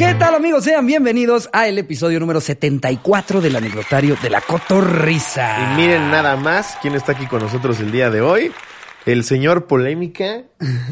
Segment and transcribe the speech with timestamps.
[0.00, 0.64] ¿Qué tal amigos?
[0.64, 5.74] Sean bienvenidos a el episodio número 74 del anecdotario de la Cotorrisa.
[5.74, 8.50] Y miren nada más quién está aquí con nosotros el día de hoy.
[9.04, 10.44] El señor Polémica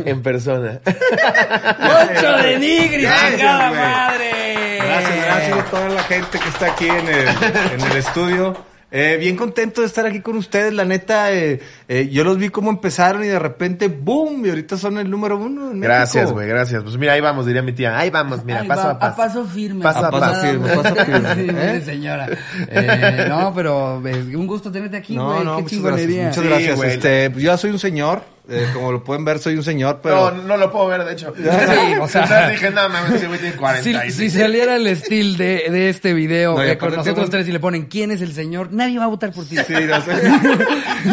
[0.04, 0.82] en persona.
[0.84, 4.76] ¡Ocho de Nigri, Gracias, chingada madre!
[4.76, 7.28] Gracias, gracias a toda la gente que está aquí en el,
[7.72, 8.62] en el estudio.
[8.90, 12.48] Eh, bien contento de estar aquí con ustedes, la neta, eh, eh, yo los vi
[12.48, 14.46] cómo empezaron y de repente, ¡boom!
[14.46, 16.82] Y ahorita son el número uno en Gracias, güey, gracias.
[16.82, 17.98] Pues mira, ahí vamos, diría mi tía.
[17.98, 19.16] Ahí vamos, mira, Ahí paso va, a paso.
[19.18, 19.82] paso firme.
[19.82, 21.52] Paso a paso firme, paso firme, Sí, ¿eh?
[21.52, 22.28] mire, señora.
[22.68, 25.44] Eh, no, pero un gusto tenerte aquí, No, güey.
[25.44, 26.22] no, Qué muchas chingonería.
[26.24, 26.36] gracias.
[26.38, 26.76] Muchas Sí, gracias.
[26.76, 26.90] güey.
[26.90, 30.00] Este, pues yo ya soy un señor, eh, como lo pueden ver, soy un señor,
[30.02, 30.30] pero...
[30.30, 31.32] No, no lo puedo ver, de hecho.
[31.38, 34.14] Sí, o sea- dije, no, mames, ese güey tiene Si, 46.
[34.14, 37.52] si saliera el estilo de, de este video No, eh, con nosotros un- tres y
[37.52, 39.56] le ponen quién es el señor, nadie va a votar por ti.
[39.56, 40.32] Sí, no sé.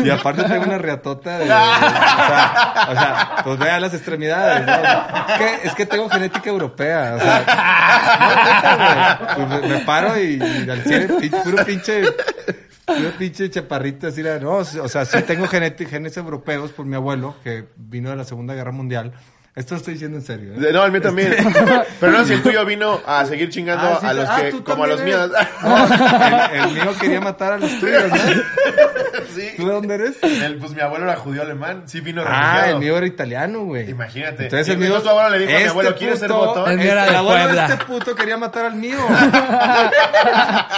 [0.04, 1.44] Y aparte tengo una riatota de...
[1.46, 4.66] O sea, o sea, pues vean las extremidades.
[4.66, 4.74] ¿no?
[4.74, 7.14] Es, que, es que tengo genética europea.
[7.16, 7.44] O sea,
[9.30, 9.36] no.
[9.48, 11.08] Pues me, me paro y, y al chile,
[11.44, 12.04] puro pinche...
[12.86, 17.36] Puro pinche chaparrito así, no, o sea, sí tengo genet- genes europeos por mi abuelo,
[17.44, 19.14] que vino de la Segunda Guerra Mundial.
[19.56, 20.54] Esto lo estoy diciendo en serio.
[20.54, 20.70] ¿eh?
[20.74, 21.34] No, el mío también.
[22.02, 24.64] Pero no, si el tuyo vino a seguir chingando Ah, sí, a los ah, que,
[24.64, 25.32] como a los míos.
[26.54, 28.16] El, el mío quería matar a los tuyos, ¿no?
[29.34, 29.50] sí.
[29.56, 30.18] ¿Tú de dónde eres?
[30.22, 32.74] El, pues mi abuelo era judío alemán, sí vino Ah, refugiado.
[32.74, 33.90] el mío era italiano, güey.
[33.90, 34.44] Imagínate.
[34.44, 35.02] Entonces el mío.
[35.02, 36.72] tu abuelo le dijo a mi este abuelo, ¿quieres ser botón?
[36.72, 38.98] El mío era el de abuelo de este puto quería matar al mío.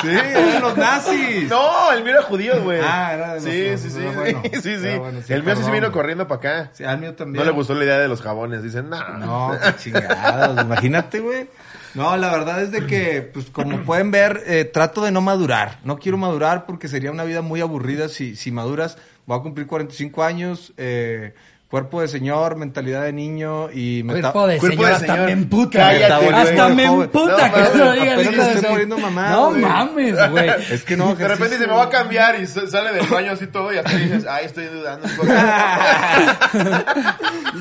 [0.02, 1.50] sí, eran los nazis.
[1.50, 2.80] No, el mío era judío, güey.
[2.84, 4.02] Ah, era de Sí, los- sí, sí.
[4.02, 4.42] era bueno.
[4.44, 4.98] sí, sí, sí.
[4.98, 6.70] Bueno, sí, El mío sí se vino corriendo para acá.
[6.74, 7.44] Sí, al mío también.
[7.44, 8.62] No le gustó la idea de los jabones.
[8.68, 9.18] Dicen, no.
[9.18, 10.62] No, qué chingados.
[10.66, 11.50] Imagínate, güey.
[11.94, 15.80] No, la verdad es de que, pues como pueden ver, eh, trato de no madurar.
[15.84, 18.98] No quiero madurar porque sería una vida muy aburrida si, si maduras.
[19.26, 21.34] Voy a cumplir 45 años, eh,
[21.70, 25.14] cuerpo de señor, mentalidad de niño y me ta- Cuerpo de Cuerpo señor, de hasta
[25.14, 25.26] señor.
[25.26, 25.78] me emputa.
[25.80, 28.22] Cállate, hasta me emputa No, que te lo digas.
[28.22, 30.50] hijo de estoy poniendo mamado, No mames, güey.
[30.72, 33.48] Es que no, De repente dice, me voy a cambiar y sale del baño así
[33.48, 35.28] todo y hasta dices, ay, estoy dudando un poco.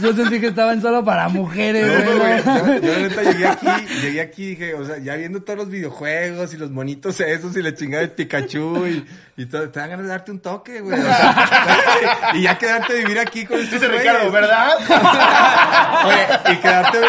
[0.03, 2.42] Yo sentí que estaban solo para mujeres, No, güey.
[2.44, 3.66] yo, yo la neta llegué aquí,
[4.02, 7.56] llegué aquí y dije, o sea, ya viendo todos los videojuegos y los monitos esos
[7.56, 9.06] y la chingada de Pikachu y,
[9.38, 10.98] y todo, te dan ganas de darte un toque, güey.
[10.98, 11.81] o sea,
[12.34, 13.81] y ya quedarte a vivir aquí con estos.
[13.98, 14.78] Ricardo, ¿verdad?
[16.06, 17.00] Oye, y quedarte,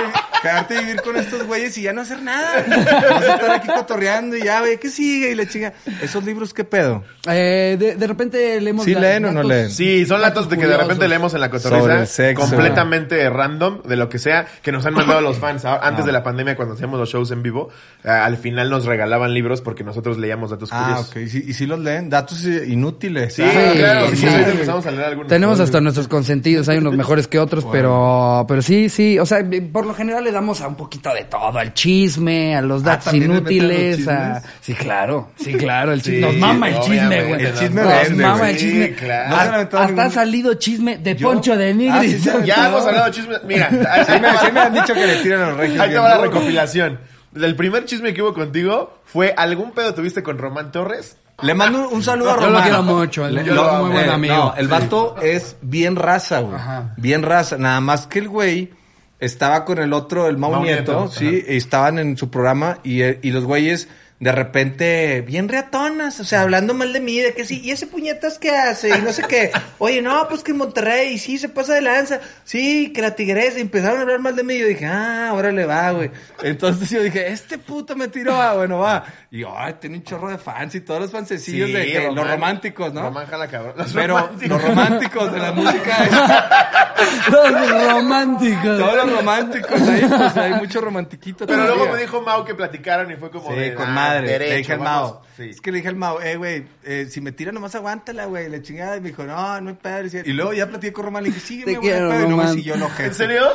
[0.42, 2.64] quedarte a vivir con estos güeyes y ya no hacer nada.
[2.68, 5.32] Vas a estar aquí cotorreando y ya, güey, ¿qué sigue?
[5.32, 5.74] Y la chinga.
[6.02, 7.04] ¿Esos libros qué pedo?
[7.30, 8.86] Eh, de, de repente leemos.
[8.86, 9.70] ¿Sí leen o no datos- leen?
[9.72, 14.10] Sí, son latos de que de repente leemos en la cotorriza completamente random de lo
[14.10, 15.66] que sea que nos han mandado los fans.
[15.66, 17.70] Ah, Antes de la pandemia, cuando hacíamos los shows en vivo,
[18.04, 21.10] eh, al final nos regalaban libros porque nosotros leíamos datos Ah, curiosos.
[21.12, 21.18] ok.
[21.18, 22.10] ¿Y si, y si los leen?
[22.10, 23.34] Datos inútiles.
[23.34, 25.28] Sí, Ah, claro, sí, empezamos a leer algunos.
[25.30, 29.40] Tenemos hasta nuestros consentidos, hay unos mejores que otros, pero, pero sí, sí, o sea,
[29.72, 33.06] por lo general le damos a un poquito de todo, al chisme, a los datos
[33.06, 34.42] ¿también le meten inútiles, a...
[34.62, 37.92] sí, claro, sí, claro, el chisme, Sí, nos mama el chisme, güey, el chisme nos
[37.94, 38.52] vende, mama güey.
[38.52, 39.36] el chisme, Sí, claro.
[39.80, 41.30] Hasta, ha salido chisme de ¿Yo?
[41.30, 42.24] Poncho de Ah, Nigris.
[42.24, 43.40] sí, Ya hemos hablado de chismes.
[43.46, 45.80] Mira, ahí, me, sí me han dicho que le tiran los regios.
[45.80, 47.00] ahí te va la recopilación.
[47.36, 51.18] El primer chisme que hubo contigo fue algún pedo tuviste con Román Torres.
[51.44, 52.54] Le mando un saludo a Yo Román.
[52.54, 53.84] lo quiero mucho, Le- yo lo amo.
[53.86, 54.34] muy buen eh, amigo.
[54.36, 56.56] No, el vato es bien raza, güey.
[56.56, 56.94] Ajá.
[56.98, 57.58] Bien raza.
[57.60, 58.72] Nada más que el güey
[59.20, 62.80] estaba con el otro, el Mau, Mau Nieto, Nieto, sí, y estaban en su programa
[62.84, 63.88] y, eh, y los güeyes
[64.20, 67.86] de repente bien reatonas, o sea, hablando mal de mí, de que sí, y ese
[67.86, 69.52] puñetas que hace, y no sé qué.
[69.78, 73.60] Oye, no, pues que en Monterrey, sí, se pasa de lanza, sí, que la tigresa,
[73.60, 76.10] y empezaron a hablar mal de mí, y yo dije, ah, ahora le va, güey.
[76.42, 79.04] Entonces yo dije, este puto me tiró, ah, bueno, va.
[79.30, 82.16] Y yo, ay, tiene un chorro de fans y todos los fancecillos de que, los
[82.16, 83.02] Román- románticos, ¿no?
[83.04, 83.74] Román jala cabrón.
[83.78, 84.50] Los Pero románticos.
[84.50, 86.88] los románticos de la música,
[87.32, 88.80] Los románticos.
[88.80, 91.46] todos los románticos ahí, pues hay mucho romantiquito.
[91.46, 93.74] Pero luego me dijo Mau que platicaron y fue como Sí, de.
[93.76, 94.28] con ah, madre.
[94.28, 95.27] derecho, vamos.
[95.38, 95.50] Sí.
[95.52, 98.50] Es que le dije al Mao, eh, güey, eh, si me tira nomás aguántala, güey.
[98.50, 98.98] Le chingada.
[98.98, 100.08] Y me dijo, no, no hay pedo.
[100.26, 101.24] Y Y luego ya platiqué con Román.
[101.24, 101.90] Le dije, sígueme, güey.
[101.92, 103.04] no hay quiero, pedo", Y no me siguió el ojete.
[103.06, 103.48] ¿En serio?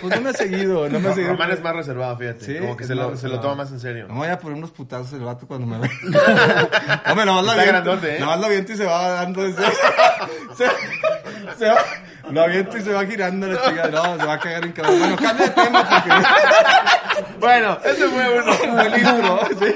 [0.00, 1.32] Pues no me ha seguido, no me ha seguido.
[1.32, 2.44] Román es más reservado, fíjate.
[2.46, 4.06] Sí, como que se lo, se lo toma más en serio.
[4.08, 5.90] No voy a poner unos putazos el vato cuando me ve.
[7.10, 7.82] Hombre, nomás lo Está aviento.
[7.84, 8.20] grandote, ¿eh?
[8.20, 9.44] Nomás lo aviento y se va dando.
[9.46, 9.62] ese-
[10.56, 10.66] se,
[11.58, 11.78] se va,
[12.30, 13.88] lo aviento y se va girando la chica.
[13.90, 14.98] No, se va a cagar en cabrón.
[14.98, 16.10] Bueno, cambia de tema porque
[17.40, 18.52] Bueno, ese fue uno.
[18.52, 19.40] fue el intro.
[19.58, 19.74] sí.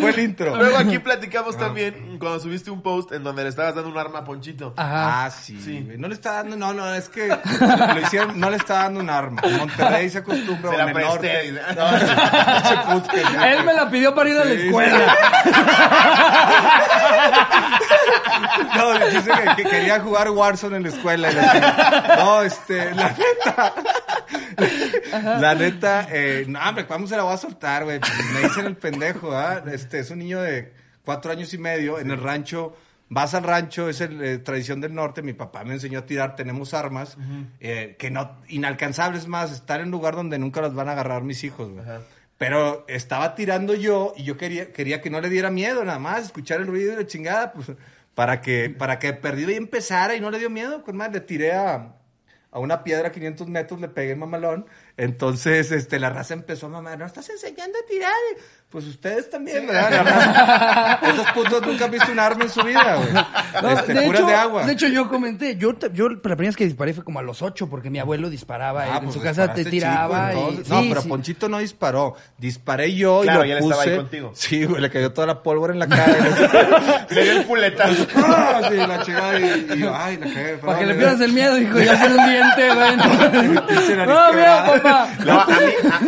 [0.00, 0.56] Fue el intro.
[0.64, 4.20] Luego aquí platicamos también cuando subiste un post en donde le estabas dando un arma
[4.20, 4.74] a Ponchito.
[4.76, 5.24] Ajá.
[5.26, 5.82] Ah, sí, Sí.
[5.84, 5.98] güey.
[5.98, 9.10] No le está dando, no, no, es que lo hicieron, no le está dando un
[9.10, 9.42] arma.
[9.58, 11.42] Monterrey se acostumbra, Se o la en el presté, norte.
[11.42, 11.60] dice.
[12.94, 13.26] No, que sí.
[13.46, 15.16] Él me la pidió para ir a la Sí, escuela.
[18.76, 21.30] No, dice que, que quería jugar Warzone en la escuela.
[21.30, 23.72] y la- no, este, la neta.
[25.12, 28.00] La neta, eh, no, hombre, ¿cómo se la voy a soltar, güey?
[28.00, 29.62] Pues me dicen el pendejo, ¿ah?
[29.70, 30.72] Este, es un niño de
[31.04, 32.76] cuatro años y medio en el rancho.
[33.08, 35.22] Vas al rancho, es el, eh, tradición del norte.
[35.22, 37.16] Mi papá me enseñó a tirar, tenemos armas
[37.60, 41.22] eh, que no, inalcanzables más, estar en un lugar donde nunca las van a agarrar
[41.22, 41.84] mis hijos, güey.
[42.38, 46.24] Pero estaba tirando yo y yo quería, quería que no le diera miedo nada más,
[46.24, 47.70] escuchar el ruido y la chingada, pues,
[48.14, 51.20] para que, para que perdido y empezara y no le dio miedo, con más le
[51.20, 51.94] tiré a,
[52.54, 54.66] a una piedra a 500 metros, le pegué mamalón,
[54.96, 58.12] entonces, este, la raza empezó a mamar, no estás enseñando a tirar,
[58.74, 60.98] pues ustedes también, ¿verdad?
[61.08, 63.12] Esos putos nunca han visto un arma en su vida, güey.
[63.62, 64.66] No, Este, de, puras hecho, de agua.
[64.66, 67.22] de hecho, yo comenté, yo, te- yo la primera vez que disparé fue como a
[67.22, 70.56] los ocho, porque mi abuelo disparaba Ah, en pues su casa, te tiraba chico, y...
[70.64, 71.08] sí, no, pero sí.
[71.08, 72.16] Ponchito no disparó.
[72.36, 73.90] Disparé yo Claro, y y lo él estaba puse.
[73.92, 74.32] ahí contigo.
[74.34, 77.06] Sí, güey, le cayó toda la pólvora en la cara.
[77.10, 78.06] Le dio el puletazo.
[78.16, 78.60] ¡Ah!
[78.68, 80.54] sí, la chingada y, y yo, ay, la cagué.
[80.58, 82.96] Para que le pierdas el miedo, hijo, ya con un diente, güey.
[84.06, 85.08] No, mira, papá.
[85.24, 85.54] No, a mí,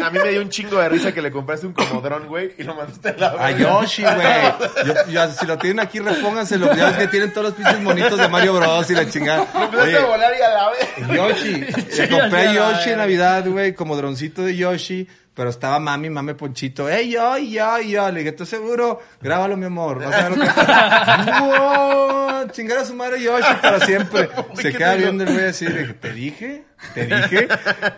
[0.03, 2.53] a, a mí me dio un chingo de risa que le compraste un comodrón, güey,
[2.59, 3.59] y lo mandaste a la A verga.
[3.59, 4.87] Yoshi, güey.
[4.87, 6.75] Yo- yo- si lo tienen aquí, repónganselo.
[6.75, 8.91] Ya ves que tienen todos los pinches monitos de Mario Bros.
[8.91, 9.47] y la chingada.
[9.55, 11.17] Lo empezaste a volar y a la vez.
[11.17, 11.55] Yoshi.
[11.99, 15.07] Le compré a Yoshi en Navidad, güey, como droncito de Yoshi.
[15.35, 16.89] Pero estaba mami, mami Ponchito.
[16.89, 18.11] ¡Ey, yo, yo, yo!
[18.11, 19.03] Le dije, ¿estás seguro?
[19.21, 20.03] Grábalo, mi amor.
[20.03, 20.51] Vas a ver lo que
[21.41, 22.49] ¡Wow!
[22.53, 24.31] Chingar a su madre Yoshi para siempre.
[24.55, 25.67] Se queda viendo el güey así.
[25.67, 26.65] Le dije, ¿te dije?
[26.95, 27.49] ¿Te dije?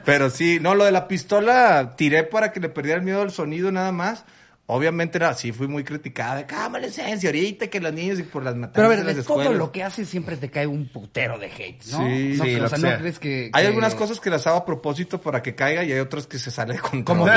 [0.05, 3.31] Pero sí, no, lo de la pistola tiré para que le perdiera el miedo al
[3.31, 4.25] sonido nada más.
[4.70, 6.37] Obviamente era así, fui muy criticada.
[6.37, 9.17] De cámara licencia, ahorita que los niños y por las matanzas Pero a ver, las
[9.17, 9.59] de todo escuelas.
[9.59, 11.99] lo que haces siempre te cae un putero de hate, ¿no?
[12.06, 13.50] Sí, no, sí, o lo sea, no crees que...
[13.55, 16.26] Hay que- algunas cosas que las hago a propósito para que caiga y hay otras
[16.26, 17.05] que se sale de control.
[17.05, 17.31] Como que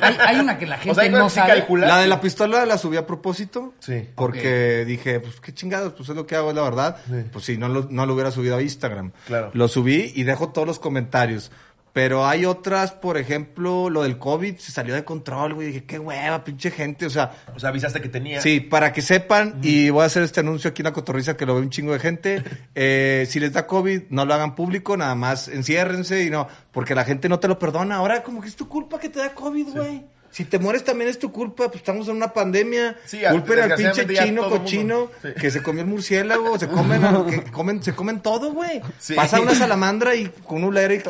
[0.00, 1.52] hay, hay una que la gente O sea, hay no sabe.
[1.58, 1.88] calcular.
[1.90, 3.74] La de la pistola la subí a propósito.
[3.80, 4.08] Sí.
[4.14, 6.96] Porque dije, pues qué chingados, pues es lo que hago, es la verdad.
[7.06, 7.16] Sí.
[7.30, 9.12] Pues si no lo, no lo hubiera subido a Instagram.
[9.26, 9.50] Claro.
[9.52, 11.52] Lo subí y dejo todos los comentarios.
[11.92, 15.68] Pero hay otras, por ejemplo, lo del COVID se salió de control, güey.
[15.68, 17.04] Dije, qué hueva, pinche gente.
[17.06, 18.40] O sea, O sea, avisaste que tenía.
[18.40, 21.44] Sí, para que sepan, y voy a hacer este anuncio aquí en la cotorriza que
[21.44, 22.42] lo ve un chingo de gente.
[22.74, 26.94] eh, si les da COVID, no lo hagan público, nada más enciérrense y no, porque
[26.94, 27.96] la gente no te lo perdona.
[27.96, 30.11] Ahora, como que es tu culpa que te da COVID, güey.
[30.32, 32.96] Si te mueres también es tu culpa, pues estamos en una pandemia.
[33.04, 35.28] Sí, Culpen al pinche chino cochino sí.
[35.38, 38.80] que se comió el murciélago, se comen, a- que comen, se comen todo, güey.
[38.98, 39.12] Sí.
[39.14, 41.02] Pasa una salamandra y con un lero y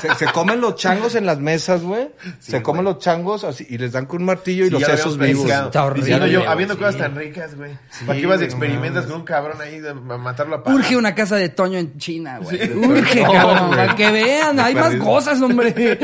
[0.00, 2.08] se, se comen los changos en las mesas, güey.
[2.40, 5.18] se comen los changos así, y les dan con un martillo y Sí, los sesos
[5.18, 5.44] vivos.
[5.50, 6.80] Está horrible, Diciendo yo, güey, habiendo sí.
[6.80, 7.76] cosas tan ricas, güey.
[8.06, 10.80] ¿Para qué ibas y no experimentas con un cabrón ahí de ma- matarlo a palos?
[10.80, 12.58] Urge una casa de Toño en China, güey.
[12.66, 12.72] Sí.
[12.74, 13.78] Urge, cabrón, güey.
[13.78, 14.56] para que vean.
[14.56, 15.98] De Hay más cosas, hombre.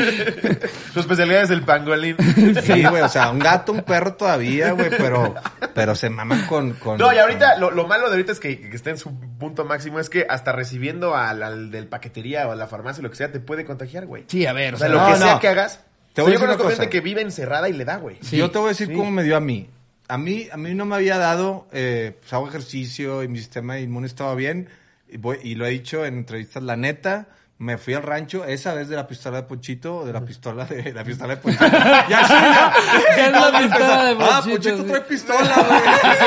[0.93, 2.17] Su especialidad es el pangolín.
[2.62, 5.35] Sí, güey, o sea, un gato, un perro todavía, güey, pero,
[5.75, 6.99] pero se maman con, con...
[6.99, 9.64] No, y ahorita, lo, lo malo de ahorita es que, que esté en su punto
[9.64, 13.11] máximo es que hasta recibiendo al, al del paquetería o a la farmacia o lo
[13.11, 14.25] que sea, te puede contagiar, güey.
[14.29, 15.40] Sí, a ver, O o sea, sea, lo no, que sea no.
[15.40, 15.81] que hagas.
[16.12, 17.96] Te o voy sea, a yo conozco una gente que vive encerrada y le da,
[17.96, 18.17] güey.
[18.23, 18.37] Sí.
[18.37, 18.94] Yo te voy a decir Sí.
[18.94, 19.70] cómo me dio a mí.
[20.08, 23.79] A mí, a mí no me había dado, eh, pues hago ejercicio y mi sistema
[23.79, 24.69] inmune estaba bien.
[25.08, 27.29] Y, voy- y lo he dicho en entrevistas, la neta,
[27.60, 30.93] me fui al rancho, esa vez de la pistola de Ponchito, de la pistola de
[30.93, 31.66] la pistola de Ponchito.
[32.08, 32.72] ya sí, ya.
[33.16, 34.84] Es la pistola de Ah, Ponchito, Ponchito sí.
[34.84, 35.55] trae pistola,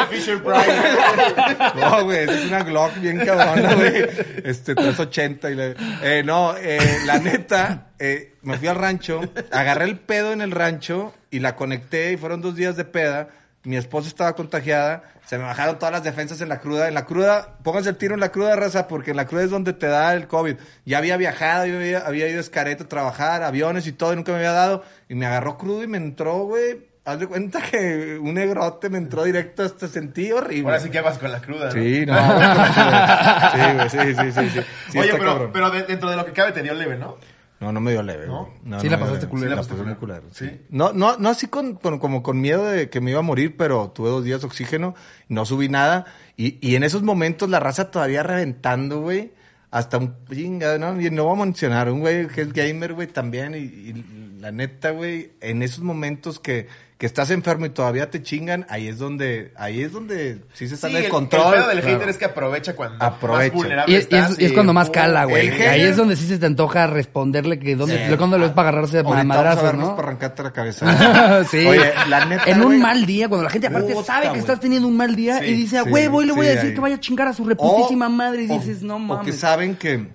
[0.09, 0.19] güey.
[0.19, 0.71] Fisher Price.
[1.79, 3.93] No, güey, es una Glock bien cabrona, güey.
[4.43, 5.75] Este, 380 y le...
[6.03, 10.51] Eh, no, eh, la neta, eh, me fui al rancho, agarré el pedo en el
[10.51, 13.29] rancho y la conecté y fueron dos días de peda.
[13.63, 16.87] Mi esposa estaba contagiada, se me bajaron todas las defensas en la cruda.
[16.87, 19.51] En la cruda, pónganse el tiro en la cruda, raza, porque en la cruda es
[19.51, 20.55] donde te da el COVID.
[20.85, 24.15] Ya había viajado, yo había, había ido a Escareto a trabajar, aviones y todo, y
[24.15, 24.83] nunca me había dado.
[25.09, 26.89] Y me agarró crudo y me entró, güey.
[27.05, 30.65] Haz de cuenta que un negrote me entró directo hasta sentí horrible.
[30.71, 31.71] Ahora sí que vas con la cruda, ¿no?
[31.71, 32.15] Sí, no.
[33.51, 34.61] sí, güey, sí, sí, sí, sí.
[34.91, 35.49] Sí Oye, pero, cabrón.
[35.53, 37.17] pero de- dentro de lo que cabe te dio leve, ¿no?
[37.61, 38.49] No, no me dio leve, ¿No?
[38.63, 39.29] No, Sí no la pasaste leve.
[39.29, 39.45] culero.
[39.45, 40.21] Sí, la pasaste pasé muy culero.
[40.23, 40.35] culero.
[40.35, 40.47] Sí.
[40.47, 40.65] Sí.
[40.69, 43.55] No, no, no así con, con- como con miedo de que me iba a morir,
[43.55, 44.95] pero tuve dos días de oxígeno,
[45.29, 46.05] no subí nada.
[46.37, 49.31] Y, y en esos momentos la raza todavía reventando, güey.
[49.69, 50.99] Hasta un chinga, ¿no?
[50.99, 53.53] Y no voy a mencionar, un güey que es gamer, güey, también.
[53.55, 56.67] Y, y La neta, güey, en esos momentos que,
[57.01, 60.77] que estás enfermo y todavía te chingan, ahí es donde, ahí es donde sí se
[60.77, 61.47] sale Sí, el, el, control.
[61.47, 61.95] el pedo del Claro.
[61.95, 63.53] hater es que aprovecha cuando Aprovecha.
[63.55, 65.49] más vulnerable Y es, y es- estás y es cuando más cala, güey.
[65.63, 68.15] Ahí es donde sí se te antoja responderle que dónde, Sí.
[68.17, 69.95] cuando lo ves para agarrarse a madrazos, ¿no?
[69.95, 71.43] para arrancarte la cabeza.
[71.49, 71.65] sí.
[71.65, 74.59] Oye, la neta, en un mal día, cuando la gente aparte Puta, sabe que estás
[74.59, 76.67] teniendo un mal día Sí, y dice, a sí, huevo, y le voy a decir
[76.69, 76.73] ahí.
[76.75, 78.43] que vaya a chingar a su reputísima O- madre.
[78.43, 79.39] Y dices, no mames.
[79.39, 80.07] saben que,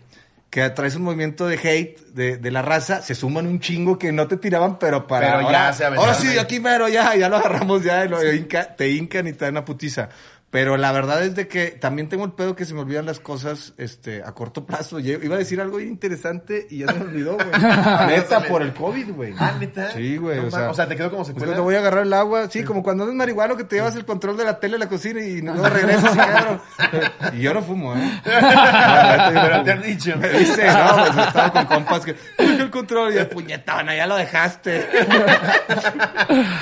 [0.57, 4.11] que traes un movimiento de hate de, de la raza, se suman un chingo que
[4.11, 5.27] no te tiraban, pero para.
[5.37, 6.39] Pero ya ahora, se aventaron Ahora sí, ahí.
[6.39, 9.53] aquí mero, ya, ya lo agarramos, ya, y lo hinca- te hincan y te dan
[9.53, 10.09] una putiza.
[10.51, 13.19] Pero la verdad es de que también tengo el pedo que se me olvidan las
[13.19, 15.01] cosas este, a corto plazo.
[15.01, 17.49] Iba a decir algo interesante y ya se me olvidó, güey.
[18.07, 19.35] Neta, por el COVID, güey.
[19.39, 19.91] Ah, ¿neta?
[19.91, 20.41] Sí, güey.
[20.41, 21.53] No o, sea, mames, o sea, te quedó como secuela.
[21.53, 22.49] te voy a agarrar el agua.
[22.49, 24.89] Sí, como cuando eres marihuano que te llevas el control de la tele a la
[24.89, 26.61] cocina y luego regresas y cabrón.
[27.33, 28.21] Y yo no fumo, ¿eh?
[28.25, 30.17] Pero te han dicho.
[30.17, 34.07] Me dice, no, pues estaba con compas que "Deja el control y el puñetona, ya
[34.07, 34.87] lo dejaste.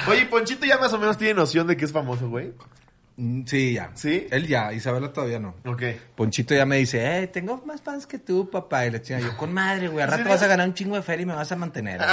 [0.09, 2.53] Oye, Ponchito ya más o menos tiene noción de que es famoso, güey.
[3.17, 3.91] Mm, Sí, ya.
[3.95, 4.27] ¿Sí?
[4.31, 5.55] Él ya, Isabela todavía no.
[5.65, 5.83] Ok.
[6.17, 8.87] Ponchito ya me dice, eh, tengo más fans que tú, papá.
[8.87, 11.03] Y la chinga, yo, con madre, güey, al rato vas a ganar un chingo de
[11.03, 12.01] feria y me vas a mantener.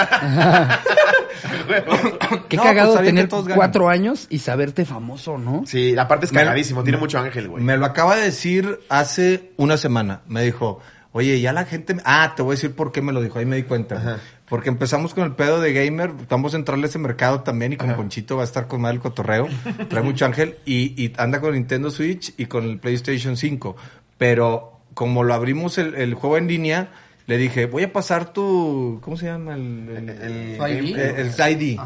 [2.50, 5.64] Qué No, cagado pues, tener cuatro años y saberte famoso, ¿no?
[5.66, 7.64] Sí, aparte es Me- cagadísimo, tiene mucho ángel, güey.
[7.64, 10.22] Me lo acaba de decir hace una semana.
[10.28, 10.80] Me dijo,
[11.14, 11.94] oye, ya la gente...
[11.96, 13.40] me- Ah, te voy a decir por qué me lo dijo.
[13.40, 13.96] Ahí me di cuenta.
[13.96, 14.18] Ajá.
[14.52, 16.12] Porque empezamos con el pedo de gamer.
[16.30, 17.74] Vamos a entrarle a ese mercado también.
[17.74, 17.98] Y con Ajá.
[17.98, 19.48] Ponchito va a estar con mal el cotorreo.
[19.90, 20.58] Trae mucho ángel.
[20.66, 23.76] Y, y anda con Nintendo Switch y con el PlayStation 5.
[24.20, 26.92] Pero como lo abrimos el, el juego en línea...
[27.28, 29.00] Le dije, voy a pasar tu...
[29.02, 29.54] ¿Cómo se llama?
[29.56, 30.10] El, el-
[31.00, 31.28] El- el
[31.62, 31.80] ID.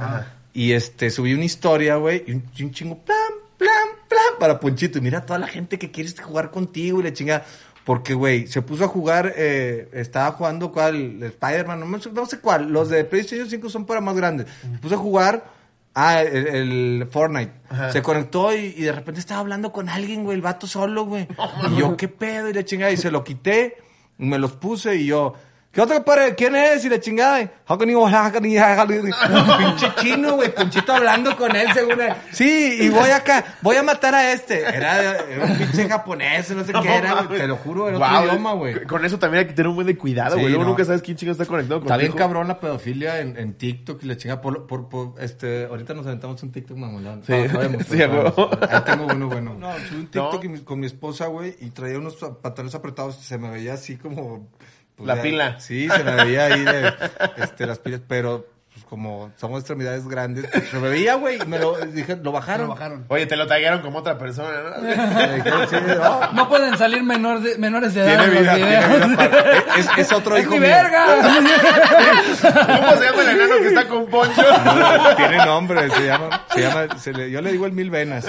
[0.53, 3.17] Y este, subí una historia, güey, y un, y un chingo, plan,
[3.57, 3.69] plan,
[4.07, 4.97] plan, para Ponchito.
[4.97, 7.45] Y mira toda la gente que quiere jugar contigo y la chingada.
[7.85, 12.71] Porque, güey, se puso a jugar, eh, estaba jugando cuál, Spider-Man, no, sé cuál.
[12.71, 14.47] Los de PlayStation 5 son para más grandes.
[14.59, 15.45] Se puso a jugar,
[15.93, 17.53] ah, el, el Fortnite.
[17.69, 17.91] Ajá.
[17.91, 21.27] Se conectó y, y de repente estaba hablando con alguien, güey, el vato solo, güey.
[21.71, 22.49] y yo, ¿qué pedo?
[22.49, 23.77] Y la chingada, y se lo quité,
[24.17, 25.35] me los puse y yo...
[25.75, 26.33] ¿Qué otro padre?
[26.35, 26.85] ¿Quién es?
[26.85, 27.41] Y la chingada.
[27.41, 30.55] y, "How can you- how can you- how can you-" Pinche chino, güey.
[30.55, 32.13] Ponchito hablando con él, según él.
[32.31, 33.43] Sí, y voy acá.
[33.61, 34.61] Voy a matar a este.
[34.61, 37.23] Era, era un pinche japonés, no sé qué era.
[37.23, 37.39] güey.
[37.41, 38.83] Te lo juro, era Guau, otro idioma, güey.
[38.85, 40.53] Con eso también hay que tener un buen de cuidado, Sí, güey.
[40.53, 40.69] Luego no.
[40.69, 44.05] nunca sabes quién chingo está conectado Está bien cabrón la pedofilia en, en TikTok y
[44.07, 47.21] la chinga por, por, por, este, ahorita nos aventamos un TikTok mamolón.
[47.25, 47.33] Sí.
[47.33, 48.37] No, podemos, Sí, a podemos.
[48.37, 48.49] huevo.
[48.71, 49.55] Ahí tengo uno bueno.
[49.59, 53.37] No, subí un TikTok con mi esposa, güey, y traía unos pantalones apretados y se
[53.37, 54.47] me veía así como...
[54.95, 55.59] pues, La ya- pila.
[55.59, 56.93] Sí, se me veía ahí de,
[57.37, 61.45] este, las pilas, pero pues, como somos extremidades grandes, pues, se me veía, güey, y
[61.45, 62.67] me lo, dije, lo bajaron.
[62.67, 63.05] Lo bajaron.
[63.07, 64.81] Oye, te lo taguearon como otra persona, ¿no?
[65.35, 69.07] Dijeron, sí, no, No pueden salir menores de, menores de edad tiene vida, tiene videos.
[69.07, 70.69] vida para- es, es otro ¡Es hijo mi mío.
[70.69, 71.05] verga!
[71.05, 74.41] ¿Cómo se llama el enano que está con Poncho?
[74.65, 78.25] No, tiene nombre, se llama, se llama, se le- yo le digo el mil venas.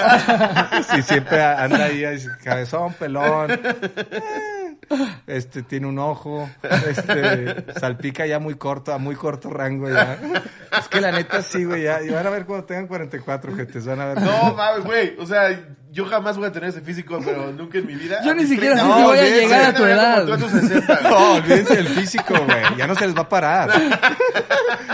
[0.93, 3.51] Sí, siempre anda ahí, ahí, cabezón, pelón.
[3.51, 3.59] Eh,
[5.27, 10.19] Este, tiene un ojo, este, salpica ya muy corto, a muy corto rango ya.
[10.79, 13.79] Es que la neta sí, güey, ya, y van a ver cuando tengan 44, gente,
[13.81, 14.23] van a ver.
[14.23, 15.17] No, mames, güey.
[15.19, 15.49] O sea,
[15.91, 18.21] yo jamás voy a tener ese físico, pero nunca en mi vida.
[18.25, 20.27] Yo ni siquiera sé 30, si voy a llegar a tu edad.
[20.27, 21.13] tú a tus 60, güey.
[21.13, 22.77] No, olvídense del físico, güey.
[22.77, 23.71] Ya no se les va a parar.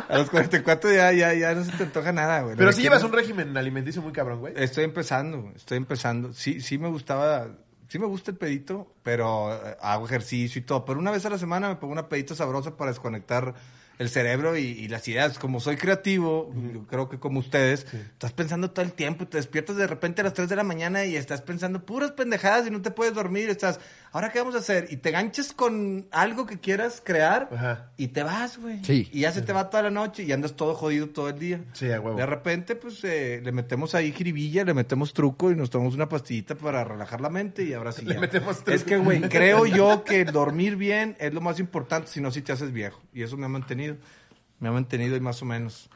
[0.08, 2.56] A los 44 ya, ya, ya no se te antoja nada, güey.
[2.56, 4.54] Pero sí que llevas un régimen alimenticio muy cabrón, güey.
[4.56, 6.32] Estoy empezando, estoy empezando.
[6.32, 7.49] Sí, sí me gustaba,
[7.92, 10.87] sí me gusta el pedito, pero eh, hago ejercicio y todo.
[10.87, 13.54] Pero una vez a la semana me pongo una pedita sabrosa para desconectar
[14.02, 15.38] el cerebro y, y las ideas.
[15.38, 19.76] Como soy creativo, yo creo que como ustedes, estás pensando todo el tiempo, te despiertas
[19.76, 22.82] de repente a las 3 de la mañana y estás pensando puras pendejadas y no
[22.82, 23.49] te puedes dormir.
[23.49, 23.80] Estás,
[24.12, 24.88] ¿ahora qué vamos a hacer?
[24.90, 27.90] Y te ganches con algo que quieras crear Ajá.
[27.97, 28.85] y te vas, güey.
[28.85, 29.09] Sí.
[29.12, 31.61] Y ya se te va toda la noche y andas todo jodido todo el día.
[31.73, 32.16] Sí, a huevo.
[32.18, 36.09] De repente, pues, eh, le metemos ahí jiribilla, le metemos truco y nos tomamos una
[36.09, 38.21] pastillita para relajar la mente y ahora sí Le ya.
[38.21, 38.73] metemos truco.
[38.73, 42.42] Es que, güey, creo yo que dormir bien es lo más importante, si no, si
[42.42, 43.00] te haces viejo.
[43.12, 43.91] Y eso me ha mantenido.
[44.61, 45.90] Me ha mantenido y más o menos.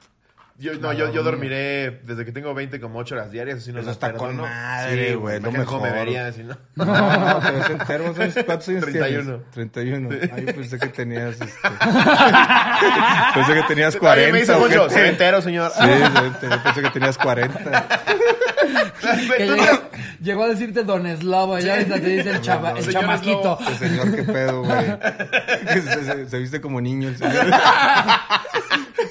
[0.59, 3.81] Yo, no, yo, yo dormiré desde que tengo 20 como 8 horas diarias, así no
[3.81, 5.83] Eso está con madre, güey, cómo me mejor.
[5.83, 6.57] vería, si no.
[6.77, 8.15] No, no, te ves enfermo.
[8.15, 9.23] ¿sabes ¿Cuántos años 31.
[9.25, 9.51] tienes?
[9.51, 10.09] 31.
[10.35, 11.45] Ay, pensé que tenías, este...
[13.35, 14.23] pensé que tenías 40.
[14.23, 15.73] Oye, me dice ¿o qué Poncho, te- soy entero, señor.
[15.73, 15.81] Sí,
[16.43, 17.89] yo pensé que tenías 40.
[19.37, 19.91] Que llegó,
[20.23, 23.59] llegó a decirte Don Eslavo, ya ahorita te dice el, chava, el chamaquito.
[23.69, 24.87] El señor, qué pedo, güey.
[25.83, 27.47] Se, se- se viste como niño el señor.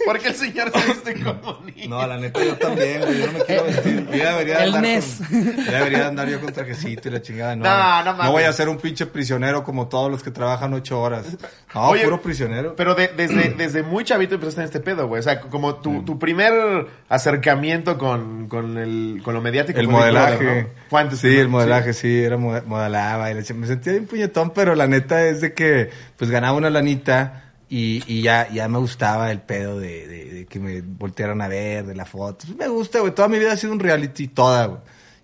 [0.06, 1.90] Porque el señor se viste como niño.
[1.90, 3.20] No, la neta, yo también, güey.
[3.20, 4.06] Yo no me quiero vestir.
[4.12, 5.22] Yo debería El andar Nes.
[5.30, 7.56] Con, ya debería andar yo con trajecito y la chingada.
[7.56, 8.32] No, No, no mames.
[8.32, 11.26] voy a ser un pinche prisionero como todos los que trabajan ocho horas.
[11.74, 12.76] No, Oye, puro prisionero.
[12.76, 15.20] Pero de- desde, desde muy chavito empezaste en este pedo, güey.
[15.20, 19.80] O sea, como tu, tu primer acercamiento con, con, el, con lo mediático.
[19.80, 20.62] El modelaje.
[20.64, 20.68] ¿no?
[20.90, 21.42] Fue antes, sí, ¿no?
[21.42, 23.32] el modelaje, sí, era mo- modelaba.
[23.32, 26.70] y la me sentía bien puñetón, pero la neta es de que pues ganaba una
[26.70, 31.42] lanita y, y ya, ya me gustaba el pedo de, de- de que me voltearan
[31.42, 32.46] a ver, de la foto.
[32.58, 33.14] Me gusta, güey.
[33.14, 34.80] Toda mi vida ha sido un reality, toda, güey.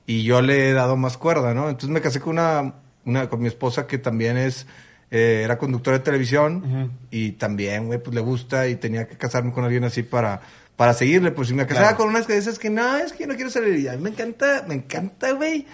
[0.08, 1.66] Y yo le he dado más cuerda, ¿no?
[1.70, 2.74] Entonces me casé con una,
[3.06, 4.66] una con mi esposa que también es...
[5.12, 9.52] eh, era conductora de televisión y también, güey, pues le gusta y tenía que casarme
[9.52, 10.42] con alguien así para,
[10.76, 11.32] para seguirle.
[11.32, 11.98] Pues si me casaba Claro.
[11.98, 13.78] con unas que dices que no, es que yo no quiero salir.
[13.80, 15.66] Y a mí me encanta, me encanta, güey,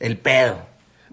[0.00, 0.58] el pedo.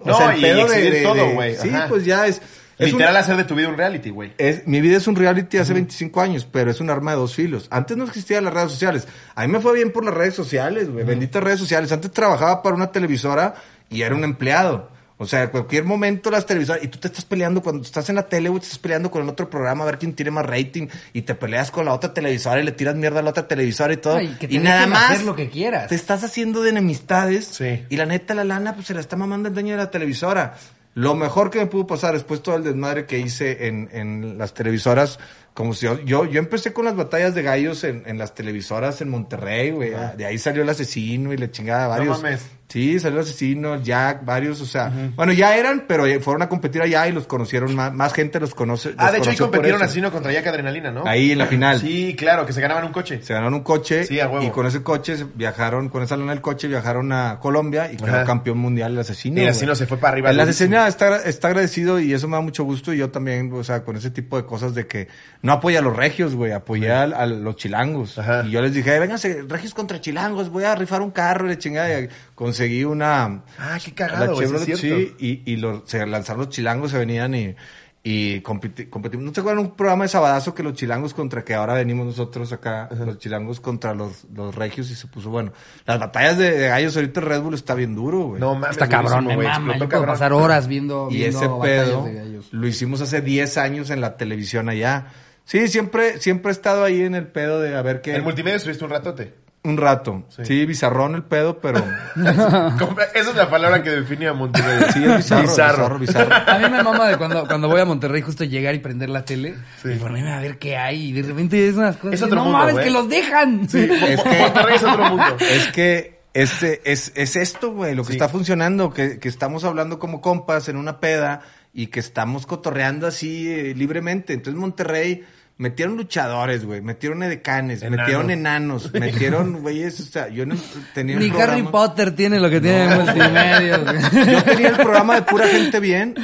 [0.04, 2.40] No, y exhibir todo, güey, Sí, pues ya es.
[2.86, 4.32] Literal una- hacer de tu vida un reality, güey.
[4.38, 7.34] es, mi vida es un reality hace 25 años, pero es un arma de dos
[7.34, 7.68] filos.
[7.70, 9.06] Antes no existían las redes sociales.
[9.34, 11.04] A mí me fue bien por las redes sociales, güey.
[11.04, 11.92] Benditas redes sociales.
[11.92, 13.54] Antes trabajaba para una televisora
[13.90, 14.90] y era un empleado.
[15.18, 18.16] O sea, en cualquier momento las televisoras, y tú te estás peleando cuando estás en
[18.16, 20.44] la tele, güey, te estás peleando con el otro programa a ver quién tiene más
[20.44, 23.46] rating, y te peleas con la otra televisora y le tiras mierda a la otra
[23.46, 24.16] televisora y todo.
[24.16, 25.10] Ay, que te y nada más.
[25.12, 25.86] hacer lo que quieras.
[25.86, 27.44] Te estás haciendo de enemistades.
[27.44, 27.84] Sí.
[27.88, 30.56] Y la neta, la lana, pues se la está mamando el dueño de la televisora.
[30.94, 34.52] Lo mejor que me pudo pasar después todo el desmadre que hice en, en las
[34.52, 35.18] televisoras,
[35.54, 39.00] como si yo, yo, yo empecé con las batallas de gallos en, en las televisoras
[39.02, 39.92] en Monterrey, güey.
[40.16, 42.22] De ahí salió el asesino y la chingada, varios.
[42.22, 42.46] mames.
[42.68, 46.48] Sí, salió el asesino, el Jack, varios, o sea, bueno, ya eran, pero fueron a
[46.48, 48.94] competir allá y los conocieron más, más gente los conoce.
[48.96, 51.06] Ah, de hecho ahí competieron asesino contra Jack Adrenalina, ¿no?
[51.06, 51.78] Ahí en la final.
[51.80, 53.20] Sí, claro, que se ganaban un coche.
[53.22, 54.42] Se ganaron un coche Sí, a huevo.
[54.46, 58.06] y con ese coche viajaron, con esa lana del coche viajaron a Colombia y quedó
[58.06, 58.24] Ajá.
[58.24, 59.38] campeón mundial el asesino.
[59.38, 62.36] Y el asesino se fue para arriba El asesino está, está agradecido y eso me
[62.36, 65.08] da mucho gusto y yo también, o sea, con ese tipo de cosas de que
[65.42, 68.18] no apoya a los regios, güey, apoya a, a los chilangos.
[68.18, 68.44] Ajá.
[68.46, 71.50] Y yo les dije, "Ay, vénganse, regios contra chilangos, voy a rifar un carro y
[71.50, 72.00] la chingada.
[72.00, 73.42] Y conseguí una...
[73.58, 74.98] Ah, qué la cagado, güey, sí Chevrolet, es cierto.
[75.18, 79.24] sí, y, y los- se lanzaron los chilangos, se venían y, competimos.
[79.24, 82.52] ¿No te acuerdas un programa de Sabadazo que los chilangos contra que ahora venimos nosotros
[82.52, 85.52] acá, los chilangos contra los, los regios y se puso bueno?
[85.86, 88.40] Las batallas de, de gallos ahorita el Red Bull está bien duro, güey.
[88.40, 88.70] No mames.
[88.70, 90.08] Está cabrón, güey, explotó cabrón.
[90.14, 92.48] pasar horas viendo, y viendo ese pedo de gallos.
[92.52, 95.06] lo hicimos hace 10 años en la televisión allá.
[95.52, 98.14] Sí, siempre, siempre he estado ahí en el pedo de a ver qué.
[98.14, 99.34] El multimedia estuviste un ratote.
[99.64, 100.24] Un rato.
[100.42, 100.64] Sí.
[100.64, 101.78] bizarrón el pedo, pero.
[102.16, 104.80] Esa es la palabra que define a Monterrey.
[104.94, 106.34] Sí, es bizarro, bizarro, bizarro.
[106.34, 109.26] A mí me mama de cuando, cuando voy a Monterrey justo llegar y prender la
[109.26, 109.90] tele Sí.
[109.92, 112.36] y ponerme a ver qué hay y de repente es unas cosas Es que otro
[112.36, 113.68] no mundo, mames que los dejan.
[113.68, 113.78] Sí,
[114.08, 115.36] Es que- Monterrey es otro mundo.
[115.38, 118.12] Es que este es, es esto, güey, lo que Sí.
[118.14, 121.42] está funcionando, que, que estamos hablando como compas en una peda
[121.74, 124.32] y que estamos cotorreando así eh, libremente.
[124.32, 125.24] Entonces Monterrey
[125.62, 127.98] metieron luchadores, güey, metieron edecanes, Enanos.
[128.00, 130.56] metieron enanos, metieron, güeyes, o sea, yo no
[130.94, 133.78] tenía Ni un Harry programa- Potter tiene lo que tiene en multimedia.
[133.78, 134.26] güey.
[134.32, 136.14] Yo tenía el programa de pura gente bien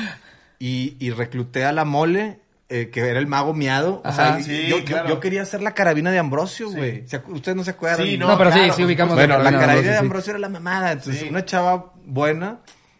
[0.59, 4.03] y, y recluté a la mole, eh, que era el mago miado.
[4.05, 4.40] O sea.
[4.42, 5.09] Sí, yo, yo- claro.
[5.09, 7.07] yo quería hacer la carabina de Ambrosio, güey.
[7.09, 8.07] ¿Se acu- Ustedes no se acuerdan.
[8.07, 10.07] Sí, No, pero sí, claro, sí ubicamos Bueno, la carabina de carabina de Ambrosio, sí.
[10.07, 10.92] Ambrosio era la mamada.
[10.92, 11.29] Entonces, Sí.
[11.31, 12.59] una chava buena,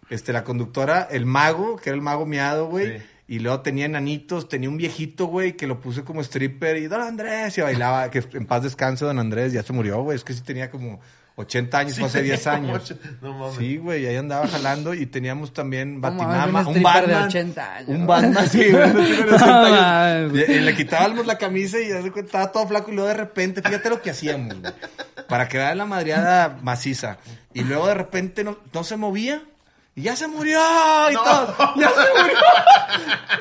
[0.09, 3.03] este, la conductora, el mago, que era el mago miado, güey.
[3.31, 7.03] Y luego tenía enanitos, tenía un viejito, güey, que lo puse como stripper y Don
[7.03, 10.17] Andrés y bailaba, que en paz descanse Don Andrés, ya se murió, güey.
[10.17, 10.99] Es que sí tenía como
[11.37, 12.95] 80 años, Sí, fue hace 10 como años.
[13.21, 13.57] no mames.
[13.59, 17.29] Sí, güey, ahí andaba jalando y teníamos también mames, Batimama, un un stripper de Batman.
[17.29, 17.89] 80 años.
[17.91, 20.33] Un Batman, sí, güey, un stripper de 80 No años.
[20.33, 20.49] mames.
[20.49, 23.09] Y, y le quitábamos la camisa y ya se cuenta, estaba todo flaco y luego
[23.09, 24.73] de repente, fíjate lo que hacíamos, güey,
[25.29, 27.19] para que vean la madreada maciza.
[27.53, 29.43] Y luego de repente no, no se movía.
[29.99, 30.61] Y ya se murió
[31.11, 31.57] y todo.
[31.77, 32.39] Ya se murió.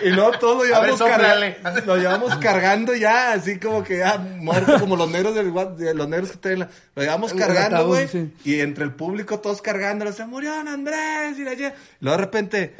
[0.03, 1.57] Y luego todo lo ver, llevamos, carga- sóplale.
[1.85, 5.47] lo llevamos cargando ya, así como que ya muerto, como los negros del
[5.95, 8.07] los negros que traen la- Lo llevamos El cargando, güey.
[8.07, 8.31] sí.
[8.43, 12.75] Y entre el público todos cargándolo, se murió Andrés y la ye- Luego de repente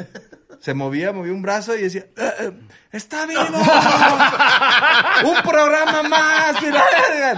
[0.60, 2.52] se movía, movía un brazo y decía, "Eh, eh,
[2.91, 3.41] ¡Está vivo!
[3.41, 6.62] ¡Un programa más!
[6.62, 7.34] y la verga.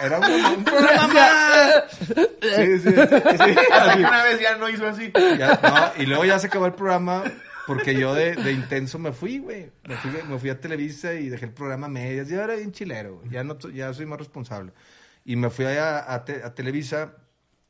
[0.00, 1.84] No, era un, un programa más.
[1.98, 3.98] Sí, sí, sí, sí, así.
[4.00, 5.12] una vez ya no hizo así.
[5.38, 7.24] Ya, no, y luego ya se acabó el programa
[7.66, 9.70] porque yo de, de intenso me fui, güey.
[9.86, 12.28] Me fui, me fui a Televisa y dejé el programa a medias.
[12.28, 13.30] Yo era bien chilero, güey.
[13.30, 14.72] Ya, no, ya soy más responsable.
[15.24, 17.12] Y me fui allá a, Te- a Televisa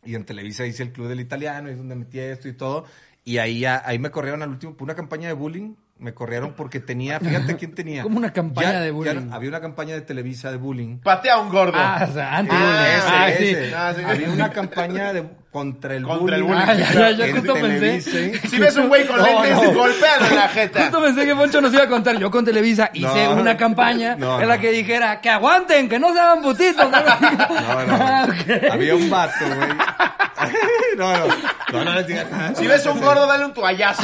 [0.04, 2.84] y en Televisa hice el Club del Italiano, y es donde metí esto y todo.
[3.24, 5.74] Y ahí, ya- ahí me corrieron al último por una campaña de bullying.
[5.96, 8.02] me corrieron porque tenía, fíjate quién tenía.
[8.02, 9.30] Como una campaña de bullying.
[9.32, 10.98] había una campaña de Televisa de bullying.
[10.98, 11.78] Patea a un gordo.
[11.78, 12.54] Ah, o sea, antes.
[12.58, 13.66] Ah, ese, Ah, ese.
[13.68, 13.72] sí.
[13.74, 14.02] Ah, sí.
[14.04, 16.56] Había una campaña de contra el Contra el bullying.
[16.64, 16.68] bullying.
[16.68, 18.10] Ah, ya, ya, en justo pensé.
[18.10, 18.48] Televisa.
[18.50, 19.86] Si ves un güey con No, lentes, no.
[19.86, 20.80] en la jeta.
[20.82, 22.18] Justo pensé que Poncho nos iba a contar.
[22.18, 23.34] Yo con Televisa hice No.
[23.34, 24.60] una campaña No, en la no.
[24.60, 26.90] que dijera que aguanten, que no se hagan putitos.
[26.90, 27.94] No, No, no.
[28.04, 28.72] Ah, ok.
[28.72, 29.68] Había un vato, güey.
[30.98, 31.26] No, no.
[31.72, 32.54] No, no les digas nada.
[32.56, 34.02] Si ves un gordo, dale un toallazo.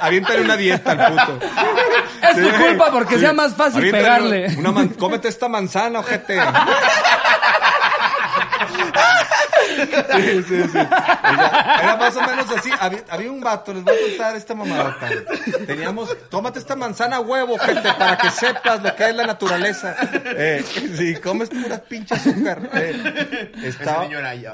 [0.00, 1.38] Aviéntale una dieta al puto.
[2.22, 4.46] Es tu culpa porque sea más fácil Aviéntale pegarle.
[4.58, 6.40] Una, una man- cómete esta manzana, ojete.
[9.66, 10.78] Sí, sí, sí.
[10.78, 12.70] Era más o menos así.
[12.78, 15.08] Había, había un vato, les voy a contar esta mamadota.
[15.66, 19.96] Teníamos, tómate esta manzana huevo, gente, para que sepas lo que es la naturaleza.
[20.24, 20.64] Eh,
[20.96, 22.70] sí, comes pura pinche azúcar.
[22.74, 24.52] Eh, Ese estaba, niño era yo.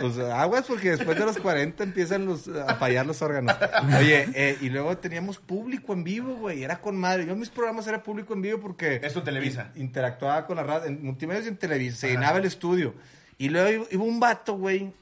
[0.00, 3.56] Pues aguas porque después de los 40 empiezan los, a fallar los órganos.
[3.98, 6.62] Oye, eh, y luego teníamos público en vivo, güey.
[6.64, 7.26] Era con madre.
[7.26, 9.00] Yo en mis programas era público en vivo porque...
[9.02, 9.70] Esto en Televisa.
[9.74, 10.86] in- interactuaba con la radio.
[10.88, 11.96] En multimedios y en Televisa.
[11.98, 12.94] Se llenaba el estudio.
[13.38, 14.92] Y luego iba- un vato, güey,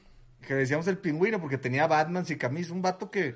[0.47, 2.73] que decíamos el pingüino porque tenía Batman y camisa.
[2.73, 3.35] Un vato que,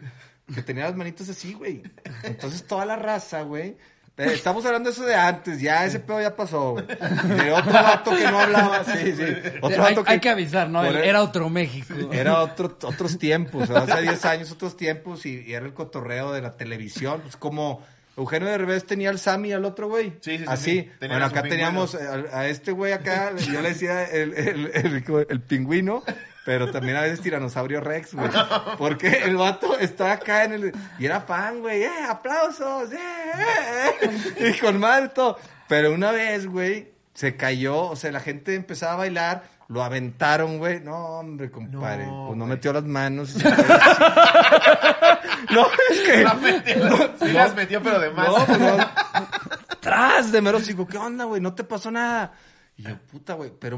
[0.53, 1.83] que tenía las manitas así, güey.
[2.23, 3.75] Entonces toda la raza, güey...
[4.17, 6.85] eh, Estamos hablando de eso de antes, ya ese pedo ya pasó, güey.
[6.85, 9.23] De otro vato que no hablaba, sí, sí.
[9.61, 10.83] Otro hay, vato hay que avisar, ¿no?
[10.83, 11.93] Por- Era otro México.
[12.11, 15.73] era otro, otros tiempos, o sea, hace 10 años otros tiempos y, y era el
[15.73, 17.21] cotorreo de la televisión.
[17.21, 17.83] Pues como
[18.15, 20.11] Eugenio Derbez tenía al Sammy y al otro güey.
[20.21, 20.63] Sí, sí, sí, Así.
[20.71, 20.91] sí.
[20.99, 25.25] Tenían Bueno, acá teníamos a, a este güey acá, yo le decía el, el, el-
[25.29, 26.03] el pingüino.
[26.45, 28.29] Pero también a veces tiranosaurio Rex, güey.
[28.77, 30.73] Porque el vato está acá en el...
[30.99, 31.83] Y era fan, güey.
[31.83, 32.91] ¡Eh, aplausos!
[32.91, 34.53] ¡Eh, eh, eh!
[34.55, 35.37] Y con madre todo.
[35.69, 37.83] Pero una vez, güey, se cayó.
[37.83, 39.43] O sea, la gente empezaba a bailar.
[39.69, 40.81] Lo aventaron, güey.
[40.81, 42.07] No, hombre, compadre.
[42.07, 42.57] No, pues no güey.
[42.57, 43.35] metió las manos.
[45.49, 46.23] no, es que...
[46.23, 47.13] Las metió.
[47.21, 48.27] Sí las metió, pero de más.
[48.27, 48.77] No, no.
[49.79, 51.39] Tras de mero digo, ¿qué onda, güey?
[51.41, 52.33] No te pasó nada.
[52.75, 53.77] Y yo, puta, güey, pero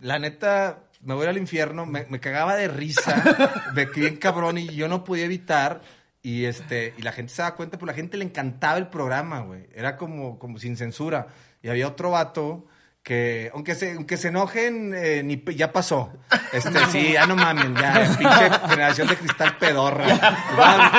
[0.00, 3.22] la neta, me voy al infierno, me, me cagaba de risa,
[3.74, 5.80] de que bien cabrón, y yo no podía evitar.
[6.22, 9.40] Y este, y la gente se daba cuenta, pues la gente le encantaba el programa,
[9.40, 9.66] güey.
[9.74, 11.28] Era como, como sin censura.
[11.62, 12.66] Y había otro vato
[13.02, 16.12] que, aunque se, aunque se enojen, eh, ni, ya pasó.
[16.52, 20.04] Este, sí, ya no mamen, ya, pinche generación de cristal pedorra.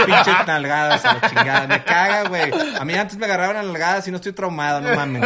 [0.05, 1.67] Pinches nalgadas a la chingada.
[1.67, 2.51] Me caga, güey.
[2.79, 5.23] A mí antes me agarraban a nalgadas y no estoy traumado, no mamen.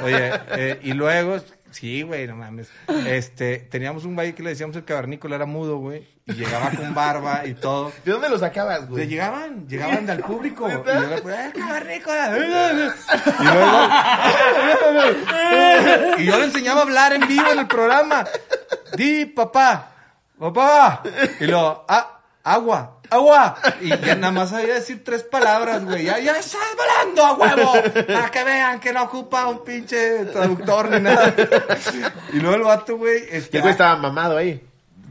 [0.00, 1.38] Oye, eh, y luego,
[1.74, 2.68] sí, güey, no mames.
[3.06, 6.06] Este, teníamos un güey que le decíamos el cavernícola, era mudo, güey.
[6.26, 7.92] Y llegaba con barba y todo.
[8.04, 9.06] ¿De dónde lo sacabas, Le güey?
[9.08, 10.66] llegaban, llegaban del público.
[10.68, 11.00] Y yo ¿Neta?
[11.00, 12.38] le ponía, ¡eh, cavernícola!
[12.38, 13.88] Y luego,
[16.18, 18.24] y yo le enseñaba a hablar en vivo en el programa.
[18.96, 19.90] Di, papá,
[20.38, 21.02] papá.
[21.40, 23.56] Y luego, ah, agua, agua.
[23.80, 26.04] Y ya nada más sabía decir tres palabras, güey.
[26.04, 27.72] Ya, ya estás volando a huevo.
[28.06, 31.34] Para que vean que no ocupa un pinche traductor ni nada.
[32.32, 33.22] Y luego el vato, güey.
[33.30, 34.60] este, El güey estaba mamado ahí.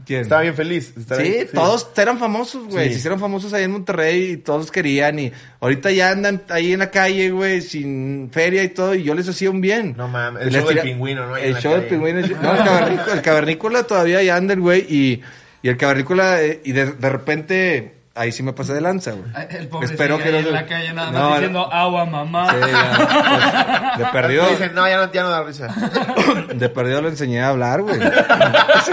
[0.04, 0.20] ¿quién?
[0.20, 0.92] Estaba bien feliz.
[1.16, 2.88] Sí, todos eran famosos, güey.
[2.88, 2.92] Sí.
[2.94, 5.18] Se hicieron famosos ahí en Monterrey y todos querían.
[5.18, 8.94] Y ahorita ya andan ahí en la calle, güey, sin feria y todo.
[8.94, 9.94] Y yo les hacía un bien.
[9.96, 11.34] No mames, el Les show del pingüino, ¿no?
[11.34, 12.20] Ahí El show del pingüino.
[12.44, 14.80] No, el cavernícola, el cavernícola todavía ya anda, güey.
[14.88, 15.22] Y,
[15.64, 19.24] y el cavernícola, eh, y de, de repente, ahí sí me pasé de lanza, güey.
[19.50, 21.30] El pobre Espero que no en se- la calle nada más no.
[21.32, 22.50] diciendo agua, mamá.
[22.50, 24.44] Sí, ya, pues, de perdido.
[24.44, 25.74] Me dicen, no, ya no, ya no da risa.
[26.54, 27.98] De perdido lo enseñé a hablar, güey.
[28.84, 28.92] Sí,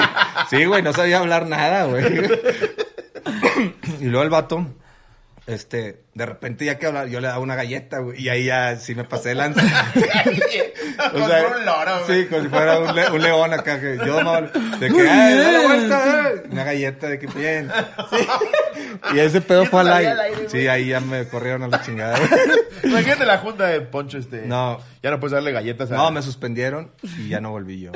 [0.49, 2.03] Sí, güey, no sabía hablar nada, güey.
[3.99, 4.65] Y luego el vato,
[5.47, 8.21] este, de repente ya que hablar, yo le daba una galleta, güey.
[8.21, 9.61] Y ahí ya sí me pasé de lanza.
[11.11, 12.23] Como si fuera un loro, güey.
[12.23, 13.79] Sí, como si fuera un, le- un león acá.
[13.79, 16.31] Que yo tomaba, de que, ay, la vuelta.
[16.51, 17.71] Una galleta de que bien.
[18.09, 18.27] Sí.
[19.15, 20.11] Y ese pedo Y fue al aire.
[20.11, 20.49] aire, güey.
[20.49, 22.19] Sí, ahí ya me corrieron a la chingada.
[22.83, 24.43] Imagínate la junta de Poncho, este.
[24.45, 24.79] No.
[25.01, 25.95] Ya no puedes darle galletas a.
[25.95, 27.91] No, me suspendieron y ya no volví yo.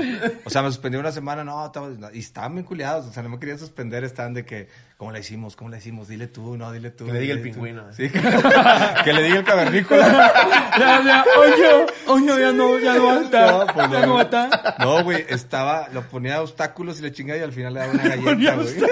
[0.46, 3.30] O sea, me suspendieron una semana, no, estaba- y estaban bien culiados, o sea, no
[3.30, 5.56] me querían suspender, estaban de que, ¿cómo la hicimos?
[5.56, 6.08] ¿Cómo la hicimos?
[6.08, 7.06] Dile tú, no, dile tú.
[7.06, 7.84] Que le diga el pingüino.
[7.94, 8.10] Sí,
[9.04, 10.32] que le diga el cavernícola.
[10.78, 13.52] Ya, ya, oye, oye, ya no, ya no va a estar.
[13.54, 14.06] No, pues ya no.
[14.08, 14.76] no va a estar.
[14.80, 18.04] No, güey, estaba, lo ponía obstáculos y le chingaba y al final le daba una
[18.10, 18.76] galleta, güey.
[18.76, 18.88] le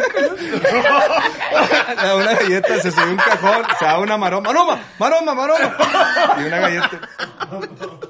[1.96, 5.76] daba una galleta, se subió un cajón, se daba una maroma, maroma, maroma, maroma.
[6.40, 6.90] Y una galleta.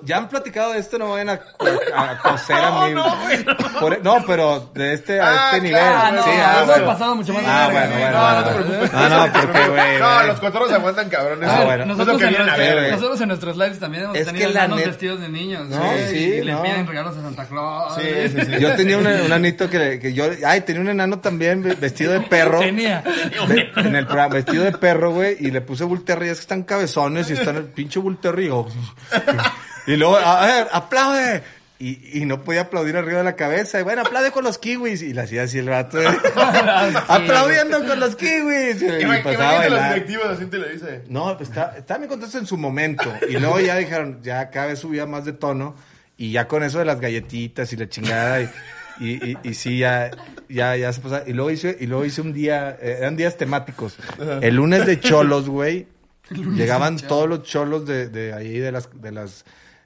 [0.04, 1.40] ya han platicado de esto, no vayan a,
[1.96, 2.94] a, a coser a mí.
[3.80, 5.82] Por- e, no, pero de este a Ah, este nivel.
[5.82, 6.86] claro, no, sí, no, ah, no, bueno.
[6.86, 7.83] pasado mucho más Ah, verga.
[7.88, 8.92] Bueno, bueno, No, no te preocupes.
[8.94, 11.50] Ah, no, porque, güey, No, los cotorros aguantan cabrones.
[11.50, 11.84] Ah, Eso- bueno.
[11.84, 12.92] eso es lo Nosotros, que en a nuestros- ver, güey.
[12.92, 15.68] nosotros en nuestros lives también hemos Es tenido que la enanos net- vestidos de niños.
[15.70, 16.62] No, güey, sí, y le no.
[16.64, 17.96] piden regalos a Santa Claus.
[17.96, 18.52] Sí, sí, sí.
[18.60, 22.14] Yo tenía un, un anito que, que yo, ay, tenía un enano también ve- vestido
[22.14, 22.60] de perro.
[22.60, 23.04] Tenía.
[23.78, 26.64] En el programa, vestido de perro, güey, y le puse Bull Terry, es que están
[26.64, 28.50] cabezones y están el pinche Bull Terry,
[29.88, 31.44] Y luego, a ver, aplaude.
[31.86, 33.80] Y, y no podía aplaudir arriba de la cabeza.
[33.80, 35.02] Y bueno, aplaude con los kiwis.
[35.02, 36.02] Y le hacía así el vato.
[36.02, 36.06] eh.
[37.08, 38.82] Aplaudiendo con los kiwis.
[38.82, 40.46] Y, Imag- pasaba los directivos así.
[41.10, 43.14] No, pues está, estaba bien contento en su momento.
[43.30, 45.76] Y luego ya dijeron, ya cada vez subía más de tono.
[46.16, 48.42] Y ya con eso de las galletitas y la chingada.
[48.42, 48.50] Y,
[49.00, 50.12] y, y, y sí, ya,
[50.48, 51.24] ya, ya se pasaba.
[51.28, 53.98] Y luego hice, y luego hice un día, eh, eran días temáticos.
[54.42, 55.88] El lunes de cholos, güey.
[56.30, 59.44] Llegaban todos los cholos de, de ahí, de las, de las,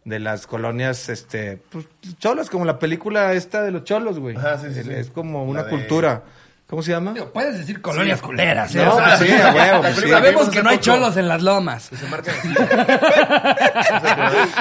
[0.07, 1.85] de las colonias, este, pues,
[2.17, 4.37] cholos, como la película esta de los cholos, güey.
[4.37, 4.91] Ajá, sí, sí, sí.
[4.93, 6.23] Es como una de- cultura.
[6.69, 7.13] ¿Cómo se llama?
[7.13, 8.83] Digo, Puedes decir colonias culeras, ¿eh?
[8.83, 10.09] No, O sea, pues sí, a huevo, pues sí.
[10.09, 11.83] Sabemos que no hay cholos en las lomas.
[11.83, 12.33] Se marca.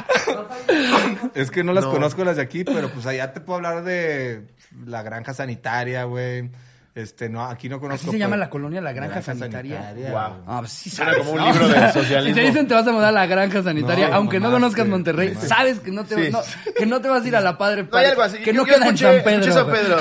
[1.34, 1.90] Es que no las No.
[1.92, 4.42] conozco las de aquí, pero pues allá te puedo hablar de
[4.86, 6.50] la granja sanitaria, güey.
[6.96, 8.04] Este, no, aquí no conozco.
[8.08, 9.92] ¿Así se llama la colonia, la granja sanitaria?
[10.10, 10.42] Guau.
[10.46, 11.52] Ah, pues sí sabes, como un ¿no?
[11.52, 12.34] libro de socialismo.
[12.34, 14.86] Si te dicen te vas a mudar a la granja sanitaria, No, aunque no conozcas
[14.88, 15.46] Monterrey, mamaste.
[15.48, 16.32] sabes que no te, Sí.
[16.32, 16.40] no,
[16.74, 18.38] que no te vas a ir a la Padre No hay Padre, algo así.
[18.38, 19.52] que Yo- no yo queda en escuché- San Pedro.
[19.52, 19.96] San Pedro.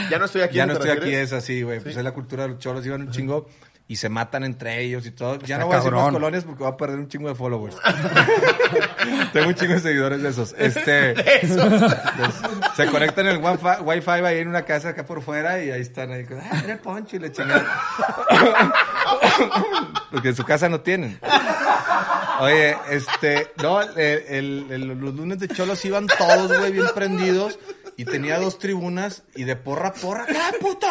[0.10, 0.56] ya no estoy aquí.
[0.56, 1.80] Ya ¿te no estoy aquí, es así, güey.
[1.80, 3.48] Pues es la cultura de los cholos, iban un chingo
[3.90, 5.34] y se matan entre ellos y todo.
[5.40, 7.34] Ya Está no voy a decir más colonias porque voy a perder un chingo de
[7.34, 7.76] followers.
[9.32, 10.54] Tengo un chingo de seguidores de esos.
[10.56, 11.10] Este,
[11.44, 11.92] entonces,
[12.76, 16.12] se conectan el wifi, wifi ahí en una casa acá por fuera y ahí están
[16.12, 16.24] ahí.
[16.40, 17.64] Ah, era el poncho y le chingan.
[20.12, 21.18] porque en su casa no tienen.
[22.40, 27.58] Oye, este, no, el- el- el- los lunes de cholos iban todos, güey, bien prendidos.
[28.00, 30.86] Y tenía dos tribunas y de porra a porra, ¡qué puto!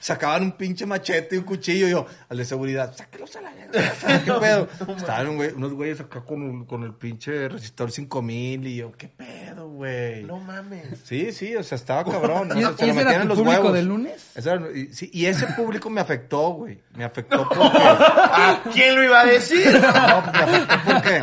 [0.00, 1.86] Sacaban un pinche machete y un cuchillo.
[1.86, 3.92] Y yo, al de seguridad, sáquelos a la verga,
[4.24, 4.68] ¿qué pedo?
[4.96, 9.06] Estaban güey- unos güeyes acá con, el- con el pinche resistor 5000 y yo, ¿qué
[9.08, 10.24] pedo, güey?
[10.24, 10.98] No mames.
[11.04, 12.48] Sí, sí, o sea, estaba cabrón.
[12.58, 13.74] ¿Y, o sea, se y ese metían era en tu los público huevos.
[13.74, 14.36] del lunes?
[14.36, 16.80] Era- y, sí, y ese público me afectó, güey.
[16.94, 17.78] Me afectó porque...
[17.78, 19.72] ¿A quién lo iba a decir?
[19.74, 21.22] No, me afectó porque,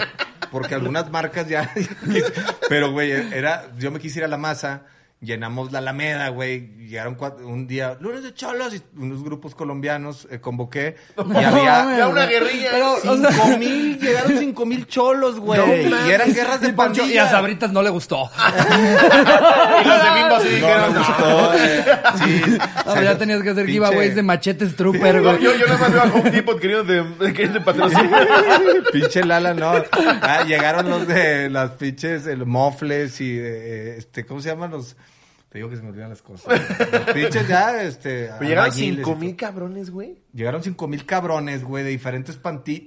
[0.51, 1.73] porque algunas marcas ya.
[2.69, 3.67] Pero, güey, era.
[3.77, 4.83] Yo me quise ir a la masa,
[5.21, 6.75] llenamos la Alameda, güey.
[6.85, 10.95] Llegaron cuatro- un día, lunes de cholos, y unos grupos colombianos eh, convoqué.
[11.17, 11.97] Y había.
[11.97, 12.69] Ya una guerrilla.
[12.71, 15.59] Pero, o sea- Cinco mil, llegaron cinco mil cholos, güey.
[15.59, 17.31] No y eran guerras de Poncho, y a pandillas.
[17.31, 18.29] Sabritas no le gustó.
[19.83, 21.85] y los de Bimbo así No, dijeron, me gustó, eh.
[22.23, 22.57] Sí.
[22.85, 25.41] No, ya tenías que hacer Pinche- giveaways de machetes trooper, güey.
[25.41, 28.27] yo, yo nada más veo a Home Depot queriendo de, queriendo de patrocinar.
[28.91, 29.73] Pinche Lala, no.
[30.21, 34.95] Ah, llegaron los de las pinches el mofles y eh, este, ¿cómo se llaman los?
[35.55, 36.53] Te digo que se me olvidan las cosas.
[36.91, 38.29] Los pinches ya, este.
[38.39, 40.17] Pero llegaron cinco mil cabrones, güey.
[40.33, 42.37] Llegaron cinco mil cabrones, güey, de diferentes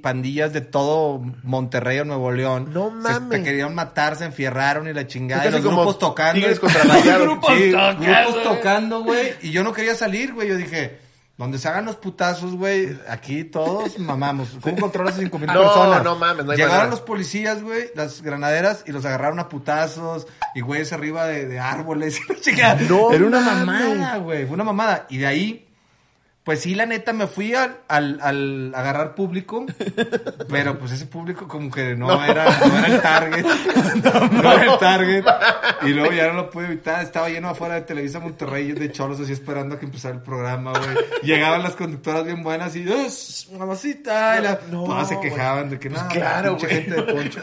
[0.02, 2.68] pandillas de todo Monterrey o Nuevo León.
[2.74, 3.31] No Se- mames.
[3.31, 5.48] te querían matar, se enfierraron y la chingada.
[5.48, 6.35] Y los como grupos tocando.
[6.35, 6.83] Tigres contra.
[7.18, 9.33] Grupos Sí, tocando, grupos tocando, güey.
[9.40, 10.48] Y yo no quería salir, güey.
[10.50, 10.98] Yo dije,
[11.38, 14.59] donde se hagan los putazos, güey, aquí todos mamamos.
[14.61, 16.03] ¿Cómo controlas a cinco mil No, personas?
[16.05, 16.90] no mames, no hay Llegaron manera.
[16.90, 20.27] los policías, güey, las granaderas, y los agarraron a putazos.
[20.55, 22.18] Y güeyes arriba de, de árboles.
[22.88, 24.44] No Era una mamada, güey.
[24.46, 25.07] Fue una mamada.
[25.09, 25.67] Y de ahí
[26.49, 29.67] pues sí, la neta, me fui al, al, al agarrar público,
[30.49, 33.47] pero pues ese público como que no, Era, no era el target.
[34.33, 35.25] No, era el target.
[35.83, 37.03] Y luego ya no lo pude evitar.
[37.03, 40.73] Estaba lleno afuera de Televisa Monterrey de cholos así esperando a que empezara el programa,
[40.73, 40.97] güey.
[41.23, 44.39] Llegaban las conductoras bien buenas y, ¡Uf, mamacita!
[44.39, 46.83] Y la- todas se quejaban de que claro, pinche güey.
[46.85, 47.41] gente de poncho.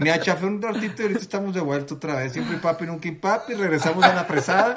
[0.00, 2.32] Me achafé un ratito y ahorita estamos de vuelta otra vez.
[2.32, 3.54] Siempre papi, nunca papi.
[3.54, 4.74] Regresamos a la presada.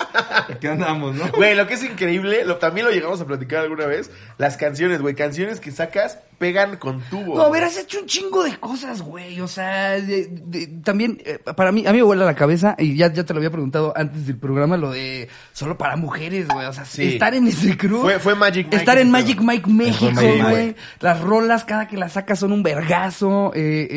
[0.50, 1.32] Aquí andamos, ¿no?
[1.32, 5.02] Güey, lo que es increíble, lo, también lo llegamos a platicar alguna vez, las canciones,
[5.02, 7.36] güey, canciones que sacas pegan con tubo.
[7.38, 9.40] No, hubieras hecho un chingo de cosas, güey.
[9.42, 12.96] O sea, de- de- también, eh, para mí, a mí me vuela la cabeza, y
[12.96, 16.66] ya, ya te lo había preguntado antes del programa, lo de solo para mujeres, güey.
[16.66, 17.14] O sea, Sí.
[17.14, 18.02] estar en ese crew.
[18.02, 19.12] Fue- fue Magic Mike Estar en.
[19.12, 20.76] Magic Mike México, güey.
[21.00, 23.52] Las rolas, cada que las sacas son un vergazo.
[23.54, 23.88] Eh,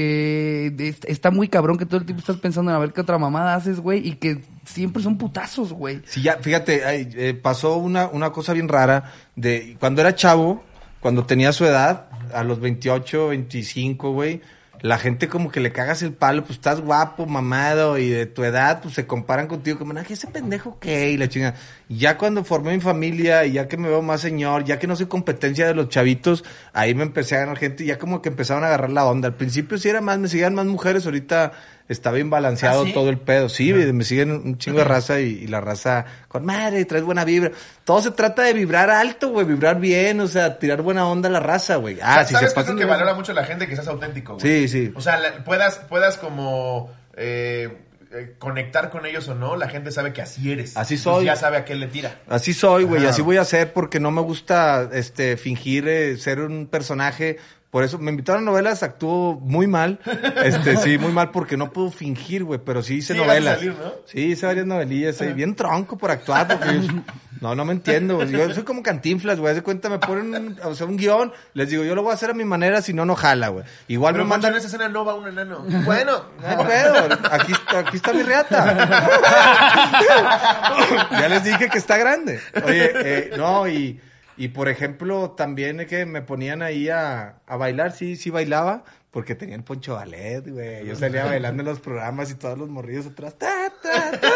[0.78, 3.16] eh, está muy cabrón que todo el tiempo estás pensando en a ver qué otra
[3.18, 4.06] mamada haces, güey.
[4.06, 6.02] Y que siempre son putazos, güey.
[6.06, 10.64] Sí, ya, fíjate, ay, eh, pasó una, una cosa bien rara de cuando era chavo,
[11.00, 14.40] cuando tenía su edad, a los 28, 25, güey,
[14.84, 18.44] la gente como que le cagas el palo, pues estás guapo, mamado y de tu
[18.44, 21.10] edad, pues se comparan contigo como, ¿qué ese pendejo qué?
[21.10, 21.54] Y la chingada.
[21.88, 24.94] Ya cuando formé mi familia y ya que me veo más señor, ya que no
[24.94, 28.28] soy competencia de los chavitos, ahí me empecé a ganar gente y ya como que
[28.28, 29.28] empezaron a agarrar la onda.
[29.28, 31.52] Al principio sí era más, me seguían más mujeres, ahorita
[31.88, 32.92] está bien balanceado ¿Ah, sí?
[32.92, 33.48] todo el pedo.
[33.48, 37.24] Sí, me siguen un chingo de raza y, y la raza con madre, traes buena
[37.24, 37.50] vibra.
[37.84, 41.32] Todo se trata de vibrar alto, güey, vibrar bien, o sea, tirar buena onda a
[41.32, 41.98] la raza, güey.
[42.02, 43.66] Ah, si ¿Sabes se qué es pasan lo que valora mucho la gente?
[43.68, 44.66] Que seas auténtico, güey.
[44.66, 44.92] Sí, sí.
[44.94, 47.68] O sea, la- puedas, puedas como eh,
[48.12, 50.76] eh, conectar con ellos o no, la gente sabe que así eres.
[50.76, 51.24] Así Entonces soy.
[51.26, 52.20] Ya sabe a qué le tira.
[52.28, 56.40] Así soy, güey, así voy a ser porque no me gusta este fingir eh, ser
[56.40, 57.38] un personaje.
[57.74, 59.98] Por eso me invitaron a novelas, actúo muy mal.
[60.44, 63.58] Este, sí, muy mal porque no puedo fingir, güey, pero sí hice Sí, novelas.
[63.58, 63.92] salir, ¿no?
[64.06, 66.92] Sí, hice varias novelillas, soy bien tronco por actuar porque yo-
[67.40, 68.14] no, no me entiendo.
[68.14, 68.30] güey.
[68.30, 69.56] Yo soy como cantinflas, güey.
[69.56, 72.14] De cuenta, me ponen un, o sea, un guion, les digo, yo lo voy a
[72.14, 73.64] hacer a mi manera, si no, no jala, güey.
[73.88, 75.64] Igual Pero me mandan en esa escena no va un enano.
[75.84, 76.26] Bueno.
[76.56, 78.62] no pedo, aquí, está- aquí está mi reata.
[81.10, 82.40] ya les dije que está grande.
[82.64, 84.00] Oye, eh, no, y,
[84.36, 88.84] y por ejemplo, también es que me ponían ahí a, a bailar, sí, sí bailaba,
[89.10, 90.86] porque tenía el poncho ballet, güey.
[90.86, 93.36] Yo salía bailando en los programas y todos los morrillos atrás.
[93.38, 94.30] ta, ta, ta.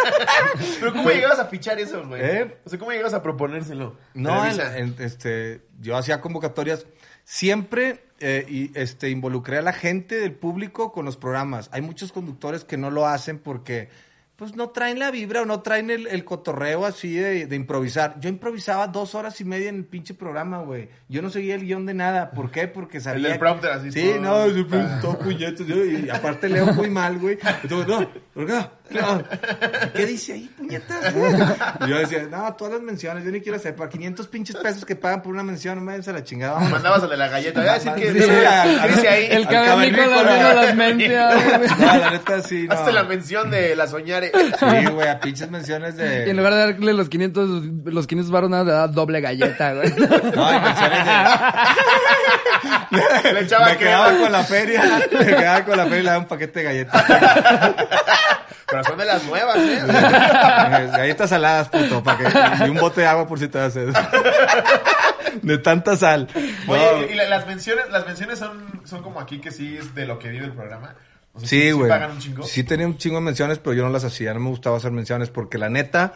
[0.78, 2.22] Pero ¿cómo llegabas a fichar eso, güey?
[2.22, 2.56] ¿Eh?
[2.64, 3.96] O sea, ¿cómo llegabas a proponérselo?
[4.14, 4.78] No, en- Televisa.
[4.78, 6.86] en- este, yo hacía convocatorias.
[7.24, 11.68] Siempre eh, y, este, involucré a la gente del público con los programas.
[11.72, 13.88] Hay muchos conductores que no lo hacen porque
[14.38, 18.20] pues no traen la vibra o no traen el, el cotorreo así de, de improvisar.
[18.20, 20.90] Yo improvisaba dos horas y media en el pinche programa, güey.
[21.08, 22.30] Yo no seguía el guion de nada.
[22.30, 22.68] ¿Por qué?
[22.68, 23.30] Porque sabía...
[23.30, 24.20] del prompter, así, Sí, todo.
[24.20, 25.66] no, yo pues, todo puñetas.
[25.66, 27.36] yo- Y aparte leo muy mal, güey.
[27.64, 28.78] Entonces, no, ¿por qué no?
[29.94, 31.14] ¿Qué dice ahí, puñetas?
[31.88, 33.74] Yo decía, no, todas las menciones, yo ni quiero hacer.
[33.76, 36.52] Para 500 pinches pesos que pagan por una mención, no me a la chingada.
[36.54, 36.72] vámonos.
[36.72, 37.60] Mandabas al de la galleta.
[37.60, 38.46] Voy a decir que dice
[39.08, 39.26] ahí.
[39.30, 41.08] El cavernícola viendo las mentes.
[41.78, 42.74] No, la neta sí, no.
[42.74, 43.86] Hazte la mención de la
[44.58, 46.26] Sí, güey, a pinches menciones de...
[46.26, 47.48] Y en lugar de darle los 500,
[47.84, 49.90] los 500 baros, nada, le da doble galleta, güey.
[50.34, 51.12] No, hay menciones de...
[53.32, 56.08] Le echaba me que- quedaba con la feria, me quedaba con la feria y le
[56.10, 57.04] daba un paquete de galletas.
[58.70, 59.80] Pero son de las nuevas, ¿eh?
[60.92, 62.18] Galletas saladas, puto, para
[62.58, 62.66] que...
[62.66, 63.90] Y un bote de agua por si te sed.
[65.42, 66.28] De tanta sal.
[66.66, 67.12] Oye, No.
[67.12, 70.18] y la- las menciones, las menciones son, son como aquí que sí es de lo
[70.18, 70.94] que vive el programa.
[71.38, 71.90] O sea, Sí, güey.
[72.44, 74.34] Sí tenía un chingo de menciones, pero yo no las hacía.
[74.34, 76.14] No me gustaba hacer menciones porque la neta,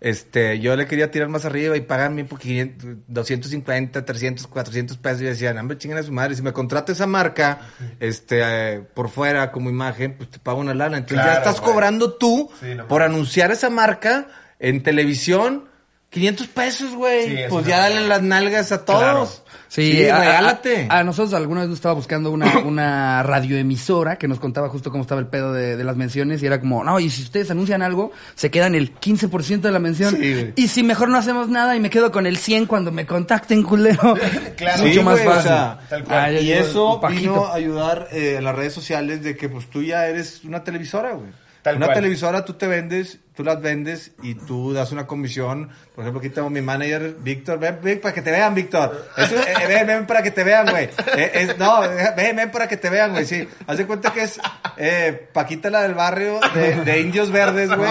[0.00, 4.96] este, yo le quería tirar más arriba y pagan bien por 500, 250, 300, 400
[4.98, 5.22] pesos.
[5.22, 6.34] Y decían, hombre, chingan a su madre.
[6.34, 7.60] Si me contrata esa marca,
[8.00, 10.98] este, eh, por fuera como imagen, pues te pago una lana.
[10.98, 15.67] Entonces Claro, ya estás cobrando tú Sí, no por anunciar esa marca en televisión.
[16.10, 17.26] 500 pesos, güey.
[17.28, 19.00] Sí, es pues ya dale las nalgas a todos.
[19.00, 19.28] Claro.
[19.68, 20.86] Sí, a- regálate.
[20.88, 24.90] A, a nosotros alguna vez nos estaba buscando una, una radioemisora que nos contaba justo
[24.90, 27.50] cómo estaba el pedo de, de las menciones y era como, no, y si ustedes
[27.50, 30.16] anuncian algo, se quedan el 15% de la mención.
[30.16, 33.04] Sí, y si mejor no hacemos nada y me quedo con el 100 cuando me
[33.04, 34.14] contacten, culero.
[34.56, 34.82] Claro.
[34.82, 35.48] Mucho Sí, más güey, o fácil.
[35.50, 36.18] sea, Tal cual.
[36.18, 39.82] Ah, y eso vino a ayudar eh, en las redes sociales de que pues tú
[39.82, 41.28] ya eres una televisora, güey.
[41.62, 41.96] Tal una cual.
[41.98, 45.68] televisora tú te vendes, tú las vendes y tú das una comisión.
[45.94, 47.60] Por ejemplo, aquí tengo mi manager, Víctor.
[47.60, 49.10] Ven, ven para que te vean, Víctor.
[49.16, 50.90] Eh, ven, ven para que te vean, güey.
[51.16, 51.82] Eh, es- no,
[52.16, 53.24] ven, ven para que te vean, güey.
[53.24, 53.48] Sí.
[53.68, 54.40] Haz de cuenta que es
[54.76, 57.88] eh, Paquita la del barrio de, de Indios Verdes, güey.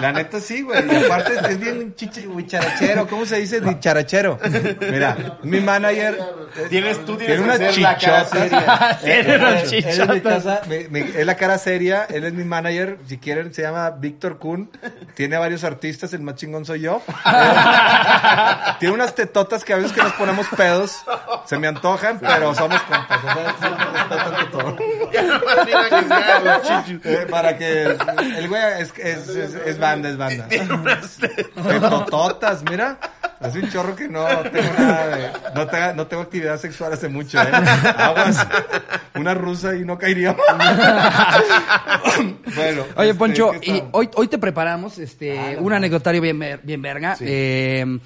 [0.00, 0.82] La neta sí, güey.
[0.90, 3.06] Y aparte es, bien chichi, güey, charachero.
[3.08, 3.60] ¿Cómo se dice?
[3.60, 4.38] Dicharachero.
[4.90, 6.18] Mira, mi manager...
[6.70, 8.30] Tienes, tú tienes tiene unas chichotas.
[8.30, 8.98] seria.
[9.04, 10.44] Tiene unas chichotas.
[10.70, 14.70] es la cara seria, él es mi manager, si quieren se llama Víctor Kuhn,
[15.14, 17.02] tiene varios artistas, el más chingón soy yo.
[18.78, 21.04] Tiene unas tetotas que a veces que nos ponemos pedos,
[21.46, 23.20] se me antojan, pero somos compas.
[27.04, 27.96] Eh, para que
[28.36, 30.48] el güey es, es, es, es banda, es banda.
[30.48, 32.98] Tetototas, mira.
[33.40, 35.30] Es un chorro que no tengo nada de.
[35.54, 37.50] No, tengo- no tengo actividad sexual hace mucho, ¿eh?
[37.96, 38.46] Aguas.
[39.14, 40.36] Una rusa y no caería.
[42.54, 42.84] bueno.
[42.96, 47.16] Oye, este, Poncho, ¿qué y hoy, hoy te preparamos este, un anecdotario bien, bien verga.
[47.16, 47.24] Sí.
[47.26, 47.98] Eh,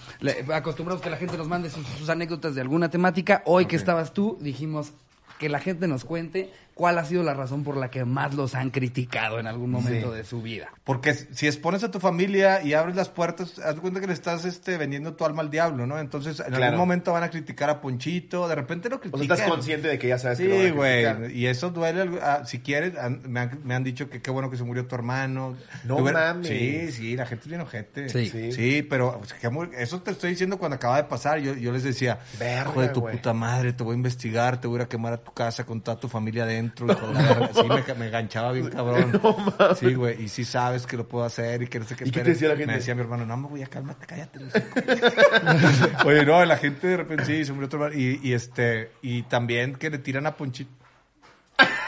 [0.53, 3.43] acostumbramos que la gente nos mande sus, sus anécdotas de alguna temática.
[3.47, 4.93] Hoy que estabas tú, dijimos
[5.39, 8.57] que la gente nos cuente cuál ha sido la razón por la que más los
[8.57, 10.17] han criticado en algún momento Sí.
[10.19, 10.73] de su vida.
[10.83, 14.45] Porque si expones a tu familia y abres las puertas, haz cuenta que le estás
[14.45, 16.01] este, vendiendo tu alma al diablo, ¿no?
[16.01, 16.65] Entonces, en Claro.
[16.65, 19.27] algún momento van a criticar a Ponchito, de repente lo O critican.
[19.29, 20.69] sea, estás consciente de que ya sabes que lo van Sí,
[21.07, 21.39] a güey.
[21.39, 22.19] Y eso duele.
[22.21, 24.85] ah, si quieres, han- me, han, me han dicho que qué bueno que se murió
[24.89, 25.57] tu hermano.
[25.85, 26.49] No bueno- mames.
[26.49, 28.09] Sí, sí, la gente es bien ojete.
[28.09, 28.29] Sí.
[28.29, 28.51] sí.
[28.51, 28.83] Sí.
[28.83, 29.39] pero o sea,
[29.79, 31.39] eso te estoy diciendo cuando acaba de pasar.
[31.39, 34.67] Yo, yo les decía, Verga, hijo de tu puta madre, te voy a investigar, te
[34.67, 36.72] voy a ir a quemar a tu casa con toda tu familia adentro.
[36.81, 37.51] La.
[37.55, 39.21] Sí, me, me enganchaba bien cabrón.
[39.79, 42.05] Sí, güey, y sí sabes que lo puedo hacer y que no sé qué.
[42.05, 42.41] ¿Y qué te esperes.
[42.41, 42.67] decía la gente?
[42.73, 44.41] Me decía mi hermano, no, me voy a cálmate, cállate.
[46.05, 48.01] Oye, no, la gente de repente sí, se murió otro hermano.
[48.01, 50.71] Y, y este, y también que le tiran a Ponchito.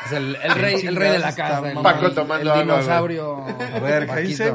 [0.07, 1.71] Es el, el rey, el rey de la casa.
[1.71, 3.45] El, Paco el- tomando el dinosaurio.
[3.47, 4.53] A ver, cállense,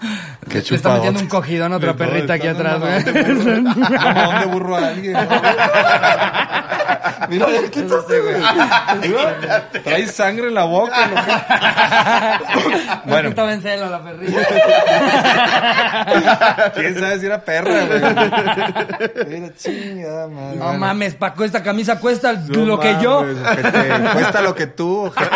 [0.00, 0.62] Güey.
[0.70, 3.02] Le está metiendo un cogidón a otra perrita aquí atrás, güey.
[3.04, 5.16] ¿Dónde burro a alguien?
[7.28, 8.40] Mira, ¿qué güey.
[9.84, 11.06] Trae sangre en la boca.
[11.06, 13.28] lo que- Bueno.
[13.28, 14.40] Estaba en celo la perrita.
[16.74, 18.00] quién sabe si era perra, güey.
[19.28, 20.56] Mira, chingada madre.
[20.56, 20.78] No Bueno.
[20.78, 23.24] mames, Paco, esta camisa cuesta No lo que yo.
[24.12, 25.30] cuesta lo que tú, ojete.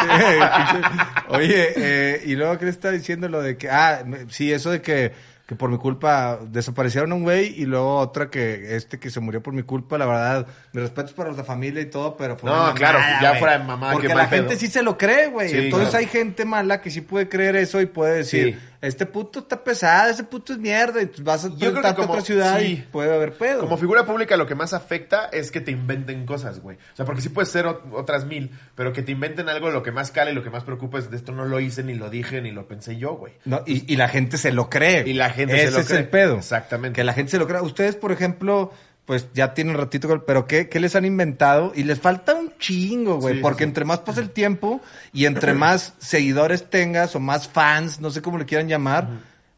[1.28, 4.80] Oye, eh, y luego, ¿qué le está diciendo lo de que, ah, sí, eso de
[4.82, 5.12] que,
[5.46, 9.42] que por mi culpa desaparecieron un güey y luego otra que, este que se murió
[9.42, 12.50] por mi culpa, la verdad, mis respetos para los de familia y todo, pero fue
[12.50, 13.40] No, una claro, mamada, ya güey.
[13.40, 14.42] fuera de mamada, Porque qué la mal pedo.
[14.42, 15.48] gente sí se lo cree, güey.
[15.50, 16.00] Sí, Entonces claro.
[16.04, 18.60] hay gente mala que sí puede creer eso y puede decir, Sí.
[18.86, 22.64] Este puto está pesado, ese puto es mierda, y vas a a otra ciudad sí.
[22.66, 23.60] y puede haber pedo.
[23.60, 26.76] Como figura pública lo que más afecta es que te inventen cosas, güey.
[26.76, 29.82] O sea, porque sí puede ser ot- otras mil, pero que te inventen algo lo
[29.82, 31.94] que más cala y lo que más preocupa es de esto no lo hice, ni
[31.94, 33.34] lo dije, ni lo pensé yo, güey.
[33.44, 35.02] No, y, y la gente se lo cree.
[35.08, 35.98] Y la gente Ese se lo es cree.
[36.00, 36.36] el pedo.
[36.36, 36.96] Exactamente.
[36.96, 37.62] Que la gente se lo crea.
[37.62, 38.72] Ustedes, por ejemplo,
[39.06, 41.72] pues ya tienen ratito, con- pero ¿qué, qué les han inventado?
[41.74, 43.34] Y les falta un chingo, güey.
[43.36, 44.80] Sí, porque sí, entre más pasa el tiempo
[45.12, 49.08] y entre más seguidores tengas o más fans, no sé cómo le quieran llamar,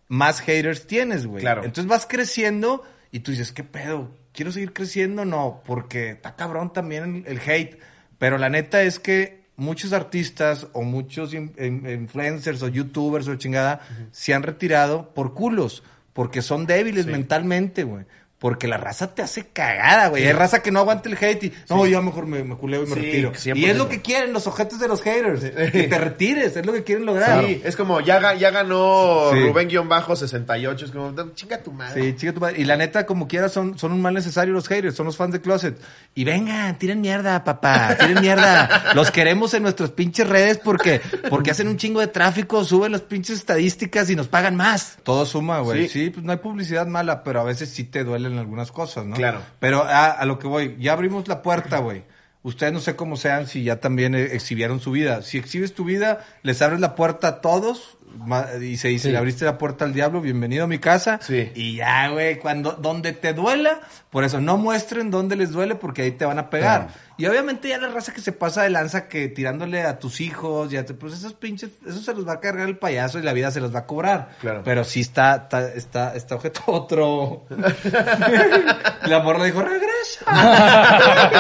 [0.09, 1.42] más haters tienes, güey.
[1.42, 1.64] Claro.
[1.64, 2.82] Entonces vas creciendo
[3.12, 4.11] y tú dices, ¿qué pedo?
[4.32, 5.24] ¿Quiero seguir creciendo?
[5.24, 7.78] No, porque está cabrón también el, el hate.
[8.18, 13.36] Pero la neta es que muchos artistas o muchos in- in- influencers o youtubers o
[13.36, 13.80] chingada
[14.11, 15.82] se han retirado por culos,
[16.12, 18.05] porque son débiles mentalmente, güey.
[18.39, 20.26] Porque la raza te hace cagada, güey.
[20.26, 22.87] Hay raza que no aguanta el hate y, no, yo mejor me, me culeo y
[22.87, 23.32] me Sí, retiro.
[23.32, 23.57] 100%.
[23.57, 25.41] Y es lo que quieren los objetos de los haters.
[25.72, 27.45] Que te retires, es lo que quieren lograr.
[27.47, 29.39] Sí, es como, ya, ga- ya ganó Sí.
[29.41, 32.03] Rubén-68, es como, "No, chinga tu madre.
[32.03, 32.61] Sí, chica tu madre.
[32.61, 35.32] Y la neta, como quiera, son, son un mal necesario los haters, son los fans
[35.32, 35.80] de Closet.
[36.14, 38.93] Y vengan, tiren mierda, papá, tiren mierda.
[38.95, 43.03] Los queremos en nuestras pinches redes porque, porque hacen un chingo de tráfico, suben las
[43.03, 44.99] pinches estadísticas y nos pagan más.
[45.03, 45.89] Todo suma, güey.
[45.89, 45.97] Sí.
[46.07, 46.11] Sí.
[46.11, 49.16] pues no hay publicidad mala, pero a veces sí te duelen algunas cosas, ¿no?
[49.16, 49.41] Claro.
[49.59, 52.05] Pero a, a lo que voy, ya abrimos la puerta, güey.
[52.43, 55.22] Ustedes no sé cómo sean si ya también eh, exhibieron su vida.
[55.22, 57.95] Si exhibes tu vida, les abres la puerta a todos
[58.61, 59.12] y se dice, Sí.
[59.12, 61.18] le abriste la puerta al diablo, bienvenido a mi casa.
[61.22, 61.50] Sí.
[61.54, 63.80] Y ya, güey, cuando, donde te duela,
[64.11, 66.86] por eso no muestren dónde les duele porque ahí te van a pegar.
[66.86, 67.00] Claro.
[67.18, 70.70] Y obviamente ya la raza que se pasa de lanza que tirándole a tus hijos,
[70.70, 73.32] ya te, pues esos pinches, eso se los va a cargar el payaso y la
[73.32, 74.30] vida se los va a cobrar.
[74.40, 74.61] Claro.
[74.64, 77.46] Pero sí está, está, está, está objeto otro.
[79.07, 79.96] la morra dijo, regresa.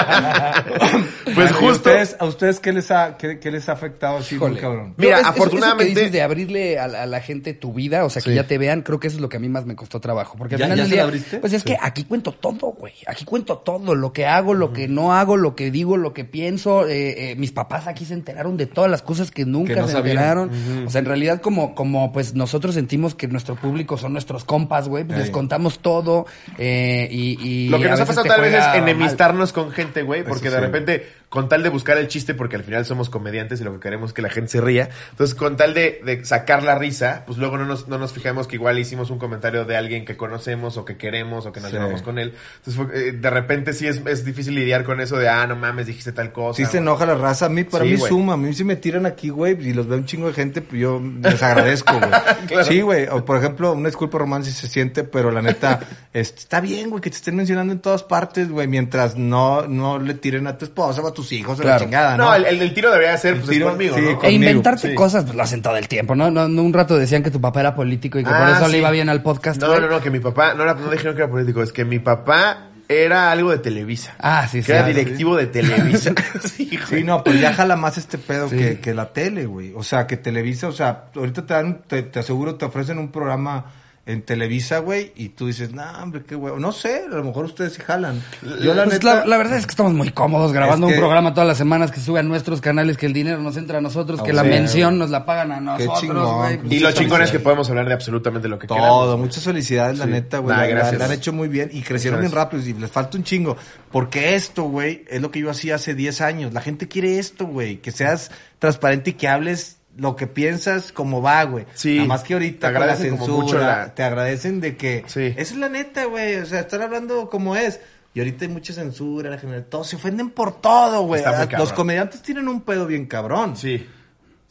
[1.24, 3.72] Pues Bueno, ¿y justo- ¿A ustedes, a ustedes qué les ha, qué, qué les ha
[3.72, 4.94] afectado así, cabrón?
[4.96, 7.54] Mira, Yo, es- es- afortunadamente- Eso que dices de abrirle a, la- a la gente
[7.54, 8.36] tu vida, o sea, que Sí.
[8.36, 10.36] ya te vean, creo que eso es lo que a mí más me costó trabajo.
[10.38, 11.38] Porque al ¿Ya- final ya del día, abriste?
[11.38, 12.94] pues es que aquí cuento todo, güey.
[13.06, 13.94] Aquí cuento todo.
[13.94, 16.86] Lo que hago, lo que no hago, lo que digo, lo que pienso.
[16.88, 19.86] Eh, eh, mis papás aquí se enteraron de todas las cosas que nunca Que no
[19.86, 20.16] se sabían.
[20.16, 20.50] enteraron.
[20.86, 24.88] O sea, en realidad, como, como pues nosotros sentimos que nuestro público son nuestros compas,
[24.88, 26.26] güey, pues les contamos todo.
[26.58, 28.76] eh, y, y Lo que nos ha pasado tal vez es mal.
[28.76, 30.66] enemistarnos con gente, güey, porque Eso de sí.
[30.66, 33.80] repente, con tal de buscar el chiste, porque al final somos comediantes y lo que
[33.80, 37.24] queremos es que la gente se ría, entonces con tal de, de sacar la risa,
[37.26, 40.16] pues luego no nos, no nos fijamos que igual hicimos un comentario de alguien que
[40.16, 41.76] conocemos o que queremos o que nos Sí.
[41.76, 42.34] llevamos con él.
[42.58, 45.56] Entonces fue- eh, de repente sí es, es difícil lidiar con eso de, ah, no
[45.56, 46.56] mames, dijiste tal cosa.
[46.56, 47.46] Sí se enoja la raza.
[47.46, 48.08] A mí, para Sí, mí güey.
[48.08, 48.34] suma.
[48.34, 50.80] A mí si me tiran aquí, güey, y los veo un chingo de gente, pues
[50.80, 52.10] yo les agradezco, güey.
[52.66, 53.06] Sí, güey.
[53.08, 55.80] O, por ejemplo, una disculpa, Román, si se siente, pero la neta,
[56.12, 59.98] este, está bien, güey, que te estén mencionando en todas partes, güey, mientras no, no
[59.98, 61.84] le tiren a tu esposa o a tus hijos a la Claro.
[61.84, 62.24] chingada, ¿no?
[62.26, 64.10] No, el, el, el tiro debería ser, El pues, tiro, es conmigo, sí, ¿no?
[64.10, 64.94] E conmigo, inventarte sí.
[64.94, 66.30] cosas, pues lo hacen todo el tiempo, ¿no?
[66.36, 68.66] No, no un rato decían que tu papá era político y que por Ah, eso
[68.66, 68.72] sí.
[68.72, 69.60] le iba bien al podcast.
[69.60, 69.80] No, güey.
[69.80, 71.98] no, no, que mi papá, no, era- no dijeron que era político, es que mi
[71.98, 74.14] papá era algo de Televisa.
[74.20, 74.72] Ah, sí, que sí.
[74.72, 74.92] era sí.
[74.92, 76.12] directivo de Televisa.
[76.44, 76.70] sí.
[76.88, 78.56] Sí, no, pues ya jala más este pedo Sí.
[78.56, 79.72] que, que la tele, güey.
[79.74, 83.10] O sea, que Televisa, o sea, ahorita te dan, te, te aseguro, te ofrecen un
[83.10, 83.64] programa
[84.06, 86.54] en Televisa, güey, y tú dices, no, hombre, qué güey.
[86.60, 88.22] No sé, a lo mejor ustedes sí jalan.
[88.62, 89.14] Yo la Pues neta...
[89.16, 91.58] la, la verdad es que estamos muy cómodos grabando Es que- un programa todas las
[91.58, 94.44] semanas que sube a nuestros canales, que el dinero nos entra a nosotros, que la
[94.44, 96.36] mención nos la pagan a nosotros, chingón.
[96.38, 96.54] güey.
[96.54, 99.18] Y Muchas lo chingón es que podemos hablar de absolutamente lo que Todo, queramos.
[99.18, 100.10] muchas felicidades, la Sí.
[100.12, 100.56] neta, güey.
[100.56, 103.24] Nah, la, la- han hecho muy bien y crecieron bien rápido y les falta un
[103.24, 103.56] chingo.
[103.90, 106.52] Porque esto, güey, es lo que yo hacía hace 10 años.
[106.52, 107.78] La gente quiere esto, güey.
[107.78, 108.30] Que seas
[108.60, 111.64] transparente y que hables lo que piensas como va, güey.
[111.74, 111.96] Sí.
[111.96, 115.04] Nada más que ahorita Te la agradecen como censura, mucho la- te agradecen de que...
[115.06, 115.26] Sí.
[115.36, 116.36] Esa es la neta, güey.
[116.36, 117.80] O sea, estar hablando como es.
[118.14, 121.22] Y ahorita hay mucha censura, la general, todos se ofenden por todo, güey.
[121.24, 123.56] Ah, Los comediantes tienen un pedo bien cabrón.
[123.58, 123.86] Sí.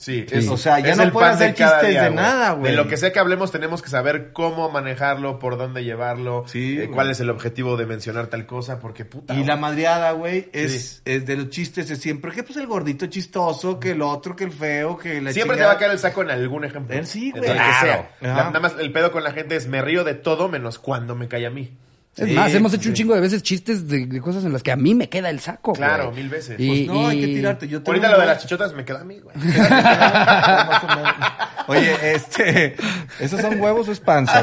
[0.05, 0.47] Sí, Sí.
[0.51, 2.69] O sea, ya no pueden de hacer chistes de nada, güey.
[2.71, 6.79] De lo que sea que hablemos, tenemos que saber cómo manejarlo, por dónde llevarlo, Sí,
[6.79, 9.33] eh, cuál es el objetivo de mencionar tal cosa, porque puta.
[9.33, 11.01] Y la madreada, güey, es, Sí.
[11.05, 12.31] es de los chistes de siempre.
[12.31, 15.63] Que pues el gordito chistoso, que el otro, que el feo, que la Siempre te
[15.63, 16.95] va a caer el saco en algún ejemplo.
[17.03, 17.43] Sí, güey.
[17.43, 18.05] Claro.
[18.21, 21.27] nada más el pedo con la gente es me río de todo menos cuando me
[21.27, 21.75] cae a mí.
[22.17, 22.89] Es Sí, más, hemos hecho sí.
[22.89, 25.29] un chingo de veces chistes de, de cosas en las que a mí me queda
[25.29, 25.73] el saco.
[25.73, 26.15] Claro, güey.
[26.23, 26.55] mil veces.
[26.57, 27.67] Y- Pues no, hay que tirarte.
[27.67, 29.35] Yo tengo Ahorita lo de las chichotas me queda a mí, güey.
[31.67, 32.75] Oye, este,
[33.19, 34.39] ¿esos son huevos o es panza?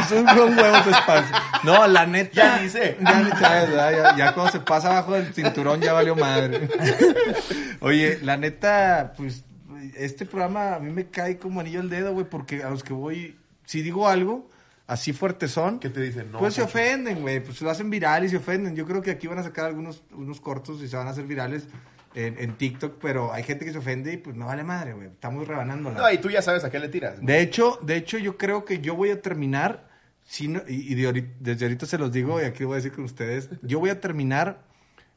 [0.00, 0.26] Esos son
[0.58, 1.42] huevos o es panza.
[1.62, 2.60] No, la neta.
[2.62, 2.98] Ya sé.
[3.00, 3.92] Ya, ¿verdad?
[3.92, 6.68] ya, ya cuando se pasa abajo del cinturón ya valió madre.
[7.80, 9.44] Oye, la neta, pues,
[9.96, 12.92] este programa a mí me cae como anillo al dedo, güey, porque a los que
[12.92, 14.50] voy, si digo algo,
[14.86, 15.78] así fuerte son.
[15.80, 16.30] ¿Qué te dicen?
[16.32, 17.40] No, pues se ofenden, güey.
[17.40, 18.74] Pues lo hacen viral y se ofenden.
[18.76, 21.24] Yo creo que aquí van a sacar algunos unos cortos y se van a hacer
[21.24, 21.66] virales
[22.14, 25.08] en, en TikTok, pero hay gente que se ofende y pues no vale madre, güey.
[25.08, 25.98] Estamos rebanándola.
[26.00, 27.14] No, y tú ya sabes a qué le tiras.
[27.16, 27.26] güey.
[27.26, 29.88] De hecho, de hecho, yo creo que yo voy a terminar,
[30.22, 32.74] si no- y, y de ahorita- desde ahorita se los digo, y aquí lo voy
[32.74, 34.62] a decir con ustedes, yo voy a terminar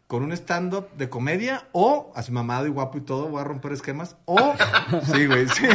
[0.08, 3.74] con un stand-up de comedia, o, así mamado y guapo y todo, voy a romper
[3.74, 4.38] esquemas, o,
[5.14, 5.68] sí, güey, sí.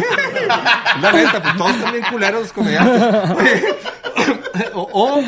[1.00, 3.64] La neta, pues todos están bien culeros los comediantes.
[4.74, 5.22] o, o,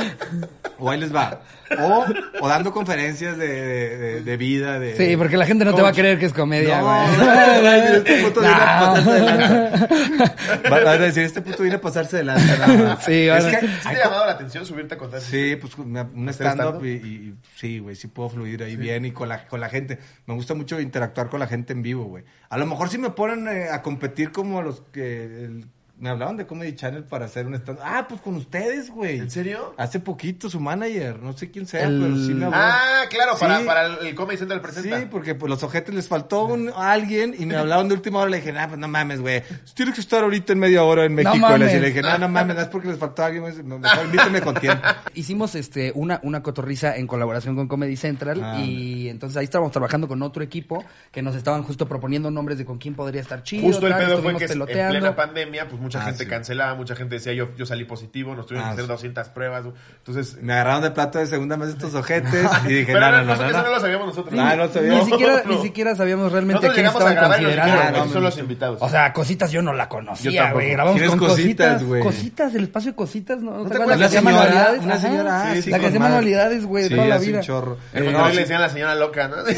[0.78, 1.40] o ahí les va.
[1.78, 2.04] O,
[2.40, 4.96] o dando conferencias de, de, de- de vida, de...
[4.96, 7.96] Sí, porque la gente no te va a creer que es comedia, No, güey.
[7.96, 9.88] este puto viene a pasarse de lanza.
[10.70, 12.58] Va- Van a decir, este puto viene a pasarse de lanza.
[12.58, 13.04] nada más.
[13.04, 15.20] Sí, es van a- que, ¿Sí te ha llamado la atención subirte a contar?
[15.20, 15.96] sí, pues un
[16.28, 19.58] ¿Hacer stand-up y, y- sí, güey, sí puedo fluir ahí bien y con la, con
[19.60, 19.98] la gente.
[20.26, 22.24] Me gusta mucho interactuar con la gente en vivo, güey.
[22.50, 25.24] A lo mejor si me ponen eh, a competir como los que...
[25.24, 25.64] el-
[25.96, 29.18] me hablaban de Comedy Channel para hacer un stand Ah, pues con ustedes, güey.
[29.18, 29.74] ¿En serio?
[29.78, 32.56] Hace poquito su manager, no sé quién sea, El- pero sí me habló.
[32.60, 33.64] Ah, claro, para, Sí.
[33.64, 34.98] para el, el Comedy Central presenta.
[34.98, 38.30] Sí, porque pues los ojetes les faltó un, alguien y me hablaban de última hora.
[38.30, 39.42] Le dije, ah, pues no mames, güey.
[39.74, 41.36] Tienes que estar ahorita en media hora en México.
[41.36, 41.72] Y mames.
[41.80, 43.44] le dije, no, no mames, no es porque les faltó alguien.
[43.44, 44.82] me- Mejor invíteme con tiempo.
[45.14, 49.70] Hicimos este una, una cotorriza en colaboración con Comedy Central Ah, y entonces ahí estábamos
[49.72, 53.42] trabajando con otro equipo que nos estaban justo proponiendo nombres de con quién podría estar
[53.44, 53.62] chido.
[53.64, 54.90] Justo el pedo fue que en peloteando.
[54.98, 56.30] plena pandemia, pues mucha Ah, gente sí.
[56.30, 58.90] cancelaba, mucha gente decía yo, yo salí positivo, nos tuvieron Ah, que hacer sí.
[58.92, 59.64] 200 pruebas.
[59.98, 63.18] Entonces, Me agarraron de plato de segunda vez estos ojetes y dije, pero no, no,
[63.18, 63.64] no, no, eso no, eso no.
[63.64, 64.34] no lo sabíamos nosotros.
[64.38, 64.64] Ah, no.
[64.64, 65.52] Ni siquiera, no.
[65.54, 67.74] ni siquiera sabíamos realmente Nosotros quién estaban considerando.
[67.80, 68.78] Ah, "Esos no, son los invitados.
[68.82, 70.70] O sea, cositas yo no la conocía, güey.
[70.72, 72.02] Grabamos ¿Quieres con cositas, cositas, güey?
[72.02, 73.52] cositas, el espacio de cositas, ¿no?
[73.58, 73.98] ¿No ¿Te te acuerdas?
[73.98, 74.82] La que hacía manualidades.
[74.82, 77.40] una señora, la que hacía manualidades, güey, toda la vida.
[77.42, 79.36] le decían a la señora loca, ¿no?
[79.46, 79.54] Sí,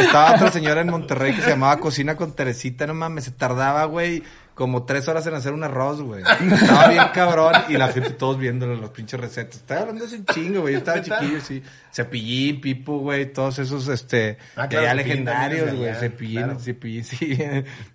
[0.00, 3.84] estaba otra señora en Monterrey que se llamaba Cocina con Teresita, no mames, se tardaba,
[3.84, 4.21] güey,
[4.54, 6.22] como tres horas en hacer un arroz, güey.
[6.22, 9.56] Estaba bien cabrón y la gente todos viéndolo, los pinches recetas.
[9.56, 10.74] Estaba hablando de un chingo, güey.
[10.74, 11.62] Yo estaba chiquillo, sí.
[11.94, 15.94] Cepillín, Pipo, güey, todos esos, este, Ah, claro, allá Cepillín legendarios, güey.
[15.94, 16.58] Cepillín, claro.
[16.60, 17.38] Cepillín, sí.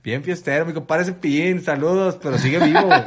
[0.04, 3.02] Bien fiestero, mi compadre Cepillín, saludos, pero sigue vivo, güey.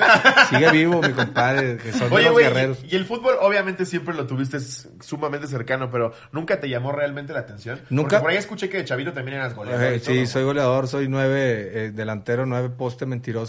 [0.48, 2.78] Sigue vivo, mi compadre, que son Oye, los guerreros.
[2.84, 4.58] y, y el fútbol obviamente siempre lo tuviste
[5.00, 7.80] sumamente cercano, pero ¿nunca te llamó realmente la atención?
[7.90, 8.16] Nunca.
[8.18, 10.88] Porque por ahí escuché que de chavito también eras goleador Eh, todo, sí, soy goleador,
[10.88, 13.39] soy nueve, eh, delantero, nueve poste mentiroso.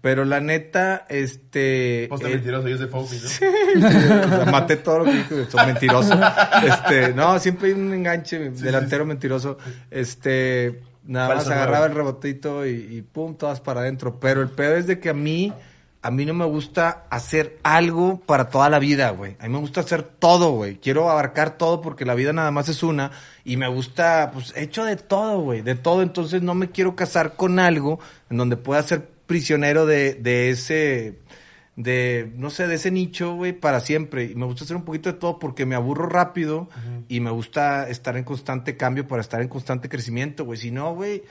[0.00, 2.06] Pero la neta, este...
[2.08, 3.86] Poste eh, mentiroso, yo soy Fauci, ¿no?
[3.86, 6.14] o sea, maté todo lo que dijo, soy mentiroso.
[6.62, 9.58] Este, no, siempre hay un enganche, delantero mentiroso.
[9.90, 14.18] Este, nada Falso más agarraba el rebotito y, y pum, todas para adentro.
[14.20, 15.52] Pero el pedo es de que a mí,
[16.02, 19.36] a mí no me gusta hacer algo para toda la vida, güey.
[19.38, 20.76] A mí me gusta hacer todo, güey.
[20.76, 23.12] Quiero abarcar todo porque la vida nada más es una.
[23.44, 25.62] Y me gusta, pues, hecho de todo, güey.
[25.62, 26.02] De todo.
[26.02, 31.18] Entonces no me quiero casar con algo en donde pueda ser prisionero de, de ese
[31.76, 34.24] de, no sé, de ese nicho, güey, para siempre.
[34.24, 36.68] Y me gusta hacer un poquito de todo porque me aburro rápido
[37.08, 40.58] y me gusta estar en constante cambio para estar en constante crecimiento, güey.
[40.58, 41.22] Si no, güey,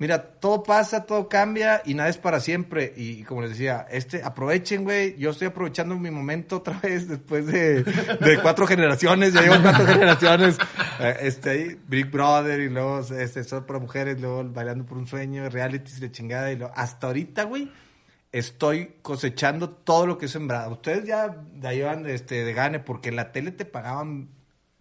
[0.00, 2.92] mira, todo pasa, todo cambia y nada es para siempre.
[2.96, 5.16] Y, como les decía, este, aprovechen, güey.
[5.16, 9.32] Yo estoy aprovechando mi momento otra vez después de, de cuatro generaciones.
[9.32, 10.58] Ya llevo cuatro generaciones.
[10.98, 15.06] Eh, Este, ahí, Big Brother y luego, este, solo para mujeres, luego bailando por un
[15.06, 16.50] sueño, realities y la chingada.
[16.50, 17.70] Y luego, hasta ahorita, güey
[18.32, 20.70] estoy cosechando todo lo que he sembrado.
[20.70, 24.28] Ustedes ya la llevan este, de gane porque en la tele te pagaban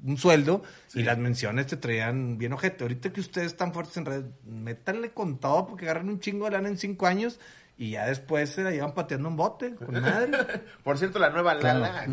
[0.03, 2.83] un sueldo y las menciones te traían bien ojete.
[2.83, 6.51] Ahorita que ustedes están fuertes en red, métanle con todo porque agarran un chingo de
[6.51, 7.39] lana en cinco años
[7.81, 10.29] Y ya después se la llevan pateando un bote, con madre.
[10.83, 12.03] Por cierto, la nueva Lala.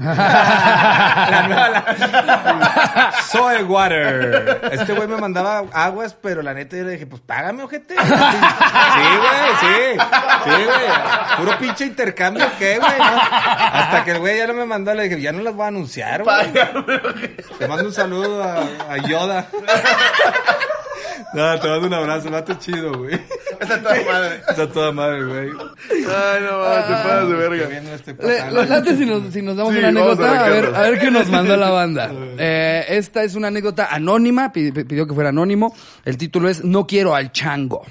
[1.28, 4.60] La nueva la- Soy Water.
[4.70, 7.96] Este güey me mandaba aguas, pero la neta yo le dije, pues págame, ojete.
[7.96, 9.98] Sí, güey, sí.
[10.44, 11.36] Sí, güey.
[11.38, 12.98] Puro pinche intercambio, ¿qué, güey?
[12.98, 13.04] no?
[13.04, 15.68] Hasta que el güey ya no me mandó, le dije, ya no las voy a
[15.68, 16.52] anunciar, güey.
[17.58, 18.60] Te mando un saludo a,
[18.92, 19.48] a Yoda.
[21.34, 23.14] No, te mando un abrazo, vato chido, güey.
[23.60, 24.40] Está toda madre.
[24.48, 25.48] Está toda madre, güey.
[25.90, 27.68] Ay, no mames, te pasas de verga.
[28.14, 28.62] pasando.
[28.62, 30.98] Los si nos, si nos damos Sí, una vamos a anécdota, a ver, a ver
[31.00, 32.10] qué nos mandó la banda.
[32.38, 35.74] Eh, esta es una anécdota anónima, pi- pi- pidió que fuera anónimo.
[36.04, 37.82] El título es No quiero al chango.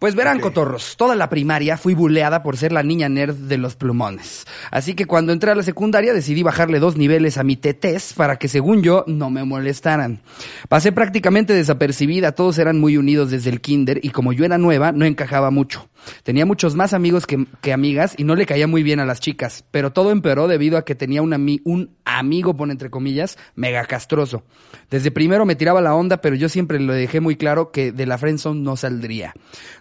[0.00, 3.76] Pues verán, cotorros, toda la primaria fui buleada por ser la niña nerd de los
[3.76, 4.46] plumones.
[4.70, 8.36] Así que cuando entré a la secundaria decidí bajarle dos niveles a mi tetés para
[8.36, 10.22] que según yo no me molestaran.
[10.70, 14.90] Pasé prácticamente desapercibida, todos eran muy unidos desde el kinder y como yo era nueva
[14.90, 15.89] no encajaba mucho.
[16.22, 19.64] Tenía muchos más amigos que, amigas y no le caía muy bien a las chicas,
[19.70, 23.84] pero todo empeoró debido a que tenía un, ami- un amigo, pone entre comillas, mega
[23.84, 24.42] castroso.
[24.90, 28.06] Desde primero me tiraba la onda, pero yo siempre le dejé muy claro que de
[28.06, 29.34] la friendzone no saldría.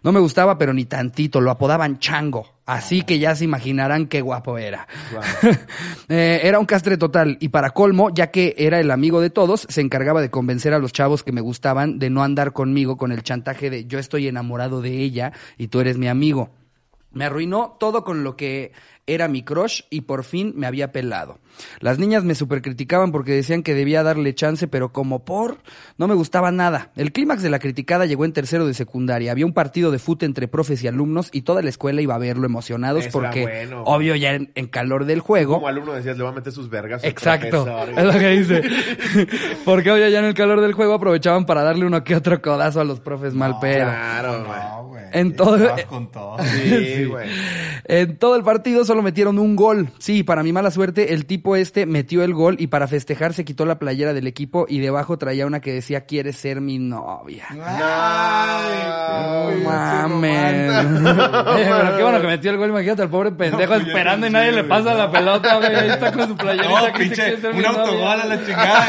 [0.03, 2.58] No me gustaba, pero ni tantito, lo apodaban chango.
[2.69, 4.87] Así que ya se imaginarán qué guapo era.
[6.11, 9.67] Eh, era un castre total y para colmo, ya que era el amigo de todos,
[9.69, 13.11] se encargaba de convencer a los chavos que me gustaban de no andar conmigo con
[13.11, 16.49] el chantaje de yo estoy enamorado de ella y tú eres mi amigo.
[17.11, 18.71] Me arruinó todo con lo que
[19.13, 21.39] era mi crush y por fin me había pelado.
[21.79, 25.57] Las niñas me supercriticaban porque decían que debía darle chance, pero como por,
[25.97, 26.91] no me gustaba nada.
[26.95, 29.31] El clímax de la criticada llegó en tercero de secundaria.
[29.31, 32.17] Había un partido de fútbol entre profes y alumnos y toda la escuela iba a
[32.17, 33.83] verlo emocionados Eso porque, bueno.
[33.83, 35.55] obvio, ya en, en calor del juego.
[35.55, 37.03] Como alumno decías, le va a meter sus vergas.
[37.03, 38.61] Exacto, profesor, es lo que dice.
[39.65, 42.81] Porque hoy ya en el calor del juego aprovechaban para darle uno que otro codazo
[42.81, 43.55] a los profes mal.
[43.59, 45.01] Claro, güey.
[45.03, 45.09] No.
[45.11, 46.37] En todo- con todo.
[46.43, 47.27] Sí, güey.
[47.85, 49.89] En todo el partido solo metieron un gol.
[49.99, 53.45] Sí, para mi mala suerte, el tipo este metió el gol y para festejar se
[53.45, 57.45] quitó la playera del equipo y debajo traía una que decía, ¿quieres ser mi novia?
[57.51, 60.69] Ay, No mames.
[61.09, 64.51] Pero qué bueno que metió el gol, imagínate al pobre pendejo esperando y sí, nadie
[64.51, 64.69] le güey.
[64.69, 65.75] pasa la pelota, güey.
[65.75, 67.81] Ahí está con su playerita No, pinche, "¿Quieres ser mi un novia?".
[67.81, 68.85] autogol a la chingada.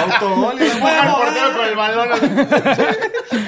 [0.04, 2.08] autogol y al portero con el balón.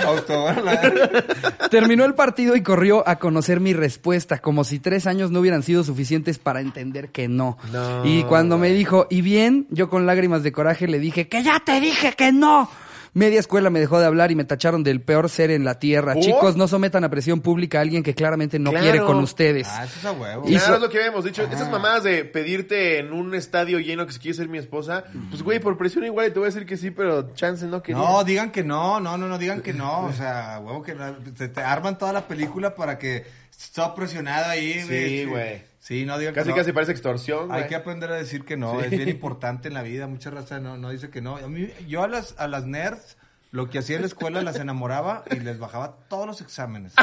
[0.06, 0.64] Autogol.
[0.64, 5.40] la- Terminó el partido y corrió a conocer mi respuesta, como si tres años no
[5.40, 7.56] hubieran sido suficientes para entender que no.
[7.72, 11.42] No, y cuando me dijo, y bien, yo con lágrimas de coraje le dije, que
[11.42, 12.68] ya te dije que no.
[13.14, 16.14] Media escuela me dejó de hablar y me tacharon del peor ser en la tierra.
[16.14, 16.22] ¿Por?
[16.22, 18.84] Chicos, no sometan a presión pública a alguien que claramente no Claro.
[18.84, 19.68] quiere con ustedes.
[19.70, 20.44] Ah, eso es a huevo.
[20.48, 21.42] Y- Claro, es lo que habíamos dicho.
[21.42, 25.42] Esas mamadas de pedirte en un estadio lleno que si quieres ser mi esposa, pues
[25.42, 28.00] güey, por presión igual te voy a decir que sí, pero chance no quería.
[28.02, 30.06] No, digan que no, no, no, no, digan que no.
[30.06, 31.14] O sea, huevo que no.
[31.36, 33.26] Se te arman toda la película para que
[33.64, 35.08] estés presionado ahí, güey.
[35.08, 35.62] Sí, güey.
[35.80, 36.56] Sí, no digan casi que no.
[36.56, 37.62] casi parece extorsión, güey.
[37.62, 38.86] Hay que aprender a decir que no, Sí.
[38.86, 41.36] es bien importante en la vida, mucha raza no, no dice que no.
[41.36, 43.16] A mí, yo a las, a las nerds,
[43.50, 46.94] lo que hacía en la escuela, las enamoraba y les bajaba todos los exámenes.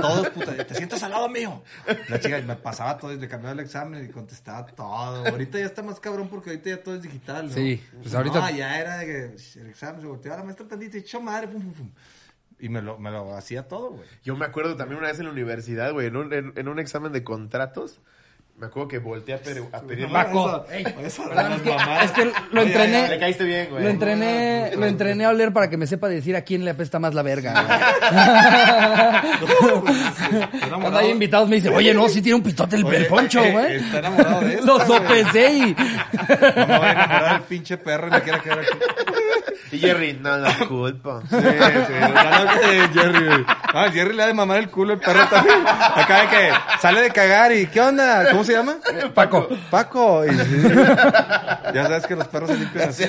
[0.00, 1.62] Todos, puta, te sientas al lado mío.
[2.08, 5.24] La chica me pasaba todo y le cambiaba el examen y contestaba todo.
[5.28, 7.52] Ahorita ya está más cabrón porque ahorita ya todo es digital, ¿no?
[7.54, 10.96] Sí, pues ahorita- No, ya era de que el examen se volteaba la maestra tantito
[10.96, 11.90] y echó madre, pum, pum, pum.
[12.62, 14.08] Y me lo, me lo hacía todo, güey.
[14.24, 16.78] Yo me acuerdo también una vez en la universidad, güey, en un, en, en un
[16.78, 18.00] examen de contratos,
[18.56, 20.08] me acuerdo que volteé a, pe- a pedir...
[20.12, 22.04] Paco, Eso- ey, eso, perdón, las es que- mamadas.
[22.04, 23.82] es que lo Le entrené, caíste bien, güey.
[23.82, 27.00] lo entrené, lo entrené a oler para que me sepa decir a quién le apesta
[27.00, 27.52] más la verga.
[30.70, 33.50] Cuando hay invitados me dice, oye, no, sí tiene un pitote el, el poncho, eh,
[33.52, 33.76] güey.
[33.76, 35.60] Está enamorado de esta, Lo sopesé y...
[35.74, 38.68] No me voy a enamorar del pinche perro y me quiera quedar aquí.
[39.72, 41.22] Y Jerry, no la culpa.
[41.28, 43.44] Sí, sí, que Jerry, güey.
[43.74, 45.58] Ah, Jerry le ha de mamar el culo el perro también.
[45.66, 46.50] Acá de que
[46.80, 48.30] sale de cagar y ¿qué onda?
[48.30, 48.76] ¿Cómo se llama?
[49.14, 49.48] Paco.
[49.70, 50.26] Paco.
[50.26, 50.62] Y sí.
[51.74, 53.04] Ya sabes que los perros se limpian así.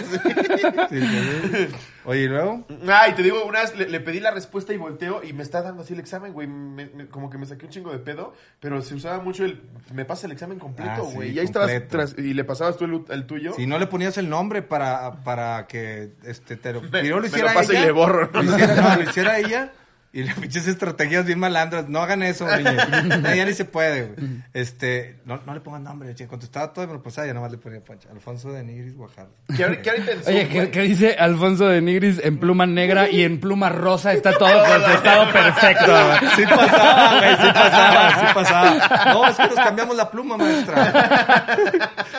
[0.90, 1.68] Sí, sí.
[2.06, 2.66] Oye, ¿y luego?
[2.88, 5.62] Ay, te digo, una vez le, le pedí la respuesta y volteo y me está
[5.62, 6.48] dando así el examen, güey.
[6.48, 9.62] Me- me- como que me saqué un chingo de pedo, pero se usaba mucho el.
[9.94, 11.32] Me pasa el examen completo, Ah, sí, güey.
[11.32, 13.54] y ahí estabas tras- y le pasabas tú el, el tuyo.
[13.54, 17.22] Si no le ponías el nombre para, para que este, te lo, Me- primero lo
[17.22, 18.30] me hiciera lo paso y le borro.
[18.34, 19.72] Lo hiciera, no, lo hiciera ella
[20.16, 21.90] y las pinches estrategias bien malandras.
[21.90, 22.88] No hagan eso, niña.
[23.24, 24.28] No, ya ni se puede, güey.
[24.54, 26.28] Este, no, no le pongan nombre, che.
[26.28, 28.10] Contestaba todo y me lo pasaba y ya nomás le ponía Pancha.
[28.12, 29.34] Alfonso de Nigris Guajardo.
[29.56, 29.92] ¿Qué, ahorita-
[30.28, 34.14] Oye, ¿qué, dice Alfonso de Nigris en pluma negra y en pluma rosa?
[34.14, 35.92] Está todo contestado perfecto.
[35.92, 36.32] güey.
[36.36, 39.14] Sí pasaba, güey, sí pasaba, sí pasaba.
[39.14, 41.58] No, es que nos cambiamos la pluma, maestra.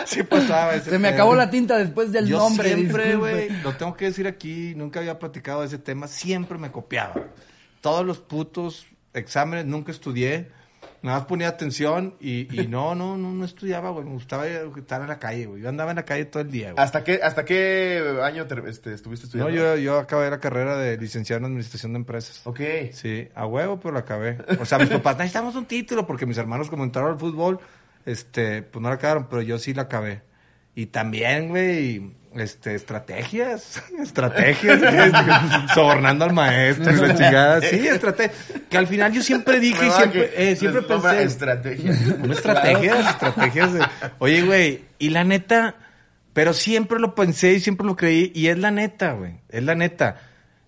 [0.07, 0.75] Sí pasaba.
[0.75, 1.15] ese Se me pedo.
[1.15, 2.75] acabó la tinta después del Yo nombre.
[2.75, 6.71] siempre, güey, lo tengo que decir aquí, nunca había platicado de ese tema, siempre me
[6.73, 7.15] copiaba.
[7.85, 10.49] Todos los putos exámenes, nunca estudié.
[11.03, 14.07] Nada más ponía atención y, y no, no, no, no estudiaba, güey.
[14.07, 15.61] Me gustaba estar en la calle, güey.
[15.61, 16.83] Yo andaba en la calle todo el día, güey.
[16.83, 19.77] ¿Hasta qué, hasta qué año te- este, estuviste No, estudiando?
[19.77, 22.41] yo, yo acabé la carrera de licenciado en administración de empresas.
[22.47, 22.61] Ok.
[22.93, 24.39] Sí, a huevo, pero la acabé.
[24.59, 27.61] O sea, mis papás necesitamos un título porque mis hermanos como entraron al fútbol,
[28.07, 30.23] este, pues no la acabaron, pero yo sí la acabé.
[30.75, 32.03] Y también, güey,
[32.35, 35.13] este, estrategias, estrategias, güey,
[35.73, 37.61] sobornando al maestro y la chingada.
[37.61, 38.35] Sí, estrategia.
[38.69, 41.23] Que al final yo siempre dije y siempre, eh, siempre pensé.
[41.23, 41.93] estrategia.
[42.23, 43.87] Una estrategia, estrategias de...
[44.19, 45.77] Oye, güey, y la neta,
[46.33, 49.75] pero siempre lo pensé y siempre lo creí, y es la neta, güey, es la
[49.75, 50.21] neta.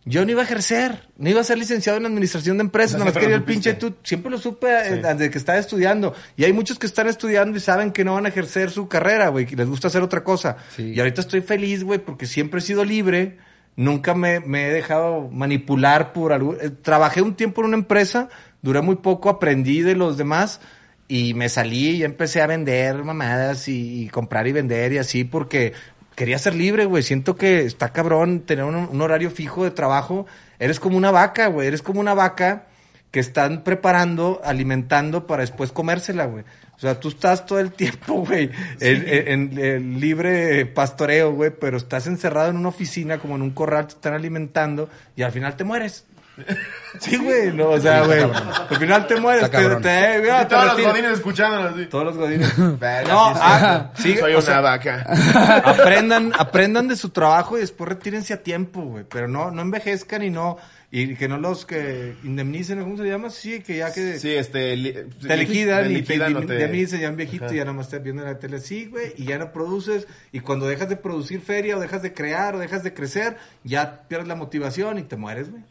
[0.09, 3.12] Yo no iba a ejercer, no iba a ser licenciado en administración de empresas, nomás
[3.12, 6.14] siempre quería el pinche tú, siempre lo supe eh, desde que estaba estudiando.
[6.36, 9.28] Y hay muchos que están estudiando y saben que no van a ejercer su carrera,
[9.30, 10.59] güey, que les gusta hacer otra cosa.
[10.76, 10.92] Sí.
[10.94, 13.38] Y ahorita estoy feliz, güey, porque siempre he sido libre,
[13.74, 16.54] nunca me, me he dejado manipular por algo.
[16.61, 18.28] eh, Trabajé un tiempo en una empresa,
[18.62, 20.61] duré muy poco, aprendí de los demás
[21.09, 25.24] y me salí y empecé a vender mamadas y, y comprar y vender y así
[25.24, 25.72] porque
[26.16, 27.04] quería ser libre, güey.
[27.04, 30.26] Siento que está cabrón tener un, un horario fijo de trabajo.
[30.58, 31.68] Eres como una vaca, güey.
[31.68, 32.64] Eres como una vaca
[33.12, 36.42] que están preparando, alimentando para después comérsela, güey.
[36.76, 38.50] O sea, tú estás todo el tiempo, güey,
[38.80, 43.86] en- en libre pastoreo, güey, pero estás encerrado en una oficina, como en un corral,
[43.86, 46.04] te están alimentando y al final te mueres.
[46.99, 49.82] Sí, güey, no, o sea, güey, al final te mueres, Está te, cabrón.
[49.82, 50.93] te- mira, Y te todos los retiras.
[50.93, 51.87] godines escuchándonos así.
[51.87, 52.55] Todos los godines.
[52.80, 55.05] Verga, No, sí, ah, sí, soy o una sea, vaca.
[55.64, 59.05] aprendan, aprendan de su trabajo y después retírense a tiempo, güey.
[59.09, 60.57] Pero no, no envejezcan y no,
[60.91, 63.28] y que no los que indemnicen, ¿cómo se llama?
[63.28, 64.74] Sí, que ya que Sí, este...
[64.76, 64.95] li-
[65.26, 68.03] te liquidan y te liquidan o te- indemnicen, ya un viejito y ya nomás estás
[68.03, 70.07] viendo la tele así, güey, y ya no produces.
[70.32, 74.03] Y cuando dejas de producir feria o dejas de crear o dejas de crecer, ya
[74.09, 75.62] pierdes la motivación y te mueres, güey.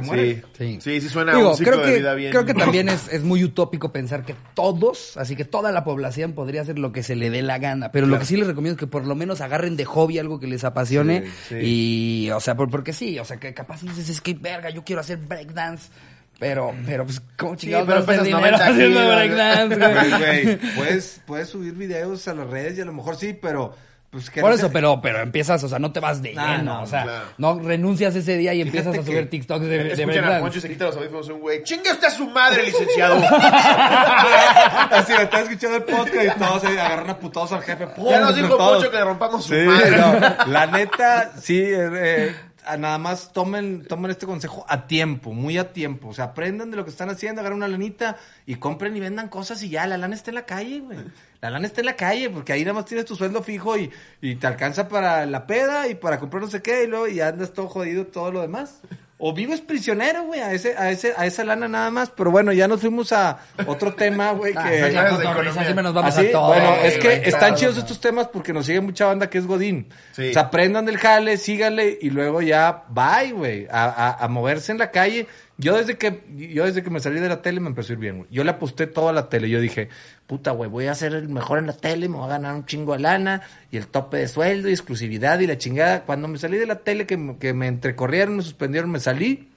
[0.00, 0.36] Te mueres.
[0.36, 0.78] Sí, Sí.
[0.80, 2.30] sí, sí suena Digo, un ciclo creo de que, vida bien.
[2.32, 6.32] creo que también es, es muy utópico pensar que todos, así que toda la población
[6.32, 7.90] podría hacer lo que se le dé la gana.
[7.92, 10.38] Pero lo que sí les recomiendo es que por lo menos agarren de hobby algo
[10.40, 11.26] que les apasione.
[11.26, 11.56] Sí, sí.
[12.26, 14.84] Y, o sea, por- porque sí, o sea, que capaz dices, es que verga, yo
[14.84, 15.88] quiero hacer breakdance.
[16.40, 20.44] Pero, pero, pues, ¿cómo chingados pero a hacer pesas dinero 90 haciendo breakdance, Güey, güey?
[20.44, 23.74] güey, puedes, puedes subir videos a las redes y a lo mejor sí, pero
[24.10, 26.62] pues que Por no eso, pero, pero empiezas, o sea, no te vas de lleno,
[26.62, 27.24] no, o sea, claro.
[27.36, 30.40] no renuncias ese día y empiezas a subir TikToks de, de Escuchan a.
[30.40, 31.62] Poncho y se quita los audífonos un güey.
[31.62, 33.16] ¡Chingue usted a su madre, licenciado!
[34.90, 37.86] Así, me está escuchando el podcast y todos se agarran a putados al jefe.
[37.88, 38.08] ¡pum!
[38.10, 38.76] ya nos dijo todos.
[38.76, 39.96] Poncho que le rompamos su Sí, madre.
[39.96, 42.36] no, la neta, sí, eh, eh,
[42.78, 46.08] nada más tomen, tomen este consejo a tiempo, muy a tiempo.
[46.08, 49.28] O sea, aprendan de lo que están haciendo, agarren una lanita y compren y vendan
[49.28, 50.98] cosas y ya, la lana está en la calle, güey.
[51.40, 53.90] La lana está en la calle, porque ahí nada más tienes tu sueldo fijo y,
[54.20, 57.28] y te alcanza para la peda y para comprar no sé qué, y luego ya
[57.28, 58.80] andas todo jodido todo lo demás.
[59.20, 62.10] O vives prisionero, güey, a ese, a ese, a esa lana nada más.
[62.10, 64.78] Pero bueno, ya nos fuimos a otro tema, güey, Ah, que...
[64.78, 65.62] ya, de cotorriza, economía.
[65.64, 66.28] siempre nos vamos ¿Ah, sí?
[66.28, 66.46] a todo.
[66.48, 67.80] Bueno, güey, es que güey, están claro, chidos no.
[67.80, 69.88] estos temas porque nos sigue mucha banda que es Godín.
[70.12, 70.30] Sí.
[70.30, 74.70] O sea, aprendan del jale, síganle y luego ya bye, güey, a, a- a moverse
[74.70, 75.26] en la calle.
[75.60, 77.98] Yo desde que yo desde que me salí de la tele me empezó a ir
[77.98, 78.28] bien, güey.
[78.30, 79.50] Yo le aposté todo a la tele.
[79.50, 79.88] Yo dije,
[80.28, 82.64] puta, güey, voy a ser el mejor en la tele, me voy a ganar un
[82.64, 83.42] chingo de lana
[83.72, 86.02] y el tope de sueldo y exclusividad y la chingada.
[86.04, 89.48] Cuando me salí de la tele, que, me- que me entrecorrieron, me suspendieron, me salí.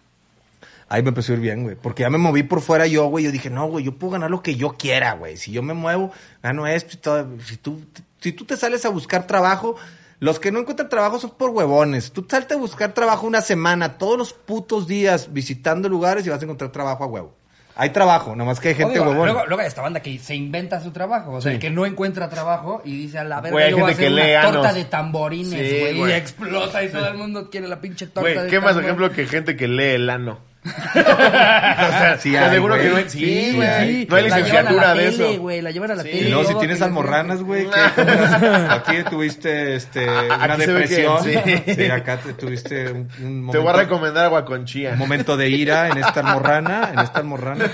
[0.89, 1.75] Ahí me empezó a ir bien, güey.
[1.75, 3.23] Porque ya me moví por fuera yo, güey.
[3.25, 5.37] Yo dije, no, güey, yo puedo ganar lo que yo quiera, güey.
[5.37, 7.27] Si yo me muevo, gano esto y todo.
[7.45, 7.79] Si tú,
[8.19, 9.75] si tú te sales a buscar trabajo,
[10.21, 12.11] los que no encuentran trabajo son por huevones.
[12.13, 16.39] Tú salte a buscar trabajo una semana, todos los putos días, visitando lugares y vas
[16.39, 17.35] a encontrar trabajo a huevo.
[17.75, 19.25] Hay trabajo, nomás que hay gente Digo, huevón.
[19.25, 21.31] luego, luego hay esta banda que se inventa su trabajo.
[21.31, 23.93] O sea, el que no encuentra trabajo y dice a la verga, yo voy a
[23.93, 25.59] hacer que una torta de tamborines,
[25.91, 26.11] Sí, güey.
[26.11, 29.11] y explota y todo el mundo quiere la pinche torta Güey, de ¿qué más ejemplo
[29.11, 30.39] que gente que lee el ano?
[30.65, 32.79] o sea, Sí hay, güey.
[32.81, 33.67] que no hay, sí, güey.
[34.01, 34.07] sí.
[34.09, 35.41] No licenciatura de tele, eso.
[35.41, 36.09] güey, la llevan a la Sí.
[36.11, 36.29] tele.
[36.29, 37.79] Luego si tienes que- almorranas, güey, que
[38.69, 41.23] aquí tuviste este, una ve que- depresión.
[41.23, 41.73] sí.
[41.75, 44.91] Sí, acá te tuviste un, un Te voy a recomendar agua con chía.
[44.93, 47.65] un momento de ira en esta almorrana, en esta almorrana,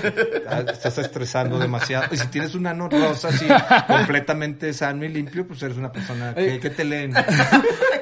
[0.48, 2.06] ah, estás estresando demasiado.
[2.10, 3.46] Y si tienes un ano rosa así,
[3.86, 7.12] completamente sano y limpio, pues eres una persona que, que te leen.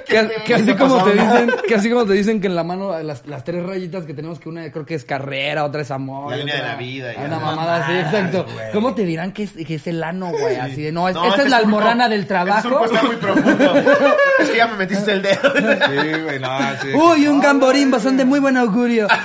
[0.07, 2.97] Que, que así como te dicen, que así como te dicen que en la mano
[3.03, 6.31] las, las tres rayitas que tenemos que una creo que es carrera, otra es amor,
[6.31, 7.21] La línea otra- de la vida, ya.
[7.23, 8.45] Una mamada así, exacto.
[8.53, 8.73] güey.
[8.73, 10.57] ¿Cómo te dirán que es, que es el ano, güey?
[10.57, 12.85] Así de, no, es- No, esta este es la almorrana del trabajo.
[12.85, 13.75] está muy profundo.
[14.41, 15.41] es que ya me metiste el dedo.
[15.87, 16.49] Sí, güey, no,
[16.83, 16.89] sí.
[16.95, 19.09] Uy, un gamborimbo, son de muy buen augurio.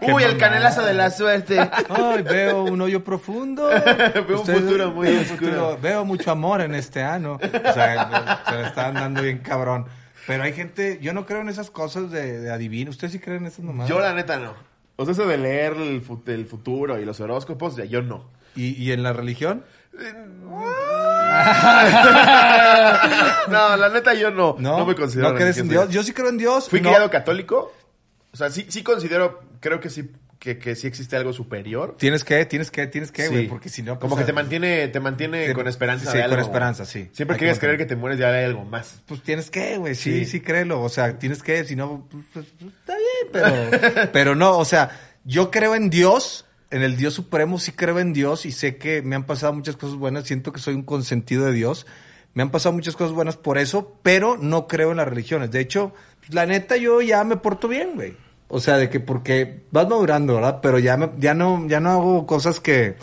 [0.00, 0.10] Sí.
[0.12, 1.58] Uy, el canelazo de la suerte.
[1.60, 3.68] Ay, veo un hoyo profundo.
[3.68, 5.78] Veo un futuro muy oscuro.
[5.80, 7.34] Veo mucho amor en este ano.
[7.34, 9.86] O sea, se la están dando bien cabrón.
[10.26, 12.90] Pero hay gente, yo no creo en esas cosas de, de adivino.
[12.90, 13.88] ¿Ustedes sí creen en esas nomás?
[13.88, 14.54] Yo la neta no.
[14.96, 18.28] O sea, eso de leer el, el futuro y los horóscopos, ya yo no.
[18.54, 19.64] ¿Y, y en la religión?
[23.48, 24.56] no, la neta yo no.
[24.58, 25.86] No, No, me considero ¿No crees en religioso.
[25.88, 25.94] Dios?
[25.94, 26.68] Yo sí creo en Dios.
[26.68, 26.90] Fui no.
[26.90, 27.72] criado católico.
[28.32, 30.10] O sea, sí, sí considero, creo que sí,
[30.40, 31.94] que, que sí existe algo superior.
[31.98, 33.28] Tienes que, tienes que, tienes que, Sí.
[33.28, 34.00] güey, porque si no...
[34.00, 36.46] Como pues, que te mantiene, te mantiene te- con esperanza sí, de con algo.
[36.46, 37.10] esperanza, sí.
[37.12, 39.02] Siempre quieres creer que te mueres y ya hay algo más.
[39.06, 40.24] Pues tienes que, güey, sí, Sí.
[40.24, 40.80] sí, créelo.
[40.82, 44.64] O sea, tienes que, si no, pues, pues, pues, está bien, pero, pero no, o
[44.64, 44.90] sea,
[45.24, 49.02] yo creo en Dios, en el Dios supremo, sí creo en Dios y sé que
[49.02, 51.86] me han pasado muchas cosas buenas, siento que soy un consentido de Dios.
[52.32, 55.50] Me han pasado muchas cosas buenas por eso, pero no creo en las religiones.
[55.50, 55.92] De hecho,
[56.30, 58.16] la neta, yo ya me porto bien, güey.
[58.50, 60.58] O sea, de que porque vas madurando, ¿verdad?
[60.60, 62.96] Pero ya, me, ya, no, ya no hago cosas que,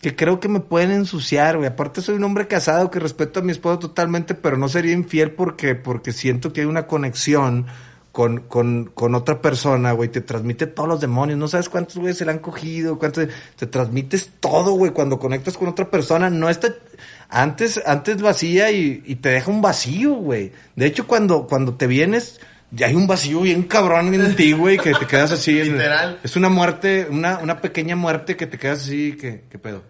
[0.00, 1.68] que creo que me pueden ensuciar, güey.
[1.68, 5.32] Aparte soy un hombre casado que respeto a mi esposa totalmente, pero no sería infiel
[5.32, 7.66] porque, porque siento que hay una conexión
[8.12, 10.08] con, con, con otra persona, güey.
[10.08, 11.36] Te transmite todos los demonios.
[11.36, 13.26] No sabes cuántos, güey, se le han cogido, cuántos...
[13.56, 16.30] Te transmites todo, güey, cuando conectas con otra persona.
[16.30, 16.68] No está...
[17.28, 20.52] Antes, antes lo y, y te deja un vacío, güey.
[20.76, 22.38] De hecho, cuando, cuando te vienes...
[22.74, 25.60] Ya hay un vacío bien cabrón en ti, güey, que te quedas así.
[25.60, 26.18] en- Literal.
[26.24, 29.82] Es una muerte, una, una pequeña muerte que te quedas así, que, ¿qué pedo?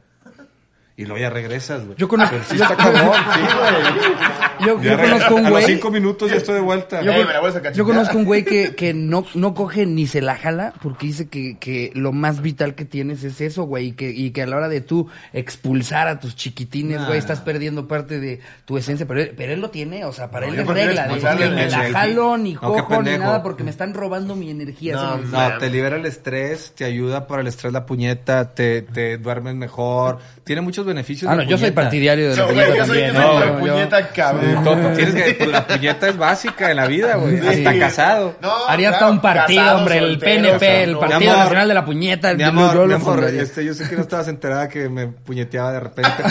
[0.97, 1.97] Y luego ya regresas, güey.
[1.99, 4.85] Yo conozco- Pero sí está cabrón, sí, güey.
[4.85, 5.65] Yo, conozco un A los güey.
[5.67, 7.03] cinco minutos ya estoy de vuelta.
[7.03, 7.99] Yo- Ey, me la voy a sacar Yo chingada.
[7.99, 11.59] conozco un güey que, que no, no coge ni se la jala porque dice que,
[11.59, 14.57] que lo más vital que tienes es eso, güey, y que, y que a la
[14.57, 17.07] hora de tú expulsar a tus chiquitines, Nah.
[17.07, 20.31] güey, estás perdiendo parte de tu esencia, pero él, pero él lo tiene, o sea,
[20.31, 23.25] para No, él es regla, de me el- la jalo, ni No, cojo, ni pendejo.
[23.25, 24.95] nada, porque me están robando mi energía.
[24.95, 25.17] No.
[25.19, 29.57] No, te libera el estrés, te ayuda para el estrés la puñeta, te, te duermes
[29.57, 31.30] mejor, tiene muchos beneficios.
[31.30, 33.14] Ah, la no, yo soy partidario de la Yo, puñeta yo soy, yo también.
[33.14, 33.41] soy ¿no?
[33.41, 34.64] la Yo- puñeta cabrón.
[34.64, 37.41] Todo- tienes que, pues, la puñeta es básica en la vida, güey.
[37.41, 37.47] Sí.
[37.66, 38.37] Hasta casado.
[38.41, 40.99] No, Haría hasta claro, un partido, casado, hombre, el PNP, el.
[40.99, 43.74] Partido amor, Nacional de la Puñeta, el Mi yo amor, lo mi amor, este, yo
[43.74, 46.22] sé que no estabas enterada que me puñeteaba de repente,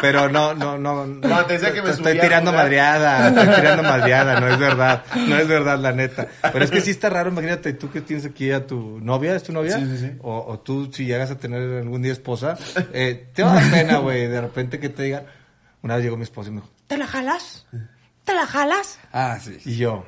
[0.00, 1.04] pero, no, no, no.
[1.06, 5.36] No, te decía que me Estoy tirando madreada, estoy tirando madreada, no es verdad, no
[5.36, 6.26] es verdad, la neta.
[6.52, 9.42] Pero es que sí está raro, imagínate, tú que tienes aquí a tu novia, ¿es
[9.42, 9.76] tu novia?
[9.78, 10.12] Sí, sí, sí.
[10.22, 12.56] O, o tú, si llegas a tener algún día esposa,
[12.92, 15.24] eh, te va a pena, güey, de repente que te digan,
[15.82, 17.66] una vez llegó mi esposa y me dijo, ¿te la jalas?
[18.24, 18.98] ¿Te la jalas?
[19.12, 19.58] Ah, sí.
[19.64, 20.04] Y yo,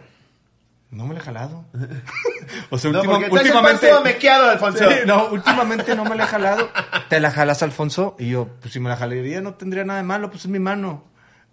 [0.90, 1.64] no me la he jalado.
[2.70, 3.90] o sea, No, última- últimamente...
[4.04, 4.90] mequeado, Alfonso.
[4.90, 6.70] Sí, no, últimamente no me la he jalado.
[7.08, 8.16] ¿Te la jalas, Alfonso?
[8.18, 10.58] Y yo, pues si me la jalaría no tendría nada de malo, pues es mi
[10.58, 11.04] mano.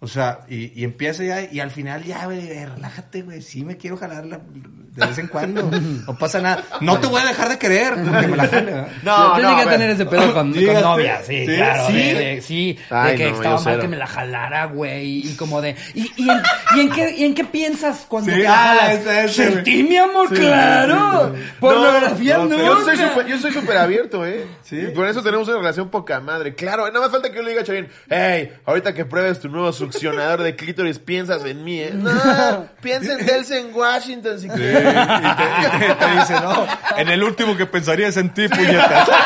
[0.02, 3.76] O sea, y, y empieza ya, y al final ya, güey, relájate, güey, sí me
[3.76, 5.70] quiero jalarla de vez en cuando.
[6.06, 6.64] No pasa nada.
[6.80, 8.72] No te voy a dejar de querer porque me la jale.
[9.02, 11.54] No, yo no, llegué a tener ese pedo con, con novia, sí, ¿Sí?
[11.54, 11.86] claro.
[11.88, 11.92] ¿Sí?
[11.92, 13.80] De, de- sí, Ay, de que no, estaba mal cero.
[13.82, 15.76] que me la jalara, güey, y como de...
[15.94, 16.42] ¿Y, y, en,
[16.76, 18.90] y, en, qué, y en qué piensas cuando Sí, te la ah, jalas?
[18.98, 19.54] ese, ese, güey.
[19.56, 21.34] Sentí, mi amor, claro.
[21.60, 22.46] Pornografía no.
[22.46, 22.96] no, yo soy
[23.28, 24.46] yo soy súper abierto, ¿eh?
[24.62, 24.78] Sí.
[24.80, 26.54] Y por eso tenemos una relación poca madre.
[26.54, 29.48] Claro, nada más falta que yo le diga a Chavín, hey, ahorita que pruebes tu
[29.48, 31.90] nuevo succionador de clítoris, piensas en mí, ¿eh?
[31.94, 34.38] No, piensa en Delsen Washington.
[34.40, 36.66] Si Sí, y te, y te- te dice, no,
[36.96, 39.08] en el último que pensaría es en ti, puñetas.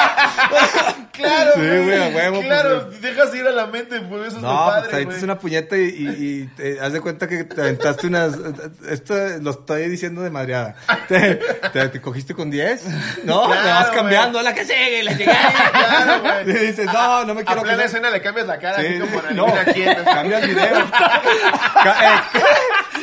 [1.12, 4.42] Claro, Sí, güey, a huevo, Claro, pues, dejas ir a la mente, pues eso es
[4.42, 5.24] lo No, padre, pues ahí te güey.
[5.24, 8.32] una puñeta y, y, y te haz de cuenta que te aventaste unas...
[8.88, 10.76] Esto lo estoy diciendo de madreada.
[11.08, 11.34] ¿Te,
[11.74, 12.84] te, te cogiste con 10?
[13.24, 13.98] No, Claro, le vas güey.
[13.98, 15.70] cambiando, la que sigue, la llegada.
[15.72, 16.50] Claro, güey.
[16.56, 17.90] Y dices, no, no me A quiero plena casar.
[17.90, 20.04] escena le cambias la cara, Sí, así como en no, quién.
[20.04, 20.90] cambias video.
[20.90, 22.40] Ca- eh,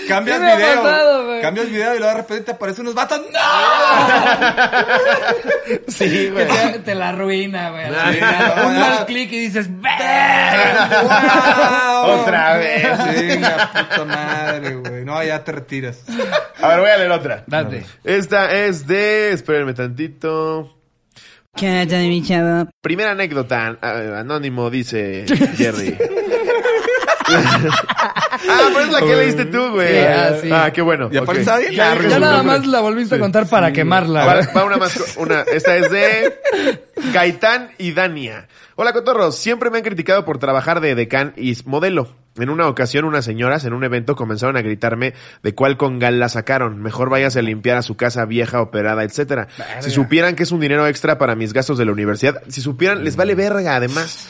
[0.07, 0.83] cambias me ha video.
[0.83, 1.41] pasado, güey.
[1.41, 3.21] cambias video y luego de repente te aparecen unos vatos.
[3.31, 3.39] ¡No!
[5.87, 6.47] Sí, güey.
[6.47, 7.85] te, te la arruina, güey.
[7.87, 9.69] Un mal clic y dices.
[9.69, 9.81] ¡Wow!
[12.21, 12.87] Otra vez.
[13.17, 15.03] Sí, la puta madre, güey.
[15.05, 15.99] No, ya te retiras.
[16.61, 17.43] A ver, voy a leer otra.
[17.47, 17.85] Date.
[18.03, 19.31] Esta es de.
[19.33, 20.73] Espérenme tantito.
[21.55, 22.69] ¿Qué onda, mi chavo?
[22.81, 23.77] Primera anécdota.
[23.81, 25.25] Anónimo dice
[25.57, 25.97] Jerry.
[28.49, 29.87] ah, pero es la que leíste tú, güey.
[29.87, 30.49] Sí, ah, sí.
[30.51, 31.09] Ah, qué bueno.
[31.11, 31.47] Y aparte ok.
[31.47, 34.47] está bien Ya largo, nada más la volviste a contar para quemarla.
[34.55, 35.17] Va, una más.
[35.17, 36.39] Una, esta es de
[37.13, 38.47] Gaitán y Dania.
[38.75, 39.37] Hola, cotorros.
[39.37, 42.09] Siempre me han criticado por trabajar de decán y modelo.
[42.37, 46.29] En una ocasión, unas señoras en un evento comenzaron a gritarme de cuál congal la
[46.29, 46.81] sacaron.
[46.81, 49.47] Mejor váyase a limpiar a su casa vieja, operada, etcétera.
[49.79, 53.03] Si supieran que es un dinero extra para mis gastos de la universidad, si supieran,
[53.03, 54.27] les vale verga, además.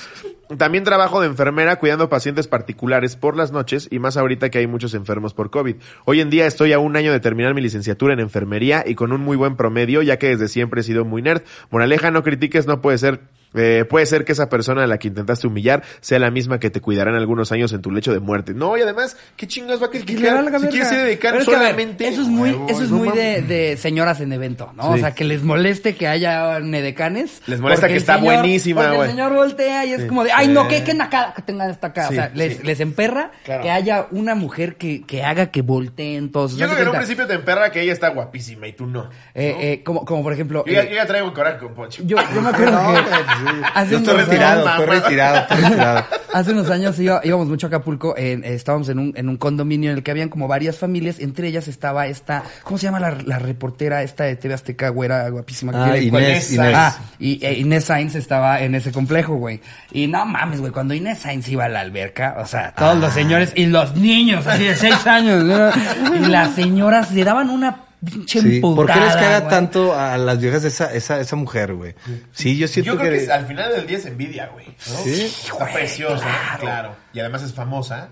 [0.55, 4.67] También trabajo de enfermera cuidando pacientes particulares por las noches y más ahorita que hay
[4.67, 5.75] muchos enfermos por COVID.
[6.05, 9.11] Hoy en día estoy a un año de terminar mi licenciatura en enfermería y con
[9.11, 11.41] un muy buen promedio ya que desde siempre he sido muy nerd.
[11.69, 13.19] Moraleja, no critiques, no puede ser
[13.53, 16.69] Eh, puede ser que esa persona a la que intentaste humillar sea la misma que
[16.69, 18.53] te cuidará en algunos años en tu lecho de muerte.
[18.53, 20.37] No, y además, ¿qué chingas va a Que le criticar?
[20.45, 20.69] Si verga.
[20.69, 22.07] quieres dedicar Pero es que, a ver, solamente...
[22.07, 24.91] eso es muy, eso es no muy de, de señoras en evento, ¿no?
[24.91, 27.41] O sea, que les moleste que haya nedecanes.
[27.47, 29.01] Les molesta que está señor- buenísima, güey.
[29.09, 31.87] el señor voltea y es como de, ay, no, qué, qué nacada que tengan esta
[31.87, 32.07] acá.
[32.09, 32.63] Sí, o sea, les, sí.
[32.63, 33.63] les emperra Claro.
[33.63, 36.57] que haya una mujer que, que haga que volteen todos.
[36.57, 38.73] Yo ¿Haz de creo que en un principio te emperra que ella está guapísima y
[38.73, 39.09] tú no.
[39.33, 40.63] Eh, eh, como, como por ejemplo.
[40.67, 42.03] Yo ya, eh, yo ya traigo coraje con Poncho.
[42.05, 43.36] yo, yo me acuerdo que.
[43.73, 46.05] hace Yo estoy unos retirado, años- estoy retirado, estoy retirado.
[46.33, 49.89] Hace unos años iba- íbamos mucho a Acapulco, en- estábamos en un, en un condominio
[49.91, 53.17] en el que habían como varias familias, entre ellas estaba esta, ¿cómo se llama la,
[53.25, 55.71] la reportera esta de TV Azteca, güera, guapísima?
[55.71, 56.73] que Ah, tiene- Inés, Inés.
[56.75, 59.61] Ah, y eh, Inés Sainz estaba en ese complejo, güey.
[59.91, 63.13] Y no mames, güey, cuando Inés Sainz iba a la alberca, o sea, todos los
[63.13, 65.69] señores y los niños, así de seis años, ¿no?
[66.15, 68.59] y las señoras le daban una pinche Sí.
[68.59, 69.49] ¿Por qué les caga güey.
[69.49, 71.95] tanto a las viejas esa, esa, esa mujer, güey?
[72.31, 73.31] Sí, yo siento Yo creo que, que...
[73.31, 74.67] al final del día es envidia, güey.
[74.67, 74.95] ¿no?
[75.03, 75.23] Sí.
[75.51, 76.27] Está preciosa,
[76.59, 76.95] claro.
[77.13, 78.09] Y además es famosa.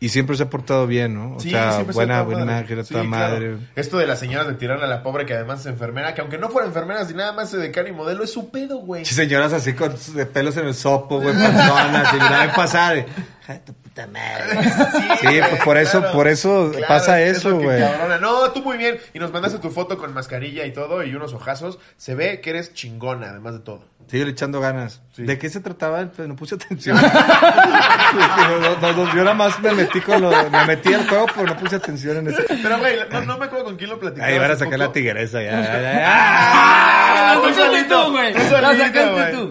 [0.00, 1.34] Y siempre se ha portado bien, ¿no?
[1.34, 3.04] O Sí, sea, siempre se buena, buena a Sí, toda claro.
[3.08, 3.56] madre.
[3.74, 6.38] Esto de las señoras de tirarle a la pobre que además es enfermera, que aunque
[6.38, 9.04] no fuera enfermera, si nada más se decana y modelo, es su pedo, güey.
[9.04, 12.98] Sí, señoras así con sus- de pelos en el sopo, güey, personas, y pasar.
[13.42, 15.18] "Hija de tu puta madre.
[15.20, 17.80] Sí, pues por eso- por eso pasa es eso, güey.
[18.20, 18.98] No, tú muy bien.
[19.14, 21.78] Y nos mandaste tu foto con mascarilla y todo y unos ojazos.
[21.96, 23.84] Se ve que eres chingona, además de todo.
[24.08, 25.02] Sigue echando ganas.
[25.14, 25.24] Sí.
[25.24, 26.06] ¿De qué se trataba?
[26.06, 26.96] Pues no puse atención.
[26.96, 31.56] no, no, yo nada más me metí con lo, me metí al juego, pero no
[31.58, 32.42] puse atención en eso.
[32.48, 34.28] Pero, güey, no, no me acuerdo con quién lo platicaba.
[34.28, 34.82] Ahí van a sacar poco.
[34.84, 36.04] la tigresa ya.
[36.06, 37.34] ¡Ah!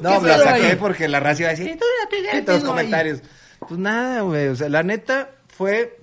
[0.02, 0.76] No, ¿Qué me la saqué ahí?
[0.76, 3.22] porque la raza iba a decir, "Tú la tigresa", en todos los ahí?
[3.68, 4.48] Pues nada, güey.
[4.48, 6.00] O sea, la neta fue,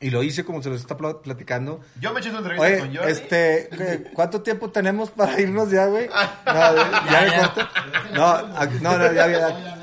[0.00, 1.80] y lo hice como se los está pla- platicando.
[2.00, 3.10] Yo me eché tu entrevista Oye, con Jordi.
[3.12, 6.06] este, ¿qué- ¿cuánto tiempo tenemos para irnos ya, güey?
[6.08, 6.14] No,
[6.46, 7.52] ya, Ya, me ya.
[7.54, 7.68] corto.
[8.14, 8.42] No,
[8.82, 9.74] no, no, ya, ya.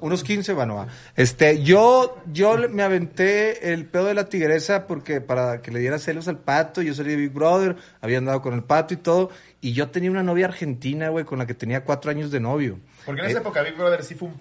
[0.00, 0.88] Unos 15, bueno, va.
[1.16, 5.98] Este, yo, yo me aventé el pedo de la tigresa porque para que le diera
[5.98, 9.30] celos al pato, yo salí de Big Brother, había andado con el pato y todo,
[9.62, 12.80] y yo tenía una novia argentina, güey, con la que tenía cuatro años de novio.
[13.06, 14.38] Porque en esa época Big Brother sí fue un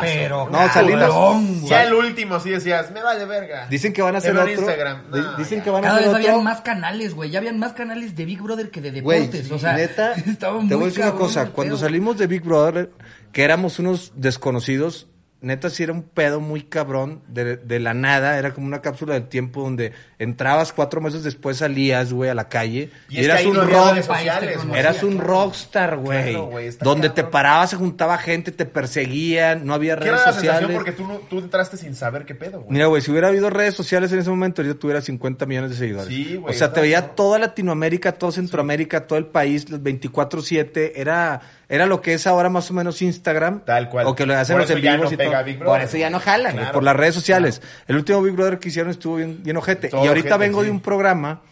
[0.00, 3.66] Pero, No, salimos- cabrón, Ya el último sí decías, me vale verga.
[3.68, 4.50] Dicen que van a hacer otro.
[4.50, 5.02] Instagram.
[5.10, 5.64] No, dicen ya.
[5.64, 6.30] que van a Cada hacer vez otro.
[6.30, 7.30] habían más canales, güey.
[7.30, 9.50] Ya habían más canales de Big Brother que de Güey, deportes.
[9.50, 11.46] o sea, neta, estaba te voy a decir una cosa.
[11.50, 12.90] Cuando salimos de Big Brother,
[13.32, 15.06] que éramos unos desconocidos,
[15.42, 18.38] neta sí era un pedo muy cabrón de, de la nada.
[18.38, 22.48] Era como una cápsula del tiempo donde entrabas cuatro meses después, salías, güey, a la
[22.48, 22.90] calle.
[23.08, 24.02] Y Y, eras un no rock.
[24.02, 26.30] sociales, Eras un rockstar, güey.
[26.32, 30.12] Claro, güey, está donde te parabas, se juntaba gente, te perseguían, no había ¿Qué redes
[30.20, 30.54] era la sensación?
[30.54, 30.76] sociales.
[30.76, 32.72] Porque tú, no- tú entraste sin saber qué pedo, güey.
[32.72, 35.76] Mira, güey, si hubiera habido redes sociales en ese momento, yo tuviera 50 millones de
[35.76, 36.08] seguidores.
[36.08, 40.92] Sí, güey, O sea, te veía toda Latinoamérica, todo Centroamérica, todo el país, los 24-7.
[40.96, 43.60] Era, era lo que es ahora más o menos Instagram.
[43.64, 44.06] Tal cual.
[44.06, 45.44] O que lo hacen Por los eso en vivos no y pega todo.
[45.44, 47.62] Big Brother, Por eso ya no jalan, Claro, por las redes sociales.
[47.86, 49.88] El último Big Brother que hicieron estuvo bien, bien ojete.
[49.88, 50.66] Todo y ahorita ojete, vengo sí.
[50.66, 51.42] de un programa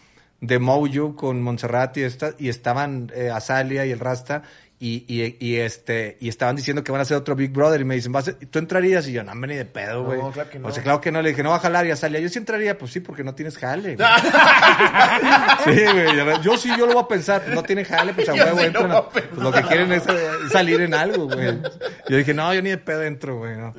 [0.41, 4.43] de Mojo con Montserrat y, esta, y estaban eh, Azalia y el Rasta.
[4.81, 7.83] Y, y, y, este, y estaban diciendo que van a hacer otro Big Brother y
[7.83, 9.05] me dicen, ¿vas a- ¿tú entrarías?
[9.09, 10.21] Y yo, no, hombre, ni de pedo, güey.
[10.21, 10.69] No, claro que no.
[10.69, 11.21] O sea, claro que no.
[11.21, 12.21] Le dije, no va a jalar y Azalia.
[12.21, 13.97] Yo sí entraría, pues sí, porque no tienes jale.
[13.97, 14.07] güey.
[15.65, 16.41] sí, güey.
[16.41, 17.43] Yo sí, yo lo voy a pensar.
[17.49, 18.91] No tiene jale, pues a huevo sí lo entran.
[18.93, 21.57] a Pues lo que quieren es eh, salir en algo, güey.
[22.07, 23.57] Yo dije, no, yo ni de pedo entro, güey.
[23.57, 23.73] No.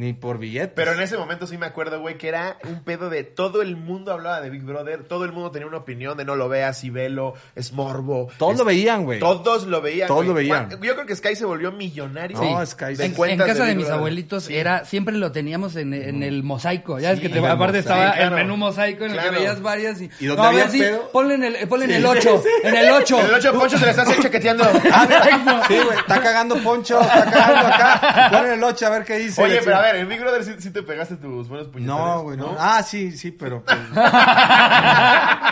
[0.00, 0.72] Ni por billetes.
[0.74, 3.76] Pero en ese momento sí me acuerdo, güey, que era un pedo de todo el
[3.76, 6.82] mundo hablaba de Big Brother, todo el mundo tenía una opinión de no lo veas
[6.84, 8.28] y velo, es morbo.
[8.38, 9.20] Todos es- lo veían, güey.
[9.20, 10.08] Todos lo veían.
[10.08, 10.70] Todos lo veían.
[10.70, 12.40] Yo creo que Sky se volvió millonario.
[12.40, 12.70] No, Sí.
[12.72, 13.92] Sky de En, en casa de, Big mis Brother.
[13.98, 14.56] abuelitos Sí.
[14.56, 16.98] era siempre lo teníamos en, en el mosaico.
[16.98, 18.36] Ya ves Sí, que te, aparte mosaico, estaba claro.
[18.38, 20.70] el menú mosaico en el que veías varias y, ¿Y dónde no, a ver, había
[20.70, 21.10] sí, pedo?
[21.12, 23.20] ponle en el ponle en el 8, en el 8.
[23.20, 24.64] En el 8 Poncho se le está chaqueteando.
[24.92, 28.28] Ah, mira, sí, güey, está cagando Poncho, está cagando acá.
[28.32, 29.42] Pon el 8 a ver qué dice.
[29.42, 29.89] Oye, pero a decía.
[29.92, 32.00] Ver, en Big Brother sí, sí te pegaste tus buenos puñetazos.
[32.00, 32.56] No, güey, no.
[32.58, 33.62] Ah, sí, sí, pero.
[33.64, 33.78] pues,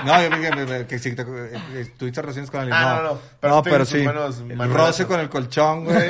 [0.05, 2.77] no, yo dije que si te, eh, tuviste relaciones con alguien.
[2.79, 3.19] Ah, no, no, no, no.
[3.41, 4.05] pero Pero, tú tus sí.
[4.05, 6.09] buenos El roce con el colchón, güey.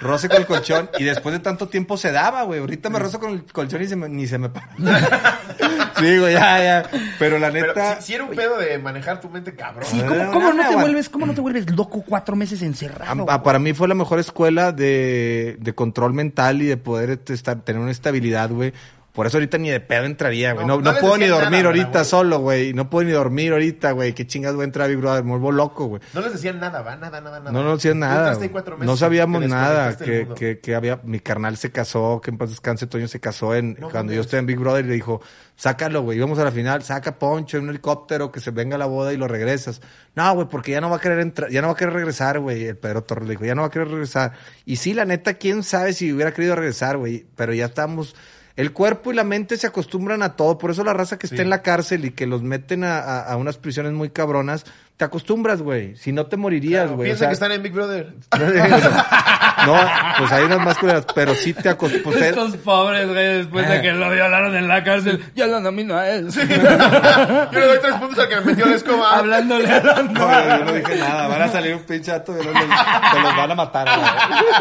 [0.00, 0.90] roce con el colchón.
[0.98, 2.60] Y después de tanto tiempo se daba, güey.
[2.60, 4.68] Ahorita me rozo con el colchón y se me, ni se me para.
[5.98, 6.90] sí, güey, ya, ya.
[7.18, 8.00] Pero la Pero neta.
[8.00, 9.84] si, si era un pedo de manejar tu mente cabrón.
[9.88, 12.62] Sí, ¿cómo, no, cómo no, no, te vuelves, cómo no te vuelves loco cuatro meses
[12.62, 13.26] encerrado?
[13.28, 17.10] Ah, ah, para mí fue la mejor escuela de, de control mental y de poder
[17.10, 18.72] este, tener una estabilidad, güey.
[19.16, 20.66] Por eso ahorita ni de pedo entraría, güey.
[20.66, 22.74] No, No, no no, les puedo ni dormir nada, ahorita solo, güey.
[22.74, 24.12] No puedo ni dormir ahorita, güey.
[24.12, 25.24] Qué chingas voy a entrar a Big Brother.
[25.24, 26.02] Me vuelvo loco, güey.
[26.12, 27.50] No les decían nada, va, nada, nada, nada.
[27.50, 28.34] No nos decían nada.
[28.38, 29.92] meses No sabíamos que nada.
[29.92, 31.00] del Que, que, que había.
[31.02, 34.20] Mi carnal se casó, que en paz descanse, Toño se casó en No cuando yo
[34.20, 35.22] estoy en Big Brother y le dijo,
[35.56, 36.18] sácalo, güey.
[36.18, 39.14] Íbamos a la final, saca Poncho en un helicóptero, que se venga a la boda
[39.14, 39.80] y lo regresas.
[40.14, 42.38] No, güey, porque ya no va a querer entrar, ya no va a querer regresar,
[42.38, 42.66] güey.
[42.66, 44.32] El Pedro Torres le dijo, ya no va a querer regresar.
[44.66, 47.24] Y sí, la neta, quién sabe si hubiera querido regresar, güey.
[47.34, 48.14] Pero ya estamos.
[48.56, 50.56] El cuerpo y la mente se acostumbran a todo.
[50.56, 51.42] Por eso la raza que está Sí.
[51.42, 54.64] en la cárcel y que los meten a, a- a unas prisiones muy cabronas,
[54.96, 55.94] te acostumbras, güey.
[55.96, 57.08] Si no te morirías, Claro, güey.
[57.08, 58.14] O Piensa sea, que están en Big Brother.
[59.66, 59.74] no,
[60.18, 62.22] pues hay unas más culeras, pero sí te acostumbras.
[62.22, 66.08] Estos pobres, güey, después de que lo violaron en la cárcel, ya lo nomino a
[66.08, 66.30] él.
[66.32, 69.18] Yo le doy tres puntos al que me metió la escoba.
[69.18, 70.20] Hablándole, hablando.
[70.20, 71.28] No, yo no dije nada.
[71.28, 74.10] Van a salir un pinche ato y los, te los van a matar, güey.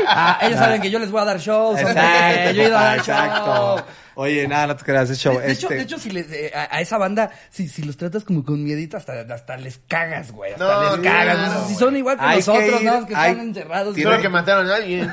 [0.08, 1.80] Ah, ellos saben que yo les voy a dar shows.
[1.80, 3.82] hombre, Yo he ido a dar show.
[4.16, 5.38] Oye, nada, no te creas, ese show.
[5.39, 7.84] De, de hecho, este, de hecho, si les, eh, a, a esa banda, si, si
[7.84, 10.53] los tratas como con miedito, hasta, hasta les cagas, güey.
[10.53, 11.53] Hasta No, les cagas.
[11.53, 11.68] no.
[11.68, 13.95] Si son igual que Hay que nosotros, ir, más que hay- están encerrados.
[13.95, 15.09] tiene- que mataron a alguien.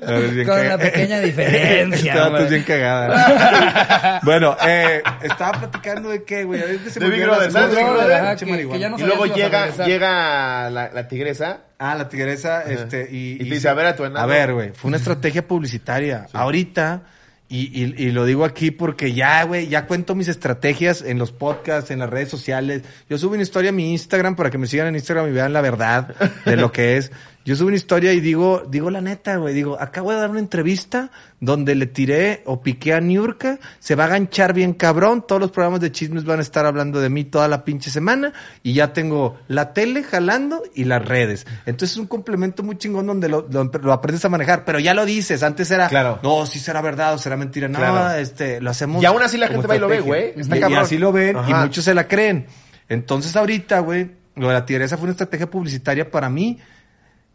[0.00, 2.44] Con caga- una pequeña diferencia, Este vato güey.
[2.44, 4.20] es bien cagada.
[4.24, 6.60] bueno, eh, estaba platicando de qué, güey.
[6.62, 11.08] A ver, que se De me Big Brother, no Y luego llega, llega la, la
[11.08, 11.60] tigresa.
[11.78, 13.34] Ah, la tigresa, este, y...
[13.34, 14.20] Y te dice, a ver, a tu enano.
[14.20, 16.26] A ver, güey, fue una estrategia publicitaria.
[16.32, 17.02] Ahorita,
[17.48, 21.32] y, y, y lo digo aquí porque ya, güey, ya cuento mis estrategias en los
[21.32, 22.82] podcasts, en las redes sociales.
[23.10, 25.52] Yo subo una historia a mi Instagram para que me sigan en Instagram y vean
[25.52, 26.14] la verdad
[26.44, 27.12] de lo que es.
[27.46, 30.40] Yo subo una historia y digo, digo la neta, güey, digo, acabo de dar una
[30.40, 35.40] entrevista donde le tiré o piqué a Niurka, se va a ganchar bien cabrón, todos
[35.40, 38.32] los programas de chismes van a estar hablando de mí toda la pinche semana
[38.64, 41.46] y ya tengo la tele jalando y las redes.
[41.66, 44.92] Entonces es un complemento muy chingón donde lo, lo, lo aprendes a manejar, pero ya
[44.92, 46.18] lo dices, antes era, Claro.
[46.24, 48.18] no, si será verdad o será mentira, no, Claro.
[48.18, 49.00] este, lo hacemos.
[49.00, 50.32] Y aún así la gente va y lo ve, güey.
[50.36, 50.78] Está Y- y, cabrón.
[50.80, 52.46] así lo ven y muchos se la creen.
[52.88, 56.58] Entonces ahorita, güey, lo de la tigresa fue una estrategia publicitaria para mí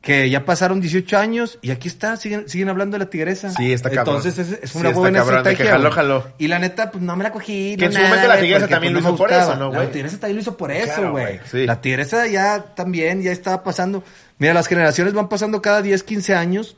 [0.01, 3.51] que ya pasaron 18 años y aquí está, siguen, siguen hablando de la tigresa.
[3.51, 4.15] Sí, está cabrón.
[4.17, 5.91] Entonces es, es Sí, una está buena de que estrategia.
[5.91, 6.27] jaló.
[6.39, 7.75] Y la neta, pues no me la cogí.
[7.77, 9.55] Que no en su nada, momento la güey, tigresa también pues, lo hizo por eso,
[9.57, 9.85] ¿no, güey?
[9.85, 11.25] La tigresa también lo hizo por eso, Claro, güey.
[11.25, 11.65] güey, sí.
[11.67, 14.03] La tigresa ya también, ya estaba pasando.
[14.39, 16.75] Mira, las generaciones van pasando cada 10, 15 años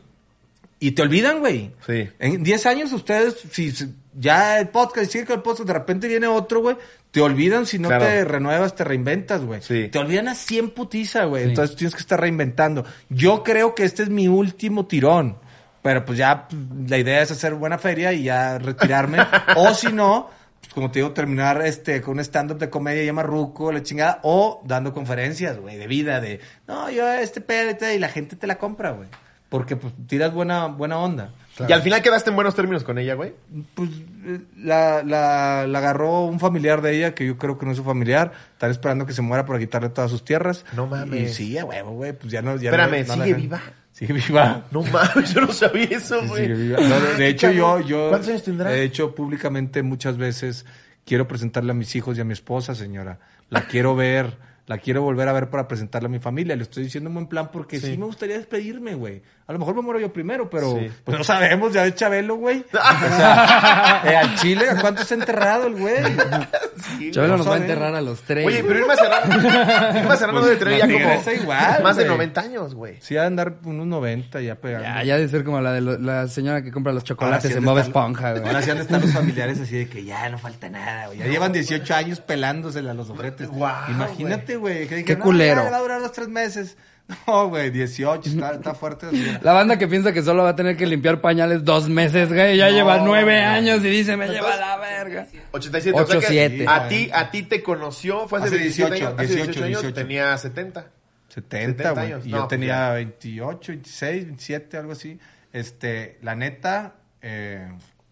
[0.79, 1.71] y te olvidan, güey.
[1.87, 2.09] Sí.
[2.19, 3.87] En 10 años ustedes, si si
[4.19, 6.75] ya el podcast, sigue con el podcast, de repente viene otro, güey,
[7.13, 8.05] te olvidan si no Claro.
[8.05, 9.61] te renuevas, te reinventas, güey.
[9.61, 9.87] Sí.
[9.87, 11.43] Te olvidan a 100 putiza, güey.
[11.43, 12.83] Entonces tienes que estar reinventando.
[13.07, 15.37] Yo creo que este es mi último tirón.
[15.83, 16.47] Pero pues ya
[16.87, 19.19] la idea es hacer buena feria y ya retirarme.
[19.55, 23.21] o si no, pues como te digo, terminar este con un stand-up de comedia llama
[23.21, 27.75] Ruco, la chingada, o dando conferencias, güey, de vida, de no, yo este pedo y
[27.75, 29.07] tal", y la gente te la compra, güey.
[29.49, 31.31] Porque pues tiras buena, buena onda.
[31.67, 33.33] Y al final quedaste en buenos términos con ella, güey.
[33.75, 33.89] Pues
[34.25, 37.77] eh, la, la, la agarró un familiar de ella, que yo creo que no es
[37.77, 38.31] su familiar.
[38.53, 40.65] Están esperando que se muera para quitarle todas sus tierras.
[40.75, 41.31] No mames.
[41.31, 42.13] Y sí, huevo, güey.
[42.13, 42.55] Pues ya no.
[42.57, 43.61] Ya Espérame, no- no la ¿sigue viva?
[43.91, 44.63] Sigue viva.
[44.71, 46.43] No mames, yo no sabía eso, güey.
[46.47, 46.79] sigue viva.
[46.81, 48.09] No, de, de hecho, yo, yo.
[48.09, 48.73] ¿Cuántos años tendrá?
[48.73, 50.65] He hecho públicamente muchas veces.
[51.05, 53.19] Quiero presentarle a mis hijos y a mi esposa, señora.
[53.49, 54.37] La quiero ver.
[54.65, 56.55] La quiero volver a ver para presentarle a mi familia.
[56.55, 57.97] Le estoy diciendo en buen plan porque sí, Sí.
[57.97, 59.21] me gustaría despedirme, güey.
[59.45, 60.89] A lo mejor me muero yo primero, pero Sí.
[61.03, 61.73] pues no sabemos.
[61.73, 62.63] Ya es Chabelo, güey.
[62.73, 65.95] O sea, eh, al Chile, ¿a cuánto está enterrado el güey?
[67.11, 68.45] Chabelo no nos va a enterrar a los tres.
[68.47, 72.15] Oye, pero Irma Serrano, Irma Serrano Pues, tener la ya como igual, más de güey.
[72.17, 72.97] 90 años, güey.
[73.01, 74.87] Sí, ha de andar unos 90 ya pegando.
[74.87, 77.57] Ya, ya de ser como la de lo- la señora que compra los chocolates sí
[77.57, 78.45] en Bob de Esponja, güey.
[78.45, 81.19] Ahora sí han de estar los familiares así de que ya no falta nada, güey.
[81.19, 83.49] Ya llevan 18 años pelándosela a los ojetes.
[83.89, 84.87] Imagínate, güey.
[84.87, 85.63] que Qué "No, culero".
[85.63, 86.77] ya va a durar los tres meses.
[87.27, 89.07] No, güey, 18, está, está fuerte.
[89.41, 92.55] la banda que piensa que solo va a tener que limpiar pañales dos meses, güey.
[92.55, 93.43] Ya No, lleva nueve güey.
[93.43, 95.27] años y dice, me Entonces- lleva la verga.
[95.51, 96.65] 87, o sea que 87.
[96.65, 99.65] a ti, a ti te conoció, fue hace, Hace 17 18, años, hace 18, 18,
[99.65, 99.93] años, 18.
[100.01, 100.85] tenía 70.
[101.27, 102.05] 70, 70 güey.
[102.05, 102.25] años.
[102.25, 102.93] Y No, yo pues tenía ya.
[102.93, 105.19] 28, 26, 27, algo así.
[105.51, 107.67] Este, la neta, eh,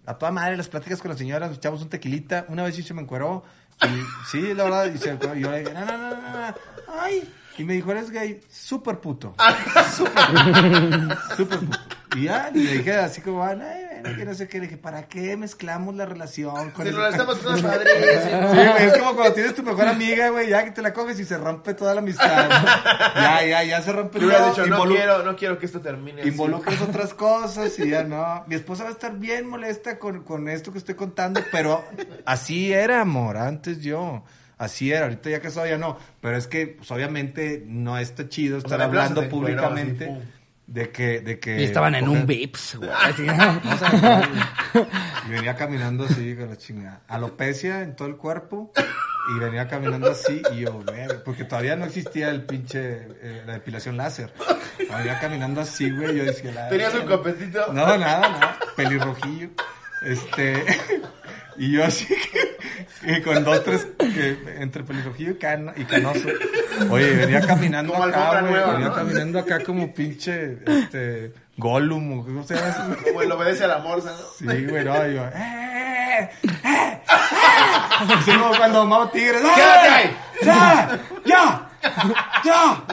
[0.05, 2.45] a toda madre las pláticas con la señora, nos echamos un tequilita.
[2.49, 3.43] Una vez sí se me encueró.
[3.83, 6.55] Y sí, la verdad, y, se yo le dije, no, no, no, no, no.
[6.99, 7.31] Ay.
[7.57, 9.35] Y me dijo, eres gay, súper puto.
[9.95, 11.35] Súper puto.
[11.35, 11.79] Súper puto.
[12.15, 13.57] Y ya, y le dije así como, ay,
[14.01, 14.59] bueno, que no sé qué.
[14.59, 18.51] Le dije, ¿para qué mezclamos la relación con Si el- la estamos pasando padrísimo.
[18.51, 21.19] Sí, güey, es como cuando tienes tu mejor amiga, güey, ya que te la coges
[21.19, 22.49] y se rompe toda la amistad.
[23.15, 24.49] ya, ya, ya se rompe todo.
[24.49, 26.29] dicho, no Involu- quiero, no quiero que esto termine así.
[26.29, 28.43] Involucras otras cosas y ya no.
[28.47, 31.83] Mi esposa va a estar bien molesta con, con esto que estoy contando, pero
[32.25, 34.23] así era, amor, antes yo.
[34.57, 35.97] Así era, ahorita ya casado ya no.
[36.21, 40.15] Pero es que, pues, obviamente, no está chido estar sea, hablando no, públicamente.
[40.71, 41.59] De que, de que.
[41.59, 42.89] Y estaban en un Vips, güey.
[43.03, 43.23] así.
[43.23, 43.61] No
[45.27, 47.01] y venía caminando así con la chingada.
[47.07, 48.71] Alopecia en todo el cuerpo.
[49.35, 50.83] Y venía caminando así y yo,
[51.23, 54.33] porque todavía no existía el pinche, eh, la depilación láser.
[54.79, 57.67] Venía caminando así, güey, yo decía, la ¿Tenías un copetito?
[57.67, 59.49] No, nada, nada, pelirrojillo.
[60.01, 60.65] Este,
[61.57, 62.57] y yo así que,
[63.05, 66.27] que con dos, tres, que entre pelirrojillo y, cano- y canoso.
[66.89, 68.93] Oye, venía caminando Como acá, güey, venía ¿no?
[68.95, 72.95] caminando acá como pinche, este, Gollum, o ¿cómo se llama?
[73.03, 74.51] Como el obedece a la morsa, ¿no?
[74.51, 75.31] Sí, güey, no, yo, ¡eh!
[75.35, 76.29] ¡eh!
[76.63, 77.01] ¡eh!
[77.07, 79.47] Así como cuando Mao Tigres, ¡eh!
[79.55, 80.17] ¡Quédate ahí!
[80.43, 80.99] ¡Ya!
[81.25, 81.69] ¡Ya!
[82.43, 82.83] ¡Ya!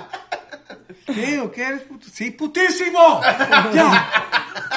[1.14, 1.38] ¿Qué?
[1.40, 2.06] ¿O qué eres puto?
[2.12, 3.20] ¡Sí, putísimo!
[3.74, 4.11] ¡Ya!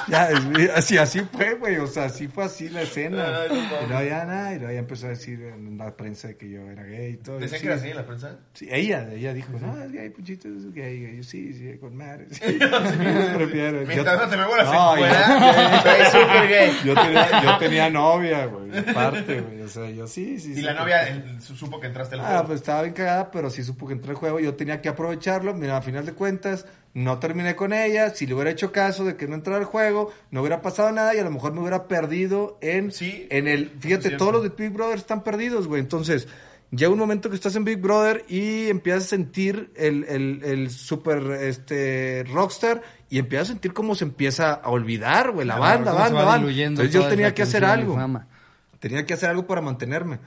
[0.08, 0.30] Ya,
[0.76, 3.42] así, así fue, güey, o sea, así fue así la escena.
[3.44, 3.56] Ay, no
[3.86, 6.62] y luego ya nada, y luego ya empezó a decir en la prensa que yo
[6.70, 7.38] era gay y todo.
[7.38, 8.36] y ¿Decían sí, que era así en la prensa?
[8.54, 11.18] Sí, ella, ella dijo, no, es gay, puchito, es gay, gay.
[11.18, 12.28] Yo, sí, sí, con madre.
[12.32, 12.40] Sí,
[13.36, 13.86] prefiero.
[13.86, 15.06] Mientras no te me vuelas No, yo-.
[16.86, 19.62] Yo tenía, yo tenía novia, güey, aparte, güey.
[19.62, 20.52] O sea, yo sí, sí.
[20.52, 22.46] Y sí, la novia su- supo que entraste al Ah, juego.
[22.48, 24.40] pues estaba bien cagada, pero sí supo que entré al juego.
[24.40, 25.54] Yo tenía que aprovecharlo.
[25.54, 28.12] Mira, a final de cuentas, no terminé con ella.
[28.12, 31.16] Si le hubiera hecho caso de que no entrara al juego, no hubiera pasado nada
[31.16, 33.72] y a lo mejor me hubiera perdido en, Sí, en el.
[33.80, 35.82] Fíjate, todos los de Big Brother están perdidos, güey.
[35.82, 36.28] Entonces,
[36.70, 40.70] llega un momento que estás en Big Brother y empiezas a sentir el, el, el
[40.70, 45.86] super este, rockstar y empiezas a sentir cómo se empieza a olvidar, güey, la Claro,
[45.86, 46.52] banda, banda, banda.
[46.52, 47.98] Entonces yo tenía que hacer algo.
[48.80, 50.20] Tenía que hacer algo para mantenerme.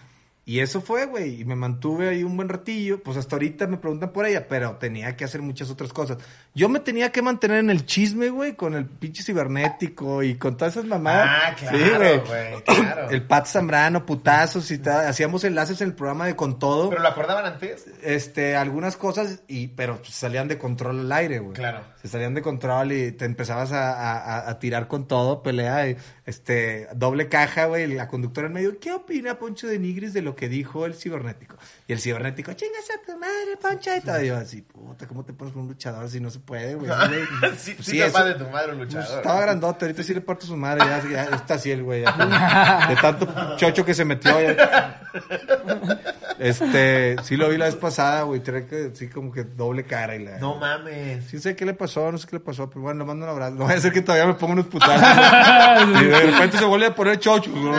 [0.46, 1.40] Y eso fue, güey.
[1.40, 3.02] Y me mantuve ahí un buen ratillo.
[3.02, 6.18] Pues hasta ahorita me preguntan por ella, pero tenía que hacer muchas otras cosas.
[6.54, 10.56] Yo me tenía que mantener en el chisme, güey, con el pinche cibernético y con
[10.56, 11.26] todas esas mamadas.
[11.30, 13.08] Ah, claro, güey, claro.
[13.14, 15.06] El Pat Zambrano, putazos y tal.
[15.06, 16.90] Hacíamos enlaces en el programa de Con Todo.
[16.90, 17.86] ¿Pero lo acordaban antes?
[18.02, 21.54] Este, algunas cosas, y pero pues, salían de control al aire, güey.
[21.54, 21.80] Claro.
[22.02, 25.88] Se salían de control y te empezabas a, a- a- a tirar con todo, pelea,
[25.88, 25.96] y,
[26.26, 28.78] este, doble caja, güey, la conductora en medio.
[28.78, 31.56] ¿Qué opina Poncho de Nigris de lo que dijo el cibernético?
[31.86, 34.22] Y el cibernético, chingas a tu madre, Poncho, y todo.
[34.22, 36.90] Y yo así, puta, ¿cómo te pones con un luchador si no se puede, güey?
[37.58, 39.18] sí, sí, Sí, capaz eso- de tu madre un Pues, luchador.
[39.18, 42.02] estaba grandote, ahorita sí le parto su madre, ya, ya está así el güey.
[42.02, 42.86] ya.
[42.88, 44.40] De tanto chocho que se metió.
[44.40, 45.00] ya.
[46.38, 50.16] Este, sí lo vi la vez pasada, güey, trae que sí como que doble cara
[50.16, 50.38] y la...
[50.38, 51.24] No mames.
[51.26, 53.30] Sí sé qué le pasó, no sé qué le pasó, pero bueno, le mando un
[53.30, 53.54] abrazo.
[53.54, 56.00] No vaya a ser que todavía me ponga unos putazos.
[56.02, 57.50] y de repente se vuelve a poner chocho.
[57.50, 57.72] ¿no?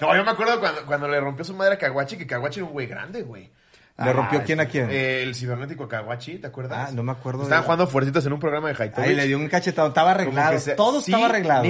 [0.00, 2.66] No, yo me acuerdo cuando, cuando le rompió su madre a Kawachi, que Kawachi era
[2.66, 3.50] un güey grande, güey.
[3.98, 4.88] ¿Le rompió quién a quién?
[4.90, 6.88] Eh, el cibernético Kawachi, ¿te acuerdas?
[6.88, 9.08] Ah, no me acuerdo de- Estaban jugando fuercitos en un programa de Haitovich.
[9.10, 11.12] Ahí le dio un cachetado, estaba arreglado, se- todo ¿Sí?
[11.12, 11.62] estaba arreglado.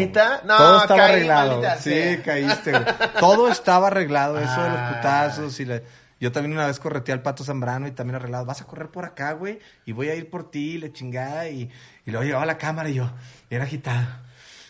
[0.44, 1.62] No, todo estaba caí, arreglado.
[1.80, 2.84] Sí, caíste, güey.
[3.18, 4.92] Todo estaba arreglado, eso de los Ah.
[4.96, 5.80] putazos y la-
[6.20, 8.44] Yo también una vez correteé al Pato Zambrano y también arreglado.
[8.44, 11.48] Vas a correr por acá, güey, y voy a ir por ti, le chingada.
[11.48, 11.68] Y,
[12.06, 13.10] y luego llegaba la cámara y yo,
[13.50, 14.06] bien agitado.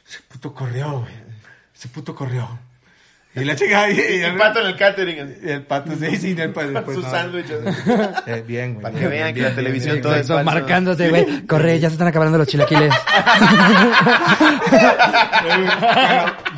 [0.09, 1.13] Ese puto corrió, güey.
[1.75, 2.59] Ese puto corrió.
[3.35, 3.91] Y la chingada.
[3.91, 5.37] Y, y Y el pato en el catering.
[5.43, 6.85] y el pato, sí, sí, el pato.
[6.85, 7.11] Pues, sus no.
[7.11, 7.59] sándwiches.
[8.27, 8.83] Eh, bien, güey.
[8.83, 10.21] Para que bien, vean bien, que bien, la televisión bien, todo bien.
[10.23, 10.45] es falso.
[10.45, 11.47] marcándote, güey.
[11.47, 12.93] Corre, ya se están acabando los chilaquiles.
[15.43, 15.71] Bueno,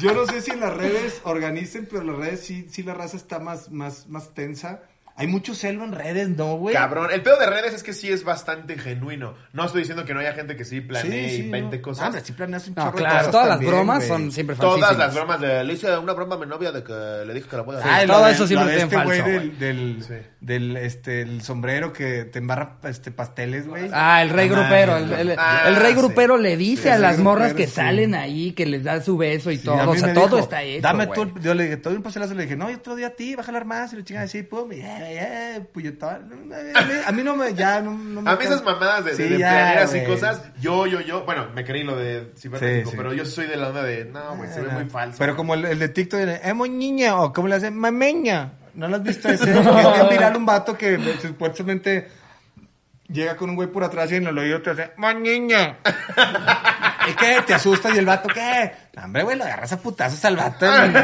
[0.00, 2.94] yo no sé si en las redes organicen, pero en las redes sí, sí la
[2.94, 4.82] raza está más, más, más tensa.
[5.16, 6.74] Hay mucho celo en redes, ¿no, güey?
[6.74, 7.10] Cabrón.
[7.12, 9.34] El pedo de redes es que sí es bastante genuino.
[9.52, 11.82] No estoy diciendo que no haya gente que sí Sí, planee sí, y invente no.
[11.82, 12.02] cosas.
[12.02, 14.56] Ah, hombre, sí planeas un No, chorro de claro, cosas todas las bromas son siempre
[14.56, 14.98] Todas falsísimas.
[15.06, 16.92] las bromas de le hice una broma a mi novia de que
[17.26, 17.90] le dije que la voy a hacer.
[17.92, 19.58] Ah, y Todo de- eso sí lo de este güey falso, del, güey.
[19.58, 20.14] del, Sí.
[20.40, 23.88] del, este, el sombrero que te embarra este, pasteles, güey.
[23.92, 24.96] Ah, el rey grupero.
[24.96, 25.98] El, el- Ah, el rey sí.
[25.98, 27.76] grupero le dice Sí, a las morras grupero, que sí.
[27.76, 29.90] salen ahí, que les da su beso y Sí, todo.
[29.90, 30.82] O sea, todo está hecho.
[30.82, 32.34] Dame tú, yo le dije, te doy un pastelazo.
[32.34, 33.92] Le dije, no, yo otro día a ti, vas a jalar más.
[33.92, 35.68] Y le chingada así, pum, y, eh.
[37.06, 38.30] A mí- no me, ya, no, no me.
[38.30, 40.04] A mí esas mamadas de, Sí, de ya, güey.
[40.06, 42.96] cosas, yo, yo, yo, bueno, me creí lo de cibernético, Sí, sí.
[42.96, 45.18] pero yo soy de la onda de, no, güey, se ve muy falso.
[45.18, 48.52] Pero como el, el de TikTok, eh, muy niña, o como le hacen, mameña.
[48.74, 49.44] ¿No lo has visto ese?
[49.58, 52.08] Es bien viral un vato que pues, supuestamente
[53.08, 54.90] llega con un güey por atrás y en el oído te hace,
[55.20, 55.78] niña.
[57.08, 57.42] ¿Y qué?
[57.46, 58.72] Te asustas y el vato, ¿qué?
[59.02, 60.94] Hombre, güey, lo agarras a putazos al vato en,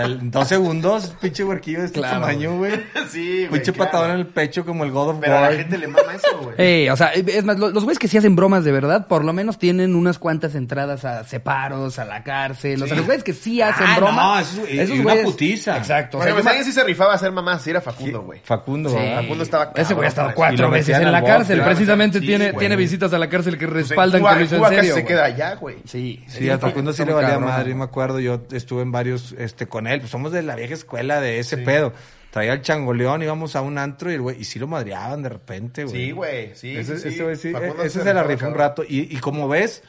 [0.00, 2.72] en dos segundos, pinche huerquillo de este Claro, tamaño, güey.
[3.10, 3.60] sí, güey.
[3.60, 3.90] Pinche claro.
[3.90, 6.38] patadón en el pecho como el God of Pero a la gente le mama eso,
[6.42, 6.54] güey.
[6.58, 9.24] Eh, o sea, es más, lo- los güeyes que sí hacen bromas de verdad, por
[9.24, 12.82] lo menos tienen unas cuantas entradas a separos, a la cárcel.
[12.82, 14.54] O sea, los güeyes que sí hacen Ah, bromas.
[14.56, 15.76] no, eso es- una putiza.
[15.78, 16.18] Exacto.
[16.18, 17.62] o sea, me- ¿sabes si se rifaba a hacer mamás?
[17.62, 18.40] Sí, era Facundo, güey.
[18.44, 18.96] Facundo, Sí.
[19.14, 21.56] Facundo estaba Ese güey ha estado cuatro veces en la cárcel.
[21.56, 24.56] claro, Precisamente sí, tiene, tiene visitas a la cárcel que Pues respaldan que lo hizo
[24.56, 24.94] en serio.
[24.94, 25.76] se queda allá, güey.
[25.86, 26.22] Sí.
[26.26, 28.92] Sí, a Facundo sí le muy valía cabrón, madre, yo me acuerdo, yo estuve en
[28.92, 31.92] varios, este, con él, pues somos de la vieja escuela de ese pedo.
[32.30, 35.28] traía el changoleón, íbamos a un antro y el güey, y sí lo madreaban de
[35.28, 35.96] repente, güey.
[35.96, 36.76] Sí, güey, sí.
[36.76, 38.82] Ese, sí, ese sí, e- ese se se la rifó un rato.
[38.88, 39.82] Y, y como ves,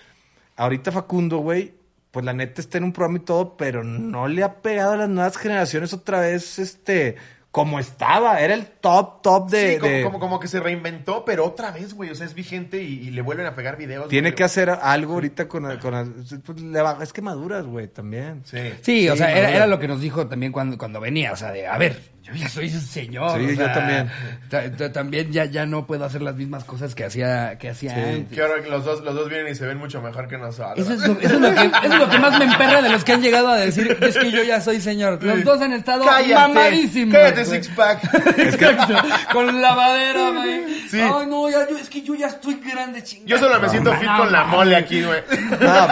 [0.58, 1.74] ahorita Facundo, güey,
[2.12, 4.98] pues la neta está en un programa y todo, pero no le ha pegado a
[4.98, 7.16] las nuevas generaciones otra vez, este,
[7.54, 8.42] como estaba.
[8.42, 9.74] Era el top, top de...
[9.74, 12.10] sí, como, de- como, como que se reinventó, pero otra vez, güey.
[12.10, 14.08] O sea, es vigente y, y le vuelven a pegar videos.
[14.10, 14.36] Tiene güey.
[14.36, 15.78] que hacer algo ahorita con...
[15.78, 16.58] con pues,
[17.02, 18.42] es que maduras, güey, también.
[18.44, 18.58] Sí.
[18.82, 21.36] Sí, o Sí, sea, era, era lo que nos dijo también cuando, cuando venía, o
[21.36, 23.38] sea, de, a ver, yo ya soy un señor.
[23.38, 24.10] Sí, o yo sea, también.
[24.50, 27.94] ta- ta- también ya, ya no puedo hacer las mismas cosas que hacía, que hacía
[27.96, 28.34] antes.
[28.36, 30.80] Que ahora los dos, los dos vienen y se ven mucho mejor que nosotros.
[30.80, 32.90] Eso es, lo, eso, es lo que, eso es lo que más me emperra de
[32.90, 35.22] los que han llegado a decir, es que yo ya soy señor.
[35.22, 37.14] Los dos han estado Cállate, mamadísimos.
[37.14, 38.04] cállate, six pack.
[38.38, 38.96] Exacto,
[39.34, 40.64] con lavadera, güey.
[40.90, 41.02] Sí.
[41.02, 43.28] Ay, no, ya, yo, es que yo ya estoy grande, chingada.
[43.28, 45.20] Yo solo me siento fit con la mole aquí, güey.
[45.60, 45.88] No,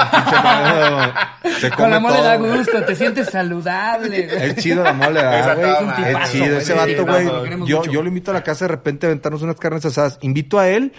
[1.76, 4.28] Con la mole todo, da gusto, te sientes saludable.
[4.28, 4.44] güey.
[4.50, 6.16] Es chido la mole, ¿verdad, Esa güey?
[6.32, 6.58] Toda chido güey.
[6.64, 7.68] ese vato, Sí, güey.
[7.68, 10.18] Yo, yo lo invito a la casa de repente a aventarnos unas carnes asadas.
[10.22, 10.94] Invito a él,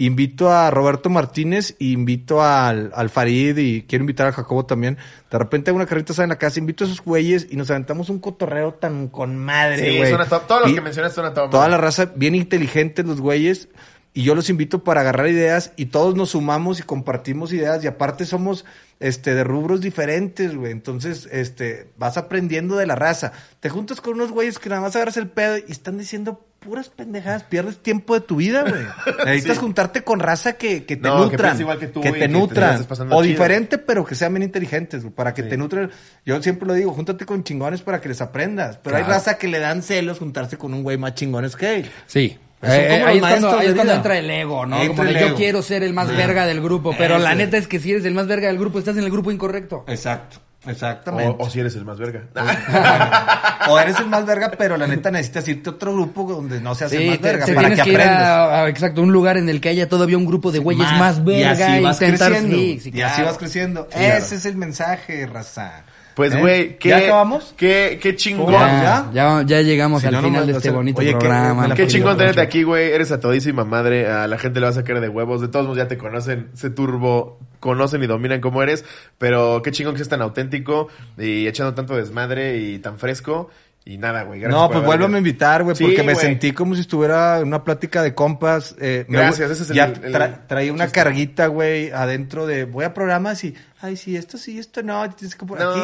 [0.00, 4.96] invito a Roberto Martínez, y invito al, al Farid y quiero invitar a Jacobo también.
[5.30, 8.08] De repente una carnita asada en la casa, invito a esos güeyes y nos aventamos
[8.08, 10.08] un cotorreo tan con madre, Sí, güey.
[10.10, 10.46] suena top.
[10.46, 11.50] Todos los Y que mencionas suenan top.
[11.50, 13.68] Toda la raza bien inteligentes los güeyes.
[14.18, 17.86] Y yo los invito para agarrar ideas y todos nos sumamos y compartimos ideas y
[17.86, 18.64] aparte somos
[18.98, 20.72] este de rubros diferentes, güey.
[20.72, 23.30] Entonces, este, vas aprendiendo de la raza.
[23.60, 26.88] Te juntas con unos güeyes que nada más agarras el pedo y están diciendo puras
[26.88, 28.82] pendejadas, pierdes tiempo de tu vida, güey.
[29.24, 29.60] Necesitas Sí.
[29.62, 32.18] juntarte con raza que, que te No, que nutran, piense igual que tú que te
[32.18, 33.20] que nutran, o chido.
[33.22, 35.48] diferente, pero que sean bien inteligentes, güey, para que Sí.
[35.50, 35.92] te nutran.
[36.26, 39.46] Yo siempre lo digo, júntate con chingones para que les aprendas, pero hay raza que
[39.46, 41.90] le dan celos juntarse con un güey más chingones que él.
[42.08, 42.36] Sí.
[42.60, 44.76] Eh, como eh, ahí es cuando, ahí es cuando entra el ego, ¿no?
[44.82, 47.56] Entra Como de el yo quiero ser el más verga del grupo, pero la neta
[47.56, 49.84] es que si eres el más verga del grupo, estás en el grupo incorrecto.
[49.86, 51.36] Exacto, exactamente.
[51.38, 52.24] o si eres el más verga.
[53.70, 56.74] O eres el más verga, pero la neta necesitas irte a otro grupo donde no
[56.74, 58.22] seas el Sí, más te, verga te para tienes que aprendas.
[58.22, 61.18] a, a- exacto, un lugar en el que haya todavía un grupo de güeyes más,
[61.18, 62.56] y verga así vas intentar- creciendo.
[62.56, 63.86] sí, sí, y así vas creciendo.
[63.88, 64.14] Claro.
[64.16, 65.82] Ese es el mensaje, raza.
[66.18, 66.40] Pues, ¿Eh?
[66.40, 67.54] güey, qué, ¿Ya acabamos?
[67.56, 68.52] Qué, qué chingón.
[68.52, 69.44] ¿Ya?
[69.46, 71.66] Ya, llegamos Si al no, final de este bonito oye, programa.
[71.66, 72.48] Qué Apoyo chingón tenerte mucho.
[72.48, 72.90] aquí, güey.
[72.90, 74.08] Eres a todísima madre.
[74.08, 75.40] A la gente le vas a caer de huevos.
[75.40, 78.84] De todos modos ya te conocen, se turbo, conocen y dominan cómo eres.
[79.18, 83.48] Pero qué chingón que seas tan auténtico y echando tanto desmadre y tan fresco.
[83.90, 84.38] Y nada, güey.
[84.38, 86.26] gracias No, pues vuélvame a invitar, güey, Sí, porque me güey.
[86.26, 88.74] sentí como si estuviera en una plática de compas.
[88.78, 92.46] eh, me Gracias, gu- ese es el- Ya el- tra- traía una carguita, güey, adentro
[92.46, 92.66] de...
[92.66, 93.54] Voy a programas y...
[93.80, 95.00] Ay, sí, esto sí, esto no.
[95.02, 95.24] aquí,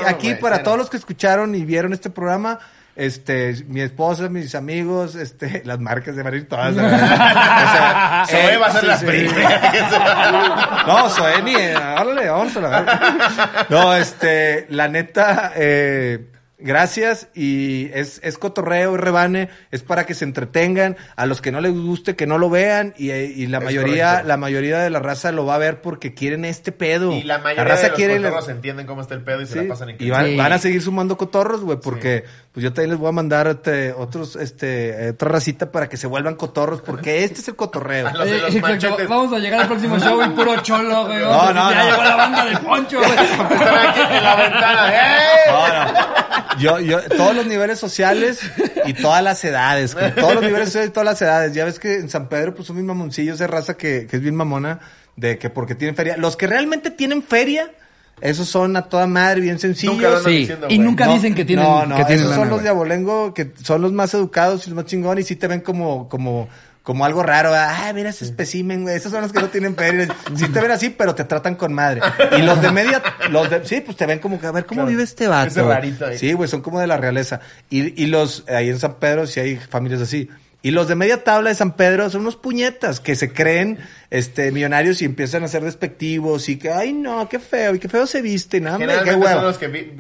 [0.07, 2.59] aquí güey, para todos los que escucharon y vieron este programa...
[2.97, 6.75] Este, mi esposa, mis amigos, este, las marcas de Madrid, todas.
[6.77, 9.07] O sea, Zoe eh, va a ser sí, la sí.
[9.07, 10.85] primera.
[10.87, 13.67] No, Zoe ni, órale, vamos a la.
[13.69, 16.31] No, este, la neta, eh,
[16.65, 21.53] gracias y es, es cotorreo, es rebane, es para que se entretengan, a los que
[21.53, 24.29] no les guste que no lo vean y, eh, y la Es mayoría, correcto.
[24.29, 27.13] la mayoría de la raza lo va a ver porque quieren este pedo.
[27.13, 29.63] Y la mayoría raza de los quiere cotorros entienden cómo está el pedo y se
[29.63, 30.37] la pasan en y van, Sí.
[30.37, 32.25] van a seguir sumando cotorros, güey, porque
[32.55, 36.07] pues yo también les voy a mandar este, otros, este, otra racita para que se
[36.07, 38.07] vuelvan cotorros, porque este es el cotorreo.
[38.09, 39.09] A los de Eh, los exacto, manchetes.
[39.09, 41.19] Vamos a llegar al próximo show y puro cholo, güey.
[41.19, 41.91] No, no, ya no.
[41.91, 43.11] llegó la banda de Poncho, güey.
[43.11, 44.89] Están aquí en la ventana.
[44.95, 45.51] ¡Eh!
[45.51, 46.59] No, no.
[46.61, 48.39] Yo, yo, todos los niveles sociales
[48.87, 50.15] y todas las edades, güey.
[50.15, 51.55] todos los niveles sociales y todas las edades.
[51.55, 54.23] Ya ves que en San Pedro, pues son bien mamoncillos, de raza que, que es
[54.23, 54.79] bien mamona,
[55.17, 56.17] de que porque tienen feria.
[56.17, 57.73] Los que realmente tienen feria,
[58.21, 59.95] esos son a toda madre, bien sencillos.
[59.97, 60.87] Nunca lo andan Sí, diciendo, y güey.
[60.87, 62.65] nunca No, dicen que tienen, no, no, que tienen esos lana, son los güey.
[62.65, 65.61] de Abolengo, que son los más educados y los más chingones, y sí te ven
[65.61, 66.49] como, como,
[66.83, 67.51] como algo raro.
[67.55, 68.95] Ah, mira ese especimen, güey.
[68.97, 70.09] Esos son los que no tienen feria.
[70.37, 72.01] Sí te ven así, pero te tratan con madre.
[72.39, 74.79] Y los de media, los de, sí, pues te ven como que, a ver, ¿cómo
[74.83, 74.89] Claro.
[74.91, 75.49] vive este vato?
[75.49, 76.19] Ese rarito ahí.
[76.19, 77.41] Sí, güey, son como de la realeza.
[77.71, 80.29] Y, y los, ahí en San Pedro, sí hay familias así.
[80.65, 83.79] Y los de media tabla de San Pedro son unos puñetas que se creen
[84.11, 87.89] este millonarios y empiezan a ser despectivos y que, ay no, qué feo, y qué
[87.89, 89.93] feo se viste, nada, hombre, qué son los que vi-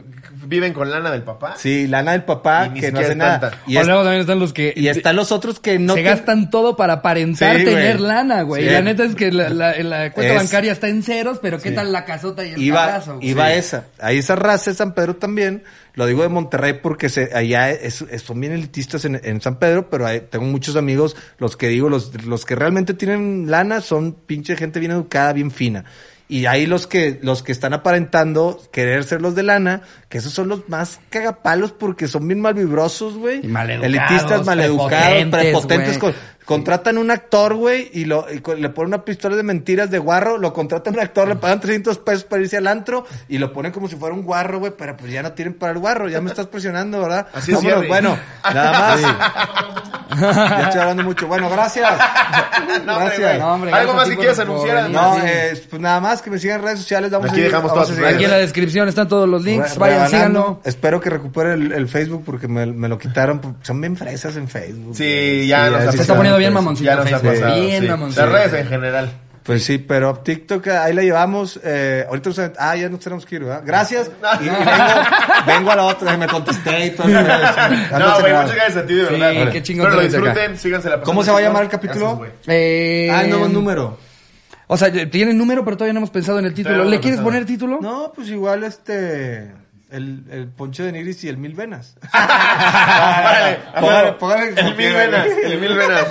[0.46, 1.54] viven con lana del papá.
[1.58, 3.40] Sí, lana del papá que no hace nada.
[3.40, 3.58] tanta.
[3.66, 6.00] Y, o es- luego también están los que y están los otros que no se
[6.02, 8.08] te- gastan todo para aparentar Sí, tener güey.
[8.08, 8.62] lana, güey.
[8.62, 8.68] Sí.
[8.70, 11.60] Y la neta es que la, la- la cuenta Es- bancaria está en ceros, pero
[11.60, 11.74] ¿qué Sí.
[11.74, 13.18] tal la casota y el iba, güey?
[13.28, 13.58] iba Sí.
[13.58, 13.84] esa.
[14.00, 15.62] Ahí esa raza de San Pedro también.
[15.94, 19.58] Lo digo de Monterrey porque se, allá es- es- son bien elitistas en, en San
[19.60, 23.80] Pedro, pero hay- tengo muchos amigos, los que digo, los, los que realmente tienen lana
[23.80, 25.84] son pinche gente bien educada, bien fina.
[26.26, 30.32] Y hay los que, los que están aparentando querer ser los de lana, que esos
[30.32, 33.42] son los más cagapalos porque son bien malvibrosos, güey.
[33.84, 35.98] Elitistas, maleducados, prepotentes, prepotentes.
[35.98, 36.14] con-
[36.44, 40.36] contratan un actor, güey, y, lo, y le ponen una pistola de mentiras de guarro,
[40.38, 43.72] lo contratan un actor, le pagan 300 pesos para irse al antro y lo ponen
[43.72, 46.20] como si fuera un guarro, güey, pero pues ya no tienen para el guarro, ya
[46.20, 47.26] me estás presionando, ¿verdad?
[47.32, 48.18] Así es, Vámonos, bueno,
[48.52, 49.00] nada más.
[50.20, 51.26] ya estoy hablando mucho.
[51.26, 51.90] Bueno, gracias.
[52.84, 53.38] No, gracias.
[53.38, 54.90] No, hombre, Algo gracias más si quieres anunciar.
[54.90, 57.10] No, eh, pues nada más que me sigan en redes sociales.
[57.10, 58.14] Vamos Aquí a ir- dejamos todas sus redes.
[58.14, 59.74] Aquí en la descripción están todos los links.
[59.74, 60.60] Re- Vayan, síganlo.
[60.64, 63.56] Espero que recupere el, el Facebook porque me, me lo quitaron.
[63.62, 64.96] Son bien fresas en Facebook.
[64.96, 66.18] Sí, ya nos sí, Se está pasado.
[66.38, 66.90] Bien mamoncito.
[66.90, 67.54] Ya nos ha pasado.
[67.60, 67.88] Bien sí.
[67.88, 68.26] mamoncito.
[68.26, 69.10] Las redes en general.
[69.44, 71.60] Pues sí, pero TikTok ahí la llevamos.
[71.62, 73.62] Eh, ahorita nos- ah, ya nos tenemos que ir, ¿verdad?
[73.66, 74.10] Gracias.
[74.40, 74.64] Y, vengo,
[75.46, 77.06] vengo a la otra, me contesté y todo.
[77.08, 79.52] No, güey, muchas gracias a ti, de Sí, verdad.
[79.52, 80.30] qué chingón Pero lo tenerte acá.
[80.40, 82.16] disfruten, síganse la ¿Cómo se va a llamar el capítulo?
[82.20, 82.38] Gracias.
[82.48, 83.98] Eh, Ah, nuevo número.
[84.66, 86.78] O sea, tiene número, pero todavía no hemos pensado en el título.
[86.78, 87.24] No ¿Le quieres pensado.
[87.26, 87.80] poner título?
[87.82, 89.52] No, pues igual este.
[89.94, 91.96] El, el poncho de Nigris y el mil venas.
[93.80, 95.52] Órale, Póngale- el mil quiera, venas, güey.
[95.52, 96.06] el mil venas.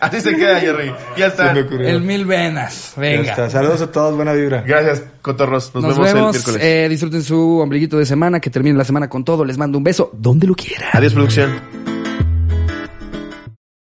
[0.00, 0.94] Así se queda, Jerry.
[1.16, 1.48] Ya está.
[1.48, 1.88] Se me ocurrió.
[1.88, 2.92] El mil venas.
[2.96, 3.30] Ya Venga.
[3.30, 3.50] está.
[3.50, 4.62] Saludos a todos, buena vibra.
[4.62, 5.74] Gracias, cotorros.
[5.74, 6.32] Nos, Nos, vemos, el vemos.
[6.36, 6.62] miércoles.
[6.62, 8.40] eh, disfruten su ombliguito de semana.
[8.40, 9.44] Que termine la semana con todo.
[9.44, 10.90] Les mando un beso donde lo quieran.
[10.92, 11.89] Adiós, producción.